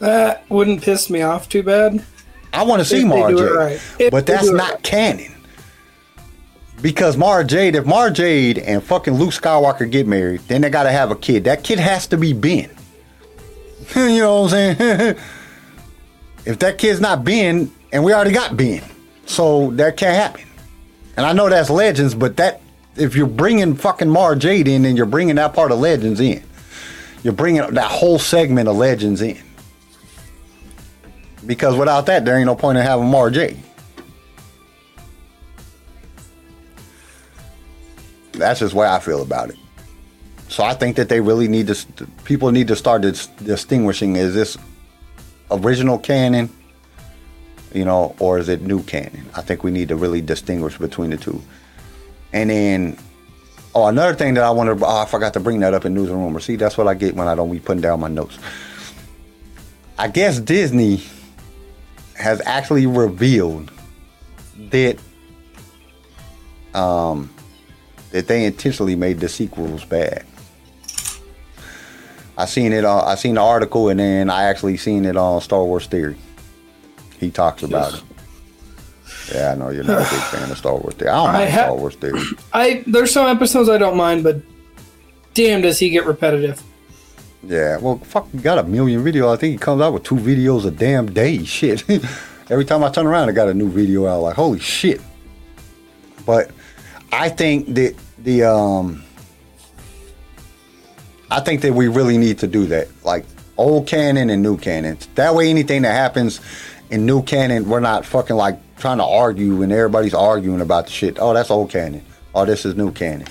[0.00, 2.04] That wouldn't piss me off too bad.
[2.52, 3.50] I want to see Mara Jade,
[4.00, 4.10] right.
[4.10, 4.82] But that's not right.
[4.82, 5.32] canon.
[6.82, 10.90] Because Mara Jade, if Mara Jade and fucking Luke Skywalker get married, then they gotta
[10.90, 11.44] have a kid.
[11.44, 12.68] That kid has to be Ben.
[13.94, 15.16] you know what I'm saying?
[16.46, 18.82] if that kid's not Ben, and we already got Ben,
[19.26, 20.42] so that can't happen.
[21.16, 22.60] And I know that's Legends, but that
[22.96, 26.42] if you're bringing fucking Mara Jade in, then you're bringing that part of Legends in.
[27.22, 29.38] You're bringing that whole segment of Legends in.
[31.44, 33.58] Because without that, there ain't no point in having Mara Jade.
[38.32, 39.56] That's just way I feel about it.
[40.48, 44.34] So I think that they really need to, people need to start dis- distinguishing is
[44.34, 44.56] this
[45.50, 46.50] original canon,
[47.76, 49.28] you know, or is it new canon?
[49.34, 51.42] I think we need to really distinguish between the two.
[52.32, 52.98] And then,
[53.74, 56.08] oh, another thing that I wanted, oh, I forgot to bring that up in news
[56.08, 56.44] and rumors.
[56.44, 58.38] See, that's what I get when I don't be putting down my notes.
[59.98, 61.02] I guess Disney
[62.14, 63.70] has actually revealed
[64.70, 64.98] that
[66.72, 67.32] um,
[68.10, 70.24] that they intentionally made the sequels bad.
[72.38, 75.40] I seen it on I seen the article and then I actually seen it on
[75.40, 76.16] Star Wars Theory.
[77.18, 78.02] He talks about it.
[79.34, 81.10] Yeah, I know you're not a big fan of Star Wars Theory.
[81.10, 82.20] I don't I mind ha- Star Wars Theory.
[82.52, 84.40] I there's some episodes I don't mind, but
[85.34, 86.62] damn, does he get repetitive?
[87.42, 89.32] Yeah, well, fuck, got a million videos.
[89.32, 91.44] I think he comes out with two videos a damn day.
[91.44, 91.84] Shit.
[92.48, 94.20] Every time I turn around, I got a new video out.
[94.20, 95.00] Like, holy shit.
[96.24, 96.50] But
[97.10, 99.02] I think that the um,
[101.30, 102.88] I think that we really need to do that.
[103.04, 103.24] Like
[103.56, 104.98] old canon and new canon.
[105.16, 106.40] That way, anything that happens
[106.90, 110.92] in new canon, we're not fucking like trying to argue and everybody's arguing about the
[110.92, 111.18] shit.
[111.20, 112.04] Oh, that's old canon.
[112.34, 113.26] Oh, this is new canon.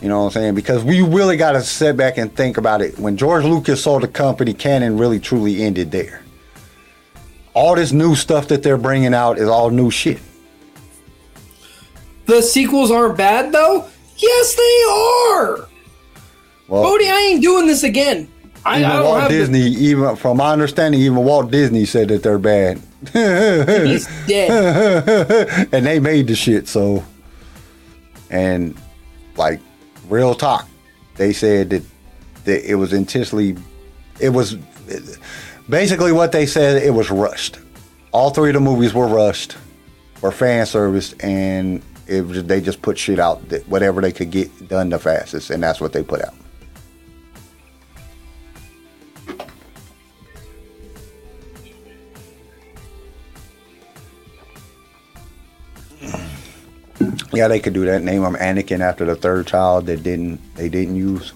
[0.00, 0.54] You know what I'm saying?
[0.54, 2.98] Because we really got to sit back and think about it.
[2.98, 6.22] When George Lucas sold the company, canon really truly ended there.
[7.54, 10.20] All this new stuff that they're bringing out is all new shit.
[12.26, 13.88] The sequels aren't bad though.
[14.16, 15.68] Yes, they are.
[16.68, 18.28] Well, Bodie, I ain't doing this again.
[18.66, 22.08] I, even I Walt have the- Disney, even from my understanding, even Walt Disney said
[22.08, 22.80] that they're bad.
[23.12, 25.68] He's dead.
[25.72, 27.04] and they made the shit, so.
[28.30, 28.74] And,
[29.36, 29.60] like,
[30.08, 30.66] real talk,
[31.16, 31.82] they said that,
[32.44, 33.56] that it was intentionally.
[34.20, 34.56] It was.
[35.68, 37.58] Basically, what they said, it was rushed.
[38.12, 39.56] All three of the movies were rushed,
[40.20, 44.30] were fan service, and it was, they just put shit out, that whatever they could
[44.30, 46.34] get done the fastest, and that's what they put out.
[57.36, 58.02] Yeah, they could do that.
[58.02, 61.32] Name him Anakin after the third child that didn't they didn't use.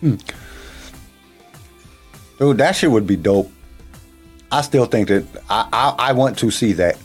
[0.00, 0.16] Hmm.
[2.38, 3.50] Dude, that shit would be dope.
[4.50, 6.98] I still think that I, I, I want to see that.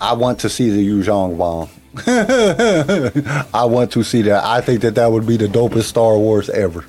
[0.00, 1.68] I want to see the Yuuzhan Vong.
[3.52, 4.44] I want to see that.
[4.44, 6.84] I think that that would be the dopest Star Wars ever.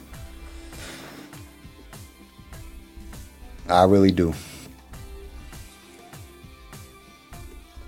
[3.68, 4.34] I really do.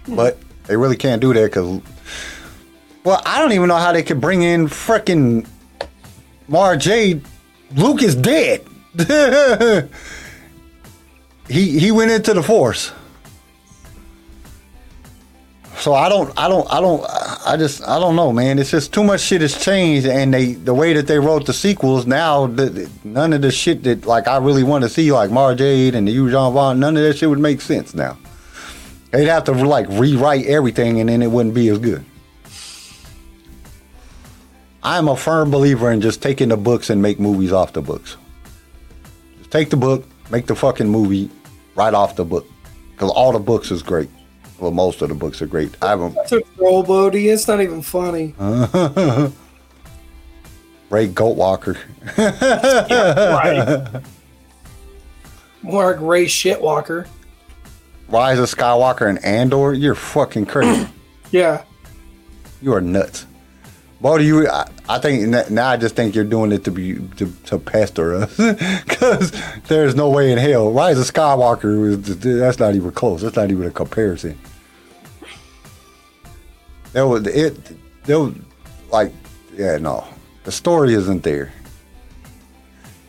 [0.07, 1.81] But they really can't do that because
[3.03, 5.47] well, I don't even know how they could bring in frickin'
[6.47, 7.23] Mara Jade.
[7.75, 8.65] Luke is dead.
[11.49, 12.91] he he went into the Force.
[15.77, 17.03] So I don't I don't I don't
[17.45, 18.59] I just I don't know, man.
[18.59, 21.53] It's just too much shit has changed, and they the way that they wrote the
[21.53, 25.31] sequels now, the, none of the shit that like I really want to see, like
[25.31, 28.17] Mara Jade and the Yuuzhan Vong, none of that shit would make sense now.
[29.11, 32.05] They'd have to like rewrite everything, and then it wouldn't be as good.
[34.83, 38.17] I'm a firm believer in just taking the books and make movies off the books.
[39.37, 41.29] Just take the book, make the fucking movie
[41.75, 42.45] right off the book.
[42.91, 44.09] Because all the books is great.
[44.59, 45.75] Well, most of the books are great.
[45.81, 46.15] I haven't.
[46.15, 47.29] That's a troll, Bodie.
[47.29, 48.35] It's not even funny.
[50.89, 51.77] Rey Goatwalker.
[52.17, 54.03] right.
[55.63, 57.07] More like Rey Shitwalker.
[58.09, 59.73] Rise of Skywalker and Andor.
[59.73, 60.87] You're fucking crazy.
[61.31, 61.63] Yeah.
[62.61, 63.25] you are nuts.
[64.03, 67.31] Bodie, you, I, I think now I just think you're doing it to be to,
[67.45, 68.35] to pester us
[68.85, 69.31] because
[69.69, 73.21] there's no way in hell Rise of Skywalker that's not even close.
[73.21, 74.37] That's not even a comparison.
[76.91, 77.57] There was it.
[78.03, 78.35] There was
[78.91, 79.13] like
[79.53, 80.05] yeah no,
[80.43, 81.53] the story isn't there.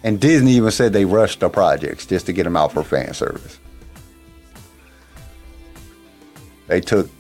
[0.05, 3.15] And Disney even said they rushed the projects just to get them out for fan
[3.15, 3.59] service.
[6.69, 7.11] They took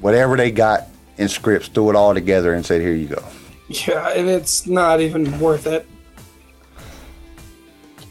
[0.00, 0.88] whatever they got
[1.18, 3.22] in scripts, threw it all together, and said, "Here you go."
[3.68, 5.86] Yeah, and it's not even worth it.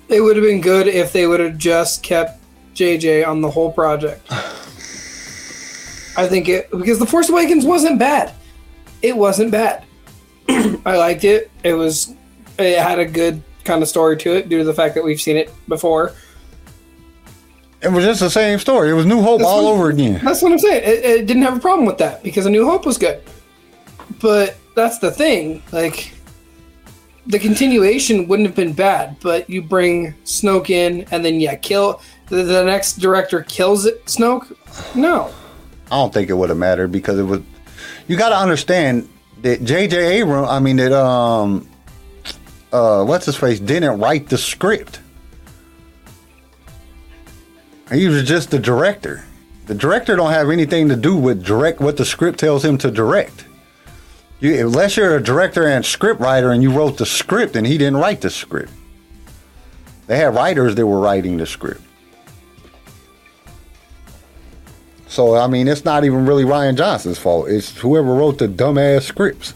[0.07, 2.43] It would have been good if they would have just kept
[2.75, 4.25] JJ on the whole project.
[6.17, 8.33] I think it because The Force Awakens wasn't bad.
[9.01, 9.83] It wasn't bad.
[10.49, 11.51] I liked it.
[11.63, 12.13] It was
[12.57, 15.19] it had a good kind of story to it due to the fact that we've
[15.19, 16.13] seen it before.
[17.85, 18.89] It was just the same story.
[18.89, 20.19] It was New Hope That's all what- over again.
[20.23, 20.83] That's what I'm saying.
[20.83, 23.21] It, it didn't have a problem with that because A New Hope was good.
[24.19, 25.61] But that's the thing.
[25.71, 26.13] Like,
[27.27, 32.01] the continuation wouldn't have been bad, but you bring Snoke in and then, yeah, kill.
[32.29, 34.55] The, the next director kills it, Snoke?
[34.95, 35.31] No.
[35.91, 37.41] I don't think it would have mattered because it was.
[38.07, 39.07] You got to understand
[39.43, 40.19] that J.J.
[40.21, 40.47] Abrams.
[40.49, 41.69] I mean that um,
[42.73, 44.99] uh, what's his face didn't write the script.
[47.91, 49.23] He was just the director.
[49.67, 52.91] The director don't have anything to do with direct what the script tells him to
[52.91, 53.45] direct.
[54.39, 57.77] You, unless you're a director and script writer and you wrote the script and he
[57.77, 58.71] didn't write the script.
[60.07, 61.81] They had writers that were writing the script.
[65.07, 67.49] So I mean, it's not even really Rian Johnson's fault.
[67.49, 69.53] It's whoever wrote the dumbass scripts.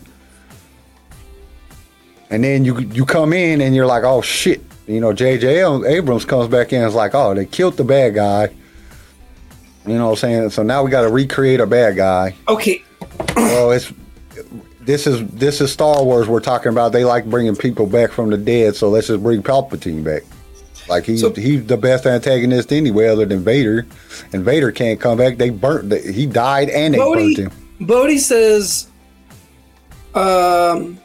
[2.30, 5.61] And then you you come in and you're like, oh shit, you know, J.J.
[5.88, 8.49] Abrams comes back in and is like, oh, they killed the bad guy.
[9.86, 10.49] You know what I'm saying?
[10.49, 12.36] So now we got to recreate a bad guy.
[12.48, 12.84] Okay,
[13.36, 13.94] Well, it's
[14.82, 16.91] this is this is Star Wars we're talking about.
[16.91, 20.24] They like bringing people back from the dead, so let's just bring Palpatine back.
[20.88, 23.86] Like he's So- he's the best antagonist anyway, other than Vader.
[24.34, 25.38] And Vader can't come back.
[25.38, 25.90] They burnt.
[25.91, 27.86] The, he died and they Bodhi, burnt him.
[27.86, 28.88] Bodhi says,
[30.16, 30.99] um,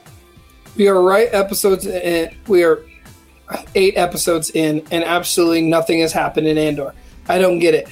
[0.77, 2.83] we are right episodes in, we are
[3.75, 6.95] eight episodes in, and absolutely nothing has happened in Andor.
[7.29, 7.89] I don't get it.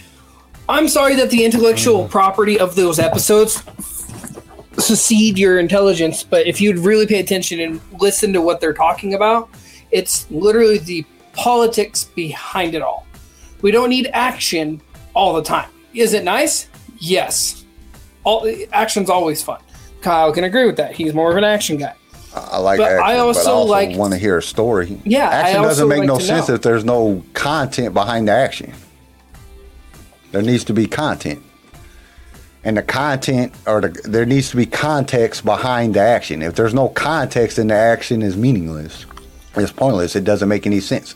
[0.69, 2.11] I'm sorry that the intellectual mm-hmm.
[2.11, 3.63] property of those episodes
[4.79, 9.15] succeed your intelligence, but if you'd really pay attention and listen to what they're talking
[9.15, 9.51] about,
[9.91, 13.07] it's literally the politics behind it all.
[13.61, 14.81] We don't need action
[15.15, 15.69] all the time.
[15.95, 16.69] Is it nice?
[16.99, 17.65] Yes.
[18.25, 19.61] All action's always fun.
[20.01, 20.95] Kyle can agree with that.
[20.95, 21.95] He's more of an action guy.
[22.35, 25.01] I like But action, I but I also also like- want to hear a story.
[25.05, 26.55] Yeah, action also doesn't make like no sense know.
[26.55, 28.73] if there's no content behind the action.
[30.31, 31.43] There needs to be content,
[32.65, 36.41] and the content or the, there needs to be context behind the action.
[36.41, 39.05] If there's no context, then the action is meaningless.
[39.55, 40.17] It's pointless.
[40.17, 41.15] It doesn't make any sense.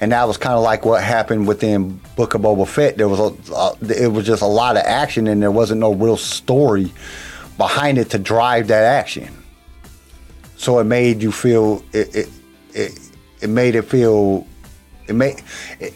[0.00, 2.96] And that was kind of like what happened within Book of Boba Fett.
[2.96, 5.92] There was a, uh, it was just a lot of action, and there wasn't no
[5.92, 6.92] real story
[7.58, 9.41] behind it to drive that action
[10.62, 12.28] so it made you feel it it
[12.72, 13.10] it,
[13.40, 14.46] it made it feel
[15.08, 15.42] it made
[15.80, 15.92] it,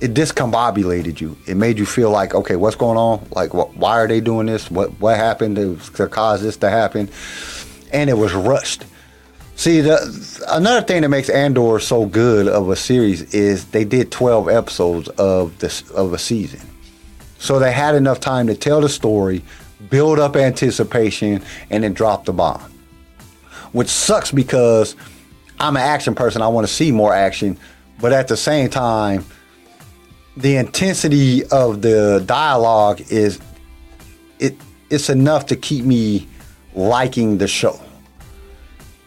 [0.00, 1.36] it discombobulated you.
[1.48, 3.26] It made you feel like okay what's going on?
[3.32, 4.70] Like why are they doing this?
[4.70, 7.10] What what happened to, to cause this to happen?
[7.92, 8.84] And it was rushed.
[9.56, 14.12] See the another thing that makes andor so good of a series is they did
[14.12, 16.60] 12 episodes of this of a season.
[17.40, 19.42] So they had enough time to tell the story
[19.90, 22.77] build up anticipation and then drop the bomb
[23.72, 24.96] which sucks because
[25.60, 26.42] I'm an action person.
[26.42, 27.58] I want to see more action,
[28.00, 29.24] but at the same time,
[30.36, 33.40] the intensity of the dialogue is
[34.38, 34.56] it
[34.88, 36.28] it's enough to keep me
[36.74, 37.78] liking the show.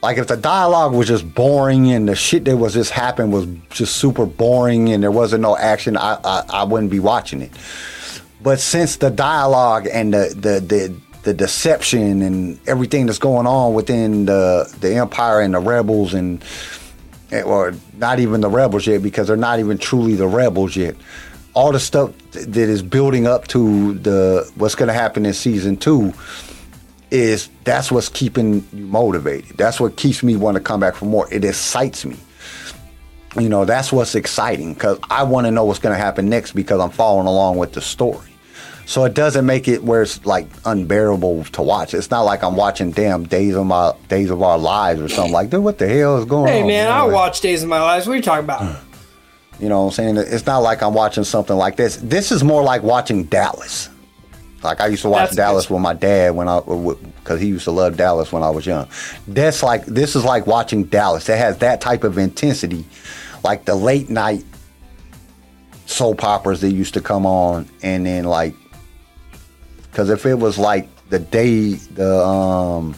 [0.04, 3.48] Like if the dialogue was just boring and the shit that was just happened was
[3.70, 7.52] just super boring and there wasn't no action, I I, I wouldn't be watching it.
[8.42, 13.73] But since the dialogue and the the the, the deception and everything that's going on
[13.73, 16.43] within the the empire and the rebels and
[17.45, 20.95] or not even the rebels yet because they're not even truly the rebels yet.
[21.53, 25.77] All the stuff that is building up to the what's going to happen in season
[25.77, 26.14] two
[27.11, 29.57] is that's what's keeping you motivated.
[29.57, 31.31] That's what keeps me want to come back for more.
[31.31, 32.18] It excites me.
[33.38, 36.53] You know, that's what's exciting because I want to know what's going to happen next
[36.53, 38.31] because I'm following along with the story.
[38.86, 41.94] So it doesn't make it where it's like unbearable to watch.
[41.94, 45.32] It's not like I'm watching damn Days of My Days of Our Lives or something
[45.34, 46.68] like, dude, what the hell is going Hey on?
[46.70, 48.06] Hey man, You know, I like- watch Days of My Lives.
[48.08, 48.78] What are you talking about?
[49.60, 50.18] You know what I'm saying?
[50.18, 51.98] It's not like I'm watching something like this.
[51.98, 53.90] This is more like watching Dallas.
[54.64, 57.66] Like I used to watch That's Dallas with my dad when I, because he used
[57.66, 58.88] to love Dallas when I was young.
[59.28, 61.30] That's like this is like watching Dallas.
[61.30, 62.86] It has that type of intensity,
[63.44, 64.44] like the late night
[65.86, 68.56] soap operas that used to come on, and then like,
[69.91, 72.95] because if it was like the day, the um,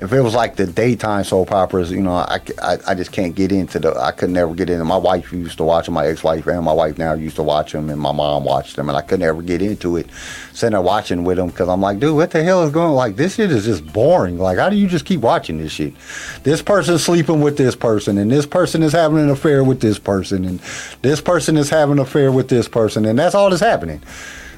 [0.00, 3.34] if it was like the daytime soap operas, you know, I, I, I just can't
[3.34, 3.94] get into the.
[3.94, 4.84] I could never get into.
[4.84, 5.94] My wife used to watch them.
[5.94, 8.88] My ex-wife and my wife now used to watch them, and my mom watched them,
[8.88, 10.08] and I could never get into it.
[10.52, 12.92] Sitting there watching with them because I'm like, dude, what the hell is going?
[12.92, 14.38] Like this shit is just boring.
[14.38, 15.94] Like how do you just keep watching this shit?
[16.42, 20.00] This person's sleeping with this person, and this person is having an affair with this
[20.00, 20.58] person, and
[21.00, 24.02] this person is having an affair with this person, and that's all that's happening.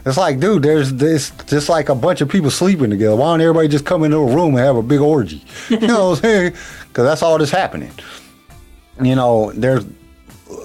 [0.08, 3.16] It's like, dude, there's this just like a bunch of people sleeping together.
[3.16, 5.44] Why don't everybody just come into a room and have a big orgy?
[5.68, 6.52] You know what I'm saying?
[6.88, 7.92] Because that's all that's happening.
[9.00, 9.84] You know, there's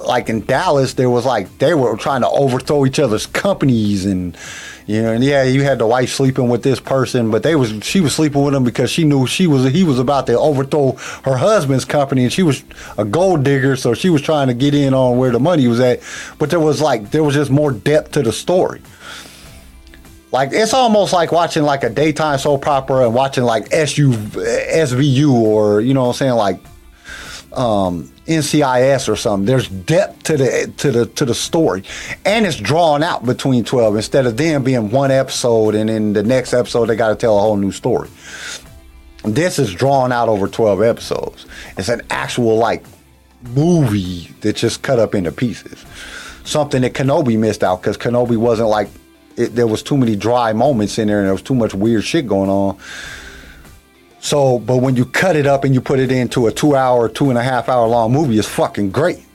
[0.06, 4.38] like in Dallas, there was like they were trying to overthrow each other's companies, and
[4.86, 7.74] you know, and yeah, you had the wife sleeping with this person, but they was
[7.84, 10.94] she was sleeping with him because she knew she was he was about to overthrow
[11.24, 12.64] her husband's company, and she was
[12.98, 15.80] a gold digger, so she was trying to get in on where the money was
[15.80, 16.02] at.
[16.38, 18.82] But there was like there was just more depth to the story.
[20.34, 25.32] Like it's almost like watching like a daytime soap opera and watching like SU, SVU
[25.32, 26.60] or you know what I'm saying like
[27.54, 29.46] um, NCIS or something.
[29.46, 31.84] There's depth to the to the to the story,
[32.26, 36.24] and it's drawn out between twelve instead of them being one episode and in the
[36.24, 38.10] next episode they got to tell a whole new story.
[39.24, 41.46] This is drawn out over twelve episodes.
[41.78, 42.84] It's an actual like
[43.44, 45.86] movie that's just cut up into pieces.
[46.44, 48.90] Something that Kenobi missed out because Kenobi wasn't like
[49.38, 52.04] it, there was too many dry moments in there and there was too much weird
[52.04, 52.78] shit going on.
[54.20, 57.10] So, but when you cut it up and you put it into a two hour,
[57.10, 59.26] two and a half hour long movie, it's fucking great.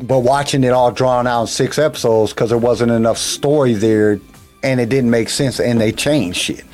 [0.00, 4.20] But watching it all drawn out in six episodes because there wasn't enough story there
[4.62, 6.64] and it didn't make sense and they changed shit.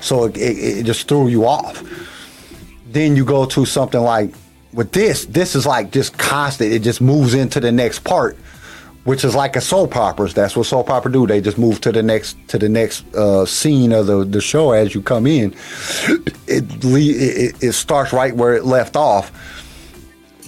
[0.00, 1.82] So it, it, it just threw you off.
[2.86, 4.34] Then you go to something like
[4.72, 6.72] with this, this is like just constant.
[6.72, 8.36] It just moves into the next part,
[9.04, 10.34] which is like a soap operas.
[10.34, 11.26] That's what soap opera do.
[11.26, 14.72] They just move to the next to the next uh, scene of the, the show
[14.72, 15.54] as you come in.
[16.48, 19.32] It, it it starts right where it left off,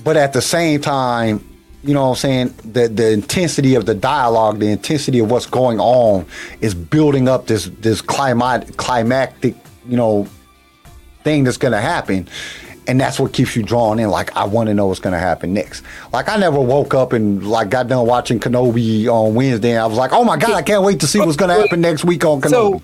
[0.04, 1.42] but at the same time,
[1.82, 5.46] you know what I'm saying, the the intensity of the dialogue, the intensity of what's
[5.46, 6.26] going on
[6.60, 9.54] is building up this this climat climactic,
[9.88, 10.28] you know,
[11.22, 12.28] thing that's gonna happen.
[12.86, 14.10] And that's what keeps you drawn in.
[14.10, 15.82] Like, I want to know what's going to happen next.
[16.12, 19.70] Like, I never woke up and like got done watching Kenobi on Wednesday.
[19.70, 21.60] And I was like, oh my god, I can't wait to see what's going to
[21.60, 22.50] happen next week on Kenobi.
[22.50, 22.82] So,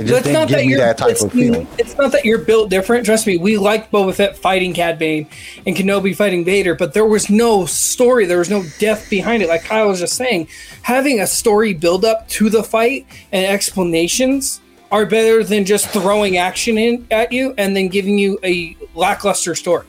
[0.00, 1.66] it just It's didn't give me that type of feeling.
[1.78, 3.04] it's not that you're built different.
[3.04, 5.28] Trust me, we liked Boba Fett fighting Cad Bane
[5.66, 8.24] and Kenobi fighting Vader, but there was no story.
[8.24, 9.48] There was no depth behind it.
[9.48, 10.48] Like Kyle was just saying,
[10.82, 14.60] having a story build up to the fight and explanations
[14.90, 19.54] are better than just throwing action in at you and then giving you a lackluster
[19.54, 19.86] story.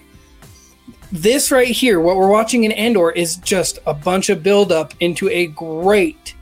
[1.12, 4.94] This right here, what we're watching in Andor, is just a bunch of build up
[5.00, 6.36] into a great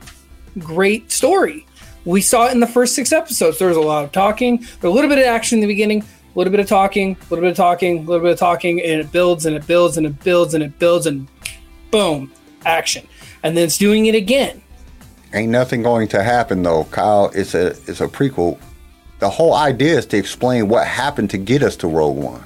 [0.58, 1.66] great story.
[2.04, 3.58] We saw it in the first six episodes.
[3.58, 6.38] There was a lot of talking, a little bit of action in the beginning, a
[6.38, 9.00] little bit of talking, a little bit of talking, a little bit of talking, and
[9.00, 11.28] it builds and it builds and it builds and it builds and
[11.90, 12.32] boom,
[12.64, 13.06] action.
[13.42, 14.62] And then it's doing it again.
[15.32, 17.30] Ain't nothing going to happen though, Kyle.
[17.34, 18.58] It's a it's a prequel.
[19.20, 22.44] The whole idea is to explain what happened to get us to Rogue One.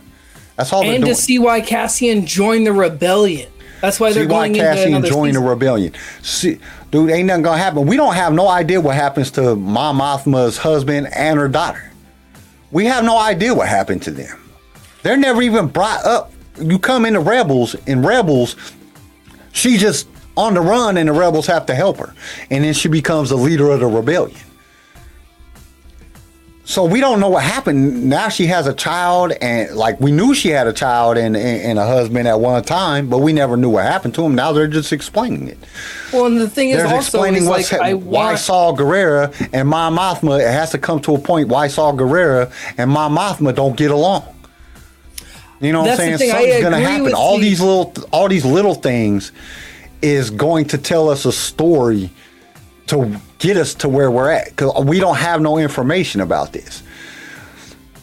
[0.57, 3.51] That's all they're and to see why Cassian joined the rebellion.
[3.81, 4.75] That's why they're why going into the rebellion.
[4.75, 5.93] That's why Cassian another joined the rebellion.
[6.23, 6.59] See,
[6.91, 7.87] dude, ain't nothing gonna happen.
[7.87, 11.91] We don't have no idea what happens to Mon Mothma's husband and her daughter.
[12.71, 14.39] We have no idea what happened to them.
[15.03, 16.33] They're never even brought up.
[16.61, 18.57] You come into Rebels, in Rebels,
[19.53, 22.15] she just on the run, and the Rebels have to help her,
[22.51, 24.41] and then she becomes the leader of the rebellion.
[26.67, 28.09] So we don't know what happened.
[28.09, 31.63] Now she has a child, and like we knew she had a child and, and,
[31.63, 34.35] and a husband at one time, but we never knew what happened to him.
[34.35, 35.59] Now they're just explaining it.
[36.11, 39.69] Well, and the thing is They're also explaining like hap- I why Saw Gerrera and
[39.69, 40.41] Mon Mothma.
[40.41, 43.91] It has to come to a point why Saw Gerrera and Mon Mothma don't get
[43.91, 44.25] along.
[45.61, 46.31] You know what That's I'm saying?
[46.31, 47.13] Something's gonna happen.
[47.13, 47.43] All you.
[47.43, 49.33] these little, all these little things
[50.05, 52.11] is going to tell us a story
[52.89, 56.83] to get us to where we're at because we don't have no information about this.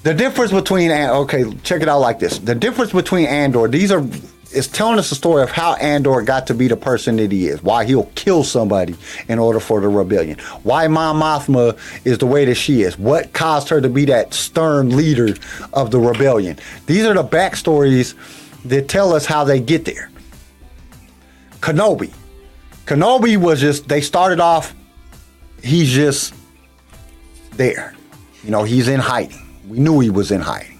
[0.01, 2.39] The difference between okay, check it out like this.
[2.39, 4.03] The difference between Andor, these are
[4.51, 7.47] is telling us the story of how Andor got to be the person that he
[7.47, 8.95] is, why he'll kill somebody
[9.29, 13.31] in order for the rebellion, why Mon Mothma is the way that she is, what
[13.31, 15.35] caused her to be that stern leader
[15.71, 16.57] of the rebellion.
[16.87, 18.15] These are the backstories
[18.65, 20.10] that tell us how they get there.
[21.61, 22.11] Kenobi.
[22.85, 24.75] Kenobi was just they started off
[25.63, 26.33] he's just
[27.51, 27.93] there.
[28.43, 29.47] You know, he's in hiding.
[29.67, 30.79] We knew he was in hiding.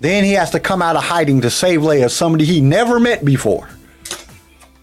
[0.00, 3.24] Then he has to come out of hiding to save Leia, somebody he never met
[3.24, 3.68] before.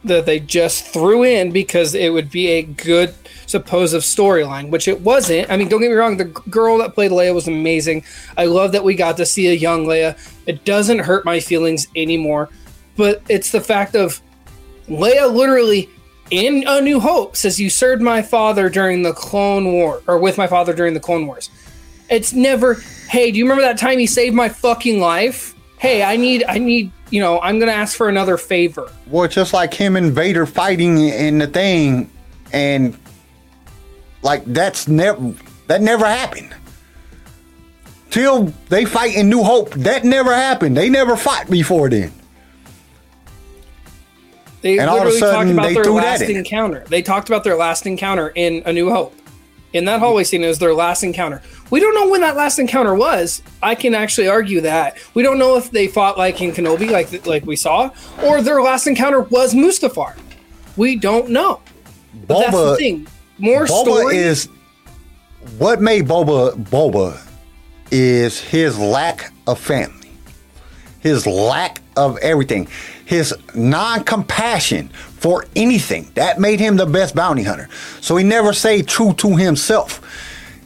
[0.04, 3.14] that they just threw in because it would be a good
[3.48, 5.50] supposed storyline, which it wasn't.
[5.50, 8.04] I mean, don't get me wrong, the girl that played Leia was amazing.
[8.38, 10.18] I love that we got to see a young Leia.
[10.46, 12.50] It doesn't hurt my feelings anymore,
[12.98, 14.22] but it's the fact of
[14.88, 15.90] Leia literally
[16.32, 20.38] in A New Hope says, You served my father during the Clone War, or with
[20.38, 21.50] my father during the Clone Wars.
[22.10, 22.76] It's never,
[23.10, 25.56] hey, do you remember that time he saved my fucking life?
[25.78, 28.92] Hey, I need, I need, you know, I'm gonna ask for another favor.
[29.08, 32.10] Well, just like him and Vader fighting in the thing,
[32.54, 32.98] and
[34.22, 35.34] like that's never
[35.68, 36.54] that never happened.
[38.10, 40.78] Till they fight in New Hope, that never happened.
[40.78, 42.14] They never fought before then.
[44.66, 46.84] They And all of a literally talked about their last encounter.
[46.88, 49.14] They talked about their last encounter in A New Hope.
[49.74, 51.44] In that hallway scene, is their last encounter.
[51.70, 53.44] We don't know when that last encounter was.
[53.62, 57.28] I can actually argue that we don't know if they fought like in Kenobi, like
[57.28, 57.92] like we saw,
[58.24, 60.18] or their last encounter was Mustafar.
[60.78, 61.62] We don't know.
[62.28, 63.08] But that's the Boba- thing.
[63.38, 64.18] More Boba story.
[64.18, 64.50] is
[65.60, 67.22] what made Boba Boba
[67.92, 70.10] is his lack of family,
[71.02, 72.68] his lack of everything,
[73.06, 76.12] his non-compassion for anything.
[76.16, 77.70] That made him the best bounty hunter.
[78.02, 80.02] So he never stayed true to himself.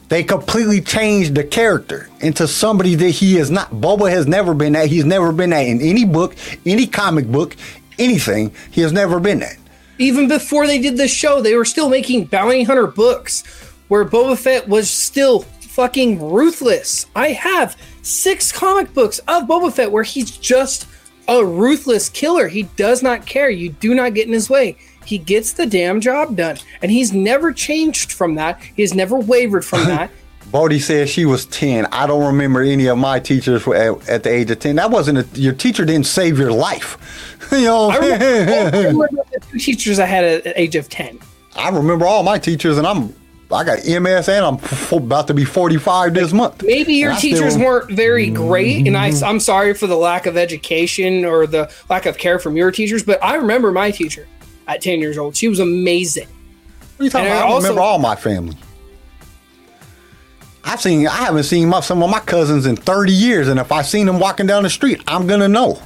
[0.08, 3.70] They completely changed the character into somebody that he is not.
[3.70, 4.88] Boba has never been that.
[4.88, 6.34] He's never been that in any book,
[6.66, 7.56] any comic book,
[7.98, 8.52] anything.
[8.72, 9.56] He has never been that.
[9.98, 13.44] even before they did this show, they were still making bounty hunter books
[13.88, 17.06] where Boba Fett was still fucking ruthless.
[17.14, 20.86] I have six comic books of Boba Fett where he's just
[21.30, 22.48] a ruthless killer.
[22.48, 23.48] He does not care.
[23.48, 24.76] You do not get in his way.
[25.06, 26.58] He gets the damn job done.
[26.82, 28.60] And he's never changed from that.
[28.74, 30.10] He's never wavered from that.
[30.50, 31.86] Bodie said she was 10.
[31.86, 34.74] I don't remember any of my teachers at, at the age of 10.
[34.76, 36.98] That wasn't a, your teacher didn't save your life.
[37.52, 40.88] you know, I remember, I remember the two teachers I had at the age of
[40.88, 41.20] 10.
[41.54, 43.14] I remember all my teachers, and I'm
[43.52, 46.62] I got MS, and I'm f- about to be 45 this month.
[46.62, 49.24] Maybe your I still- teachers weren't very great, and I, mm-hmm.
[49.24, 53.02] I'm sorry for the lack of education or the lack of care from your teachers,
[53.02, 54.26] but I remember my teacher
[54.68, 55.36] at 10 years old.
[55.36, 56.28] She was amazing.
[56.28, 57.48] What are you talking And I about?
[57.48, 58.56] I also- remember all my family.
[60.62, 61.06] I've seen.
[61.06, 64.06] I haven't seen my, some of my cousins in 30 years, and if I seen
[64.06, 65.80] them walking down the street, I'm gonna know.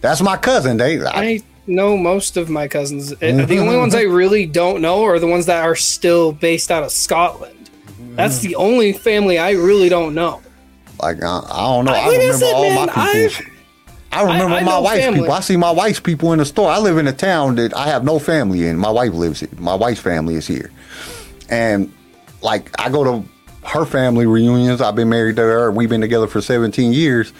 [0.00, 0.76] That's my cousin.
[0.76, 1.00] They.
[1.00, 3.12] I, I know most of my cousins.
[3.12, 3.46] Uh, mm-hmm.
[3.46, 4.14] The only ones I mm-hmm.
[4.14, 7.70] really don't know are the ones that are still based out of Scotland.
[7.86, 8.16] Mm-hmm.
[8.16, 10.42] That's the only family I really don't know.
[11.00, 11.92] like I, I don't know.
[11.92, 13.52] I, I remember said, all man, my people.
[14.12, 15.20] I remember I my wife's family.
[15.20, 15.34] people.
[15.34, 16.70] I see my wife's people in the store.
[16.70, 18.78] I live in a town that I have no family in.
[18.78, 19.40] My wife lives.
[19.40, 19.50] here.
[19.58, 20.70] My wife's family is here,
[21.50, 21.92] and
[22.40, 23.28] like I go to
[23.66, 24.80] her family reunions.
[24.80, 25.70] I've been married to her.
[25.70, 27.32] We've been together for 17 years,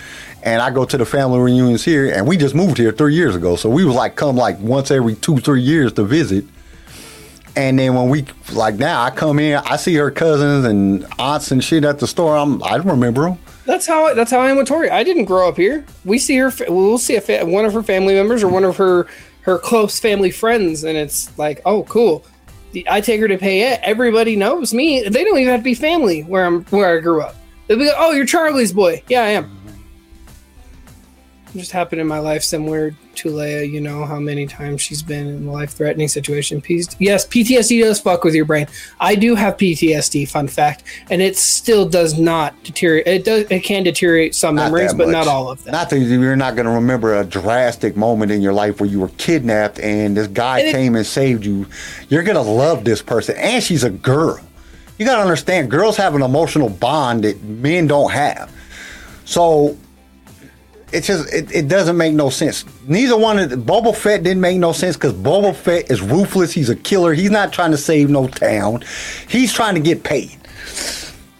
[0.46, 2.10] and I go to the family reunions here.
[2.10, 4.90] And we just moved here three years ago, so we was like come like once
[4.90, 6.46] every two three years to visit.
[7.56, 11.50] And then when we like now, I come in, I see her cousins and aunts
[11.50, 12.36] and shit at the store.
[12.36, 13.38] I'm I remember them.
[13.64, 14.88] That's how that's how I am with Tori.
[14.88, 15.84] I didn't grow up here.
[16.04, 16.52] We see her.
[16.68, 19.08] We'll see a fa- one of her family members or one of her
[19.40, 22.24] her close family friends, and it's like, oh, cool.
[22.88, 23.80] I take her to Payette.
[23.82, 25.08] Everybody knows me.
[25.08, 27.34] They don't even have to be family where I'm where I grew up.
[27.66, 29.02] They'll be like, oh, you're Charlie's boy.
[29.08, 29.55] Yeah, I am.
[31.56, 33.70] Just happened in my life to Leia.
[33.70, 36.60] You know how many times she's been in a life threatening situation.
[36.60, 38.66] P- yes, PTSD does fuck with your brain.
[39.00, 40.28] I do have PTSD.
[40.28, 43.06] Fun fact, and it still does not deteriorate.
[43.06, 43.50] It does.
[43.50, 45.72] It can deteriorate some Not memories, but not all of them.
[45.72, 49.00] Not that you're not going to remember a drastic moment in your life where you
[49.00, 51.66] were kidnapped and this guy And it- came and saved you.
[52.08, 54.40] You're going to love this person, and she's a girl.
[54.98, 58.50] You got to understand, girls have an emotional bond that men don't have.
[59.24, 59.76] So
[60.92, 62.64] it's just it, it doesn't make no sense.
[62.86, 66.52] Neither one of the, Boba Fett didn't make no sense because Boba Fett is ruthless.
[66.52, 67.12] He's a killer.
[67.12, 68.84] He's not trying to save no town.
[69.28, 70.36] He's trying to get paid.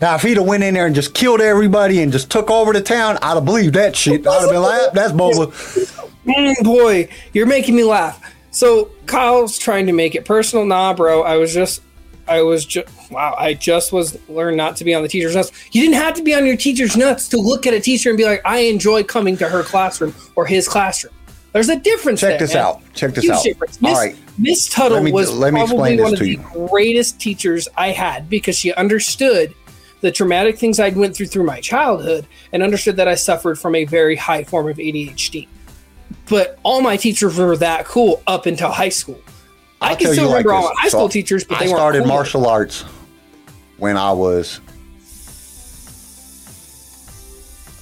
[0.01, 2.73] Now, if he'd have went in there and just killed everybody and just took over
[2.73, 4.27] the town, I'd have believed that shit.
[4.27, 6.65] I'd have been like, ah, that's Boba.
[6.65, 8.23] Boy, you're making me laugh.
[8.51, 10.67] So Kyle's trying to make it personal.
[10.67, 11.23] Nah, bro.
[11.23, 11.83] I was just,
[12.29, 13.35] I was just, wow.
[13.39, 15.53] I just was learned not to be on the teacher's nuts.
[15.73, 18.19] You didn't have to be on your teacher's nuts to look at a teacher and
[18.19, 21.13] be like, I enjoy coming to her classroom or his classroom.
[21.53, 22.21] There's a difference.
[22.21, 22.65] Check there, this man.
[22.65, 22.83] out.
[22.95, 23.45] Check this Huge out.
[23.45, 23.79] difference.
[23.83, 24.17] All Miss, right.
[24.39, 26.39] Miss Tuttle me- was probably one of the you.
[26.69, 29.55] greatest teachers I had because she understood
[30.03, 33.75] the traumatic things I went through through my childhood and understood that I suffered from
[33.75, 35.49] a very high form of ADHD.
[36.29, 39.19] But all my teachers were that cool up until high school.
[39.81, 41.61] I I'll can tell still you like remember all my high school So, teachers, but
[41.61, 42.09] I started cool.
[42.09, 42.83] martial arts
[43.79, 44.61] when I was,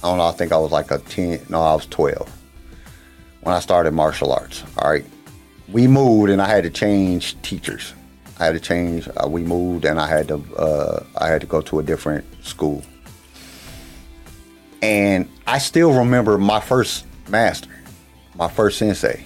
[0.03, 2.29] I don't know, I think I was like a 10, no, I was 12
[3.41, 4.63] when I started martial arts.
[4.77, 5.05] All right.
[5.69, 7.93] We moved and I had to change teachers.
[8.39, 11.47] I had to change, uh, we moved and I had to, uh, I had to
[11.47, 12.83] go to a different school.
[14.81, 17.69] And I still remember my first master,
[18.35, 19.23] my first sensei.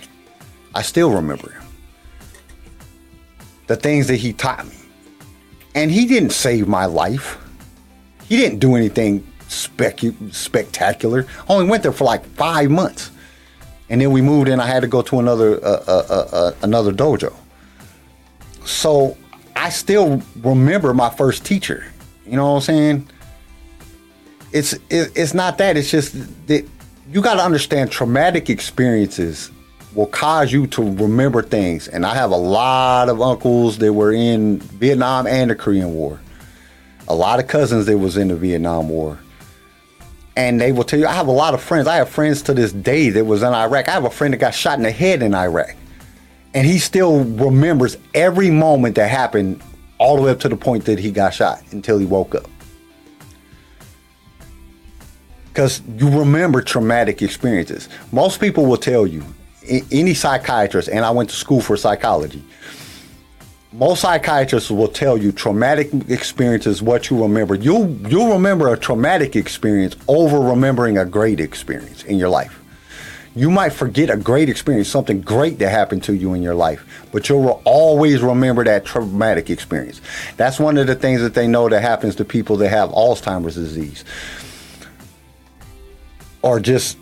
[0.76, 1.59] I still remember him
[3.70, 4.76] the things that he taught me.
[5.76, 7.38] And he didn't save my life.
[8.28, 10.00] He didn't do anything spec-
[10.32, 11.28] spectacular.
[11.48, 13.12] I only went there for like five months,
[13.88, 16.52] and then we moved, and I had to go to another uh, uh, uh, uh,
[16.64, 17.32] another dojo.
[18.66, 19.16] So
[19.56, 21.86] I still remember my first teacher.
[22.26, 23.10] You know what I'm saying?
[24.52, 25.78] It's it, it's not that.
[25.78, 26.16] It's just
[26.48, 26.68] that
[27.12, 29.52] you got to understand traumatic experiences
[29.96, 31.88] will cause you to remember things.
[31.88, 36.20] And I have a lot of uncles that were in Vietnam and the Korean War.
[37.08, 39.20] A lot of cousins that was in the Vietnam War.
[40.36, 41.88] And they will tell you, I have a lot of friends.
[41.88, 43.90] I have friends to this day that was in Iraq.
[43.90, 45.76] I have a friend that got shot in the head in Iraq.
[46.54, 49.62] And he still remembers every moment that happened
[49.98, 52.48] all the way up to the point that he got shot until he woke up.
[55.48, 57.90] Because you remember traumatic experiences.
[58.12, 59.26] Most people will tell you,
[59.70, 62.44] any psychiatrist, and I went to school for psychology.
[63.72, 67.54] Most psychiatrists will tell you traumatic experiences what you remember.
[67.56, 72.60] You'll you'll remember a traumatic experience over remembering a great experience in your life.
[73.36, 77.08] You might forget a great experience, something great that happened to you in your life,
[77.12, 80.02] but you'll always remember that traumatic experience.
[80.36, 83.54] That's one of the things that they know that happens to people that have Alzheimer's
[83.56, 84.04] disease
[86.42, 86.98] or just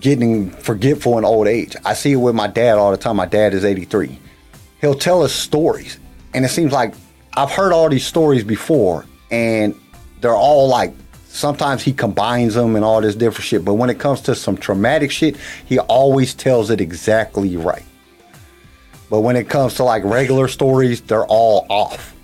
[0.00, 1.76] getting forgetful in old age.
[1.84, 3.16] I see it with my dad all the time.
[3.16, 4.18] My dad is 83.
[4.80, 5.98] He'll tell us stories,
[6.34, 6.94] and it seems like
[7.34, 9.74] I've heard all these stories before, and
[10.20, 10.92] they're all like
[11.28, 13.64] sometimes he combines them and all this different shit.
[13.64, 17.84] But when it comes to some traumatic shit, he always tells it exactly right.
[19.08, 22.14] But when it comes to like regular stories, they're all off.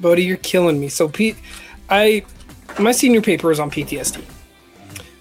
[0.00, 0.88] Bodie, you're killing me.
[0.88, 1.36] So Pete,
[1.90, 2.24] I
[2.78, 4.24] my senior paper is on PTSD.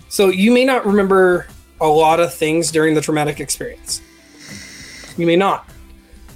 [0.10, 1.48] So you may not remember
[1.79, 4.01] a lot of things during the traumatic experience.
[5.17, 5.69] You may not.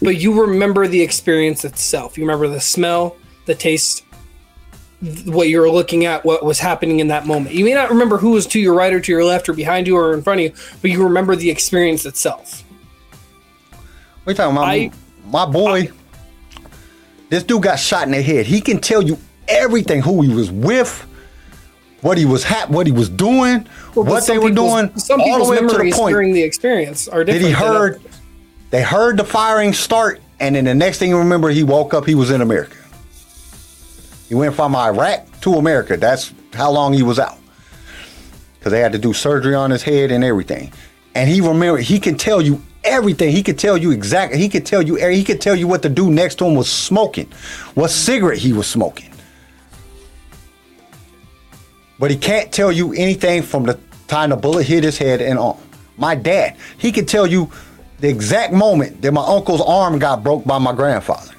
[0.02, 2.18] But you remember the experience itself.
[2.18, 3.16] You remember the smell,
[3.46, 4.04] the taste,
[5.26, 7.56] what you were looking at, what was happening in that moment.
[7.56, 9.88] You may not remember who was to your right or to your left or behind
[9.88, 12.64] you or in front of you, but you remember the experience itself.
[14.24, 14.68] What you talking about?
[14.68, 14.92] I-
[15.26, 15.90] my boy,
[17.30, 18.46] this dude got shot in the head.
[18.46, 21.06] He can tell you everything who he was with,
[22.02, 25.44] what he was hap- what he was doing, Well, what they were doing, Some all
[25.44, 26.14] the way up to the point.
[26.14, 27.56] during the experience are Did different.
[27.58, 28.02] he heard?
[28.72, 32.06] They heard the firing start, and then the next thing you remember, he woke up.
[32.06, 32.76] He was in America.
[34.30, 35.98] He went from Iraq to America.
[35.98, 37.38] That's how long he was out.
[38.58, 40.72] Because they had to do surgery on his head and everything.
[41.16, 43.32] And he remember he can tell you everything.
[43.32, 44.40] He could tell you exactly.
[44.40, 44.96] He could tell you.
[44.96, 47.28] He could tell you what the dude next to him was smoking,
[47.74, 49.10] what cigarette he was smoking.
[52.02, 55.38] But he can't tell you anything from the time the bullet hit his head and
[55.38, 55.62] on.
[55.98, 57.52] My dad, he could tell you
[58.00, 61.32] the exact moment that my uncle's arm got broke by my grandfather.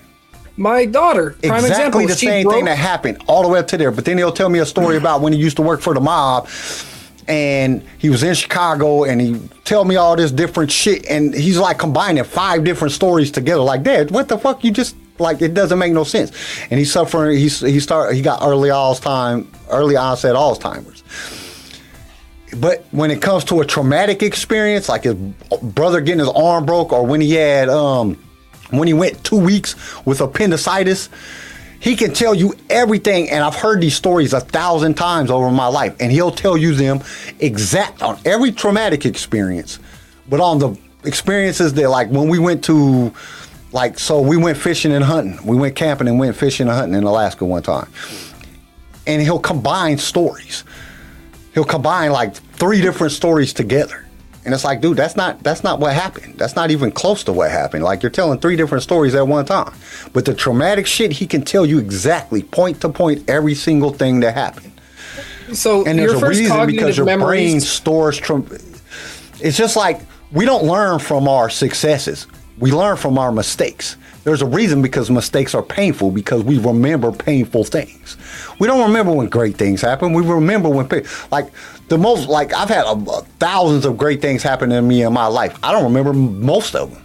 [0.56, 3.66] My daughter, prime exactly example, the same broke, thing that happened all the way up
[3.68, 3.90] to there.
[3.90, 6.01] But then he'll tell me a story about when he used to work for the
[6.01, 6.48] mob
[7.26, 11.59] and he was in Chicago and he tell me all this different shit and he's
[11.59, 13.62] like combining five different stories together.
[13.62, 14.62] Like, Dad, what the fuck?
[14.62, 16.32] You just like it doesn't make no sense.
[16.70, 17.39] And he's suffering.
[17.39, 21.03] He's he start he got early Alzheimer's, early onset Alzheimer's.
[22.55, 25.15] But when it comes to a traumatic experience, like his
[25.62, 28.23] brother getting his arm broke, or when he had um
[28.70, 29.74] when he went two weeks
[30.05, 31.09] with appendicitis,
[31.81, 33.31] he can tell you everything.
[33.31, 36.74] And I've heard these stories a thousand times over my life, and he'll tell you
[36.74, 37.03] them
[37.40, 39.78] exact on every traumatic experience,
[40.28, 43.12] but on the experiences that like when we went to
[43.73, 45.44] like so we went fishing and hunting.
[45.47, 47.90] We went camping and went fishing and hunting in Alaska one time.
[49.07, 50.65] And he'll combine stories
[51.55, 54.07] he'll combine like three different stories together.
[54.44, 56.36] And it's like, dude, that's not that's not what happened.
[56.36, 57.85] That's not even close to what happened.
[57.85, 59.73] Like you're telling three different stories at one time.
[60.12, 64.19] But the traumatic shit, he can tell you exactly, point to point, every single thing
[64.20, 64.73] that happened.
[65.53, 68.19] So And there's your a reason because your brain stores.
[68.19, 68.43] Tra-
[69.40, 70.01] it's just like
[70.32, 72.27] we don't learn from our successes.
[72.62, 73.97] We learn from our mistakes.
[74.22, 78.16] There's a reason because mistakes are painful because we remember painful things.
[78.60, 80.12] We don't remember when great things happen.
[80.12, 80.89] We remember when
[81.32, 81.51] like
[81.89, 82.94] the most like I've had a
[83.40, 85.59] thousands of great things happen to me in my life.
[85.64, 87.05] I don't remember most of them.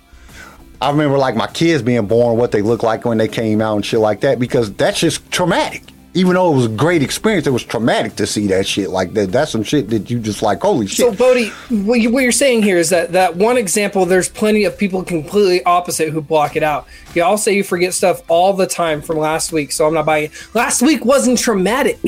[0.80, 3.78] I remember like my kids being born, what they looked like when they came out
[3.78, 5.82] and shit like that because that's just traumatic.
[6.18, 8.90] Even though it was a great experience, it was traumatic to see that shit.
[8.90, 10.98] Like that, that's some shit that you just like, holy shit.
[10.98, 14.64] So, Bodie, what, you, what you're saying here is that that one example, there's plenty
[14.64, 16.88] of people completely opposite who block it out.
[17.14, 20.08] You all say you forget stuff all the time from last week, so I'm not
[20.08, 20.32] buying it.
[20.56, 22.00] Last week wasn't traumatic.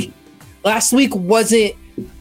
[0.63, 1.75] Last week wasn't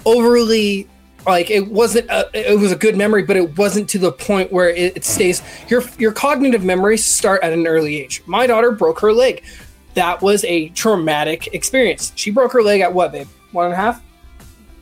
[0.04, 0.88] overly
[1.26, 2.08] like it wasn't.
[2.10, 5.04] A, it was a good memory, but it wasn't to the point where it, it
[5.04, 5.42] stays.
[5.68, 8.22] Your your cognitive memories start at an early age.
[8.26, 9.42] My daughter broke her leg.
[9.98, 12.12] That was a traumatic experience.
[12.14, 13.26] She broke her leg at what, babe?
[13.50, 14.00] One and a half.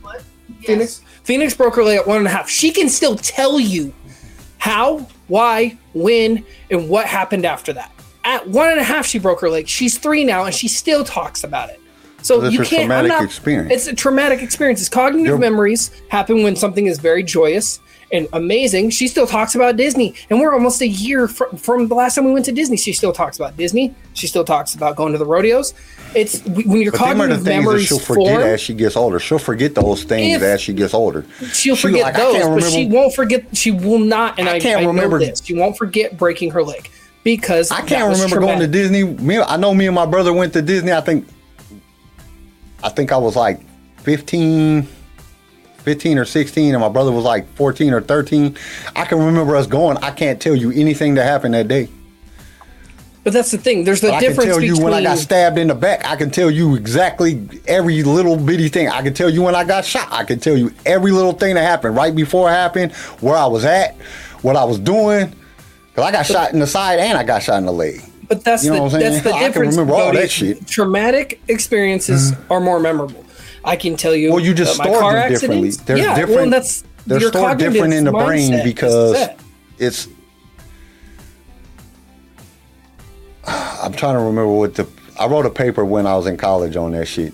[0.03, 0.21] What?
[0.63, 1.01] Phoenix.
[1.23, 2.47] Phoenix broke her leg at one and a half.
[2.47, 3.91] She can still tell you
[4.59, 7.91] how, why, when, and what happened after that.
[8.25, 9.67] At one and a half, she broke her leg.
[9.67, 11.79] She's three now, and she still talks about it.
[12.21, 12.73] So That's you can't.
[12.83, 13.73] I'm traumatic not- experience.
[13.73, 14.81] It's a traumatic experience.
[14.81, 17.79] It's cognitive You're- memories happen when something is very joyous
[18.11, 18.89] and amazing.
[18.91, 22.25] She still talks about Disney, and we're almost a year from, from the last time
[22.25, 22.77] we went to Disney.
[22.77, 23.93] She still talks about Disney.
[24.13, 25.73] She still talks about going to the rodeos.
[26.15, 28.41] It's when your But the cognitive that memories she'll forget form.
[28.43, 29.19] as she gets older.
[29.19, 31.25] She'll forget those things as she gets older.
[31.53, 33.45] She'll She, forget like, those, but she won't forget.
[33.55, 35.41] She will not, and I, I can't I remember- this.
[35.43, 36.89] She won't forget breaking her leg
[37.23, 38.67] because I can't remember going to.
[38.67, 39.03] Disney.
[39.03, 40.93] Me, I know me and my brother went to Disney.
[40.93, 41.27] I think,
[42.81, 43.59] I think I was like
[43.99, 44.87] 15,
[45.87, 48.57] 15 or 16, and my brother was like 14 or 13.
[48.93, 49.95] I can remember us going.
[49.99, 51.87] I can't tell you anything that happened that day.
[53.23, 53.85] But that's the thing.
[53.85, 55.75] There's the But I can difference tell you between when I got stabbed in the
[55.75, 56.05] back.
[56.05, 58.89] I can tell you exactly every little bitty thing.
[58.89, 60.09] I can tell you when I got shot.
[60.11, 62.91] I can tell you every little thing that happened right before it happened,
[63.21, 63.95] where I was at,
[64.41, 65.29] what I was doing.
[65.95, 68.01] Cause I got shot in the side and I got shot in the leg.
[68.27, 69.13] But that's You know the what I'm saying?
[69.13, 69.75] that's the I can difference.
[69.77, 70.57] remember all that shit.
[70.57, 70.65] Mm-hmm.
[70.65, 73.23] Traumatic experiences are more memorable.
[73.67, 74.31] I can tell you.
[74.31, 75.69] Well, you just store them differently.
[75.71, 76.39] There's yeah, different.
[76.41, 79.29] Well, that's they're stored different in the brain because
[79.77, 80.07] it's.
[83.45, 84.87] I'm trying to remember what the.
[85.19, 87.33] I wrote a paper when I was in college on that shit.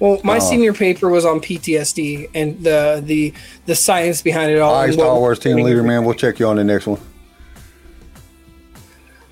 [0.00, 3.32] Well, my Uh, senior paper was on PTSD and the the
[3.66, 4.74] the science behind it all.
[4.74, 6.04] All right, Star Wars team leader, man.
[6.04, 7.00] We'll check you on the next one.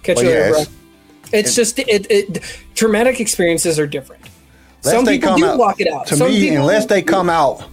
[0.03, 0.61] Catch But you yeah, later, bro.
[0.61, 0.71] it's-
[1.33, 2.43] It's just it, it.
[2.75, 4.23] Traumatic experiences are different.
[4.85, 6.07] Unless Some they people come do out- block it out.
[6.09, 7.65] To Some me, unless they come out,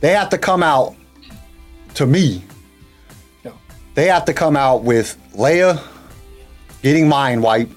[0.00, 0.94] they have to come out.
[1.94, 2.44] To me,
[3.44, 3.52] No.
[3.94, 5.80] they have to come out with Leia
[6.82, 7.72] getting mind wiped,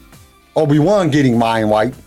[0.55, 1.97] Obi Wan getting mind wiped,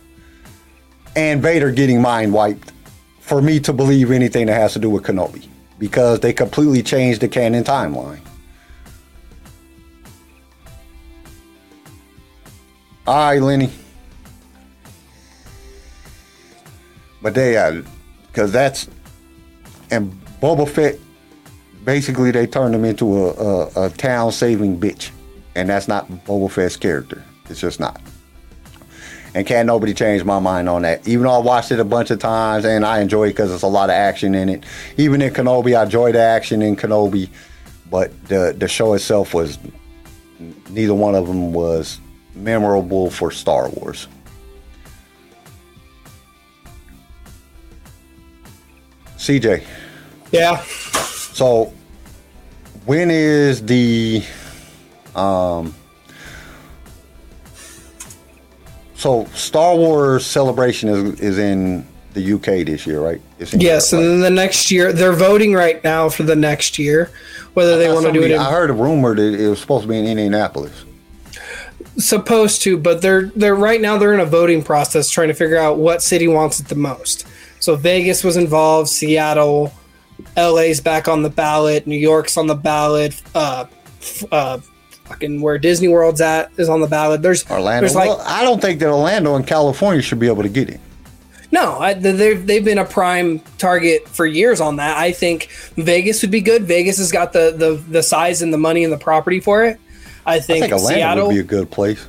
[1.16, 2.72] and Vader getting mind wiped
[3.20, 7.20] for me to believe anything that has to do with Kenobi because they completely changed
[7.20, 8.20] the canon timeline.
[13.06, 13.70] All right, Lenny.
[17.24, 17.80] But they, uh,
[18.26, 18.86] because that's,
[19.90, 20.98] and Boba Fett,
[21.82, 25.10] basically they turned him into a, a, a town saving bitch.
[25.54, 27.24] And that's not Boba Fett's character.
[27.48, 27.98] It's just not.
[29.34, 31.08] And can't nobody change my mind on that.
[31.08, 33.62] Even though I watched it a bunch of times and I enjoy it because there's
[33.62, 34.64] a lot of action in it.
[34.98, 37.30] Even in Kenobi, I enjoy the action in Kenobi.
[37.90, 39.58] But the, the show itself was,
[40.68, 42.00] neither one of them was
[42.34, 44.08] memorable for Star Wars.
[49.24, 49.62] CJ,
[50.32, 50.62] Yeah.
[51.32, 51.72] so
[52.84, 54.22] when is the
[55.14, 55.74] um
[58.94, 63.20] so Star Wars celebration is is in the UK this year, right?
[63.38, 67.10] Yes, Europe, and then the next year they're voting right now for the next year
[67.54, 68.30] whether they want to do it.
[68.32, 70.84] In, I heard a rumor that it was supposed to be in Indianapolis.
[71.96, 75.56] supposed to, but they're they're right now they're in a voting process trying to figure
[75.56, 77.26] out what city wants it the most.
[77.64, 79.72] So Vegas was involved, Seattle,
[80.36, 83.64] LA's back on the ballot, New York's on the ballot, uh,
[84.30, 84.58] uh,
[85.06, 87.22] fucking where Disney World's at is on the ballot.
[87.22, 87.80] There's Orlando.
[87.80, 90.68] There's like well, I don't think that Orlando and California should be able to get
[90.68, 90.78] it.
[91.52, 94.98] No, I, they've they've been a prime target for years on that.
[94.98, 96.64] I think Vegas would be good.
[96.64, 99.80] Vegas has got the the, the size and the money and the property for it.
[100.26, 101.26] I think, I think Orlando Seattle.
[101.28, 102.06] would be a good place.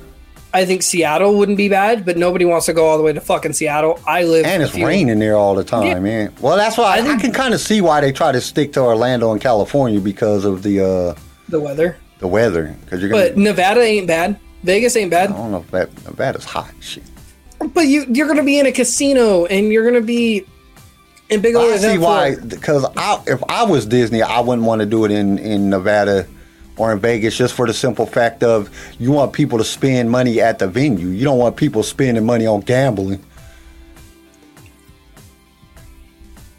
[0.56, 3.20] I think Seattle wouldn't be bad, but nobody wants to go all the way to
[3.20, 4.00] fucking Seattle.
[4.08, 6.00] I live And it's few- raining there all the time, Yeah.
[6.00, 6.34] man.
[6.40, 8.40] Well, that's why I, I think- I can kind of see why they try to
[8.40, 11.16] stick to Orlando and California because of the uh,
[11.50, 11.98] the weather.
[12.20, 12.76] the weather.
[12.86, 13.24] Because you're gonna.
[13.24, 14.38] But Nevada ain't bad.
[14.64, 15.30] Vegas ain't bad.
[15.30, 16.72] I don't know if that Nevada's hot.
[16.80, 17.04] Shit.
[17.74, 20.46] But you you're gonna be in a casino and you're gonna be
[21.30, 22.36] in big I see why.
[22.36, 26.26] Because I, if I was Disney, I wouldn't want to do it in in Nevada
[26.78, 28.70] or in Vegas just for the simple fact of
[29.00, 31.08] you want people to spend money at the venue.
[31.08, 33.24] You don't want people spending money on gambling.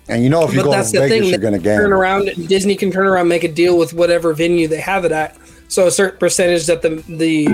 [0.09, 1.25] And you know if you But go to Vegas, thing.
[1.31, 2.27] you're going to can Turn around.
[2.49, 5.37] Disney can turn around, make a deal with whatever venue they have it at.
[5.69, 7.47] So a certain percentage that the the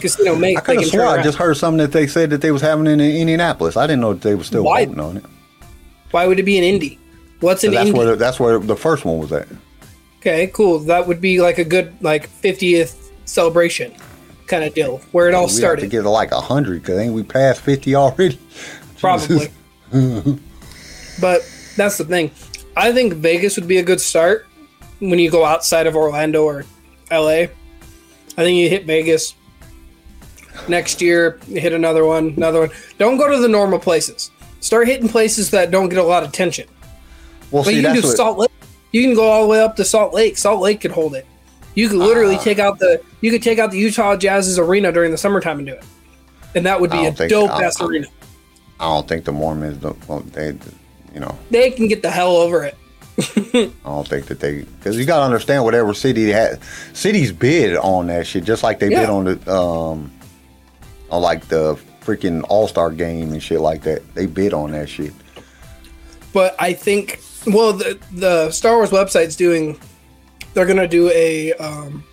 [0.00, 2.50] casino makes, I could have swore I just heard something that they said that they
[2.50, 3.76] was having in Indianapolis.
[3.76, 4.84] I didn't know that they were still Why?
[4.86, 5.24] voting on it.
[6.10, 6.98] Why would it be an Indy?
[7.38, 7.96] What's an that's Indy?
[7.98, 9.46] where the, that's where the first one was at.
[10.20, 10.78] Okay, cool.
[10.80, 13.92] That would be like a good like 50th celebration
[14.46, 15.82] kind of deal where it all started.
[15.82, 18.38] we have to get like hundred because ain't we past fifty already?
[18.98, 19.48] Probably.
[21.20, 21.40] but
[21.76, 22.30] that's the thing.
[22.76, 24.46] I think Vegas would be a good start
[24.98, 26.64] when you go outside of Orlando or
[27.10, 27.46] LA.
[28.36, 29.34] I think you hit Vegas
[30.68, 32.70] next year, you hit another one, another one.
[32.98, 34.30] Don't go to the normal places.
[34.60, 36.68] Start hitting places that don't get a lot of attention.
[37.50, 38.50] Well, But see, you can that's do what, Salt Lake.
[38.92, 40.36] You can go all the way up to Salt Lake.
[40.38, 41.26] Salt Lake could hold it.
[41.74, 42.42] You could literally Ah.
[42.42, 45.66] take out the you could take out the Utah Jazz's arena during the summertime and
[45.66, 45.84] do it,
[46.54, 48.06] and that would be a think- dope ass arena.
[48.80, 50.54] I don't think the Mormons, don't, well, they,
[51.14, 52.76] you know, They can get the hell over it.
[53.54, 56.58] I don't think that they because you got to understand whatever city had
[56.94, 60.10] cities bid on that shit just like they bid on the um
[61.10, 64.14] on like the freaking All Star game and shit like that.
[64.14, 65.12] They bid on that shit.
[66.32, 69.78] But I think well the the Star Wars website's doing
[70.54, 72.04] they're gonna do a um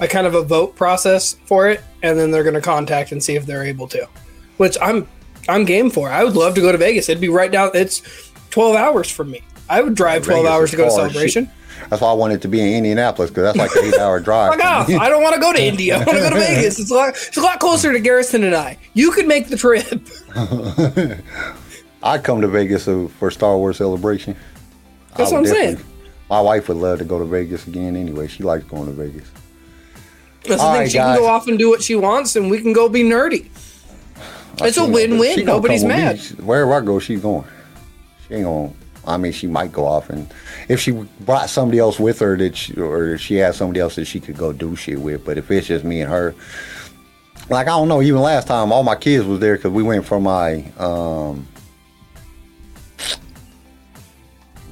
[0.00, 3.36] a kind of a vote process for it and then they're gonna contact and see
[3.36, 4.06] if they're able to.
[4.56, 5.06] Which I'm
[5.48, 6.08] I'm game for.
[6.08, 7.08] I would love to go to Vegas.
[7.08, 9.42] It'd be right down it's twelve hours from me.
[9.68, 11.50] I would drive twelve Vegas hours to go to celebration.
[11.90, 14.54] That's why I wanted to be in Indianapolis because that's like an eight-hour drive.
[14.54, 14.88] Fuck off!
[14.88, 15.96] I don't want to go to India.
[15.96, 16.78] I want to go to Vegas.
[16.78, 17.10] It's a lot.
[17.10, 18.78] It's a lot closer to Garrison and I.
[18.94, 19.84] You could make the trip.
[22.04, 24.36] I'd come to Vegas for Star Wars Celebration.
[25.16, 25.80] That's what I'm saying.
[26.28, 28.28] My wife would love to go to Vegas again anyway.
[28.28, 29.30] She likes going to Vegas.
[30.42, 30.66] That's the thing.
[30.66, 33.02] right, she can go off and do what she wants, and we can go be
[33.02, 33.48] nerdy.
[34.58, 35.46] It's a win-win.
[35.46, 35.88] Nobody's me.
[35.88, 36.20] mad.
[36.42, 37.46] Wherever I go, she's going.
[38.28, 38.76] She ain't going.
[39.06, 40.32] I mean, she might go off, and
[40.68, 44.06] if she brought somebody else with her that, she, or she had somebody else that
[44.06, 45.24] she could go do shit with.
[45.24, 46.34] But if it's just me and her,
[47.50, 48.00] like I don't know.
[48.00, 51.46] Even last time, all my kids was there because we went for my um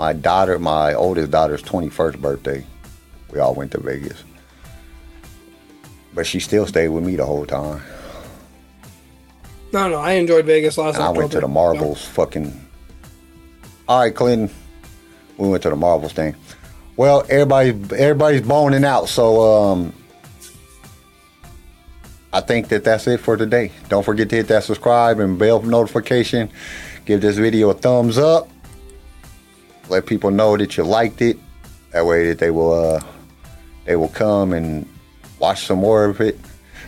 [0.02, 2.66] my daughter, my oldest daughter's twenty first birthday.
[3.30, 4.24] We all went to Vegas,
[6.12, 7.80] but she still stayed with me the whole time.
[9.72, 11.46] No, no, I enjoyed Vegas last And I went to the.
[11.46, 12.52] Marbles fucking.
[13.88, 14.52] All right, Clinton.
[15.36, 16.34] We went to the Marbles thing.
[16.96, 19.94] Well, everybody, everybody's boning out, so um,
[22.32, 23.70] I think that that's it for today.
[23.88, 26.50] Don't forget to hit that subscribe and bell notification.
[27.04, 28.48] Give this video a thumbs up.
[29.88, 31.36] Let people know that you liked it.
[31.92, 33.02] That way, that they will uh,
[33.84, 34.88] they will come and
[35.38, 36.38] watch some more of it.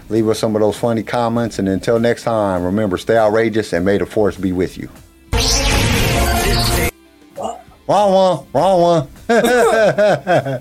[0.08, 3.84] Leave us some of those funny comments, and until next time, remember, stay outrageous and
[3.84, 4.88] may the force be with you.
[7.86, 9.08] Wrong one, wrong one.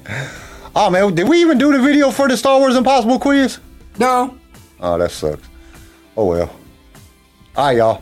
[0.76, 3.60] oh man, did we even do the video for the Star Wars Impossible quiz?
[3.98, 4.38] No,
[4.80, 5.48] Oh, that sucks.
[6.18, 6.54] Oh well.
[7.56, 8.02] All right, y'all.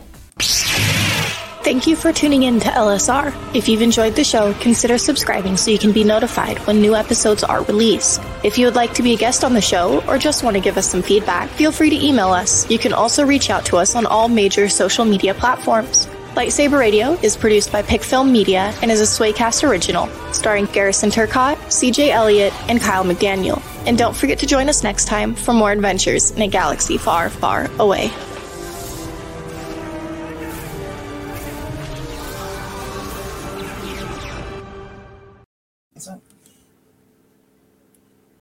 [1.62, 3.32] Thank you for tuning in to LSR.
[3.54, 7.44] If you've enjoyed the show, consider subscribing so you can be notified when new episodes
[7.44, 8.20] are released.
[8.42, 10.60] If you would like to be a guest on the show or just want to
[10.60, 12.68] give us some feedback, feel free to email us.
[12.68, 16.08] You can also reach out to us on all major social media platforms.
[16.34, 21.58] Lightsaber Radio is produced by Pickfilm Media and is a Swaycast original, starring Garrison Turcott,
[21.68, 23.62] CJ Elliott, and Kyle McDaniel.
[23.86, 27.30] And don't forget to join us next time for more adventures in a galaxy far,
[27.30, 28.10] far away.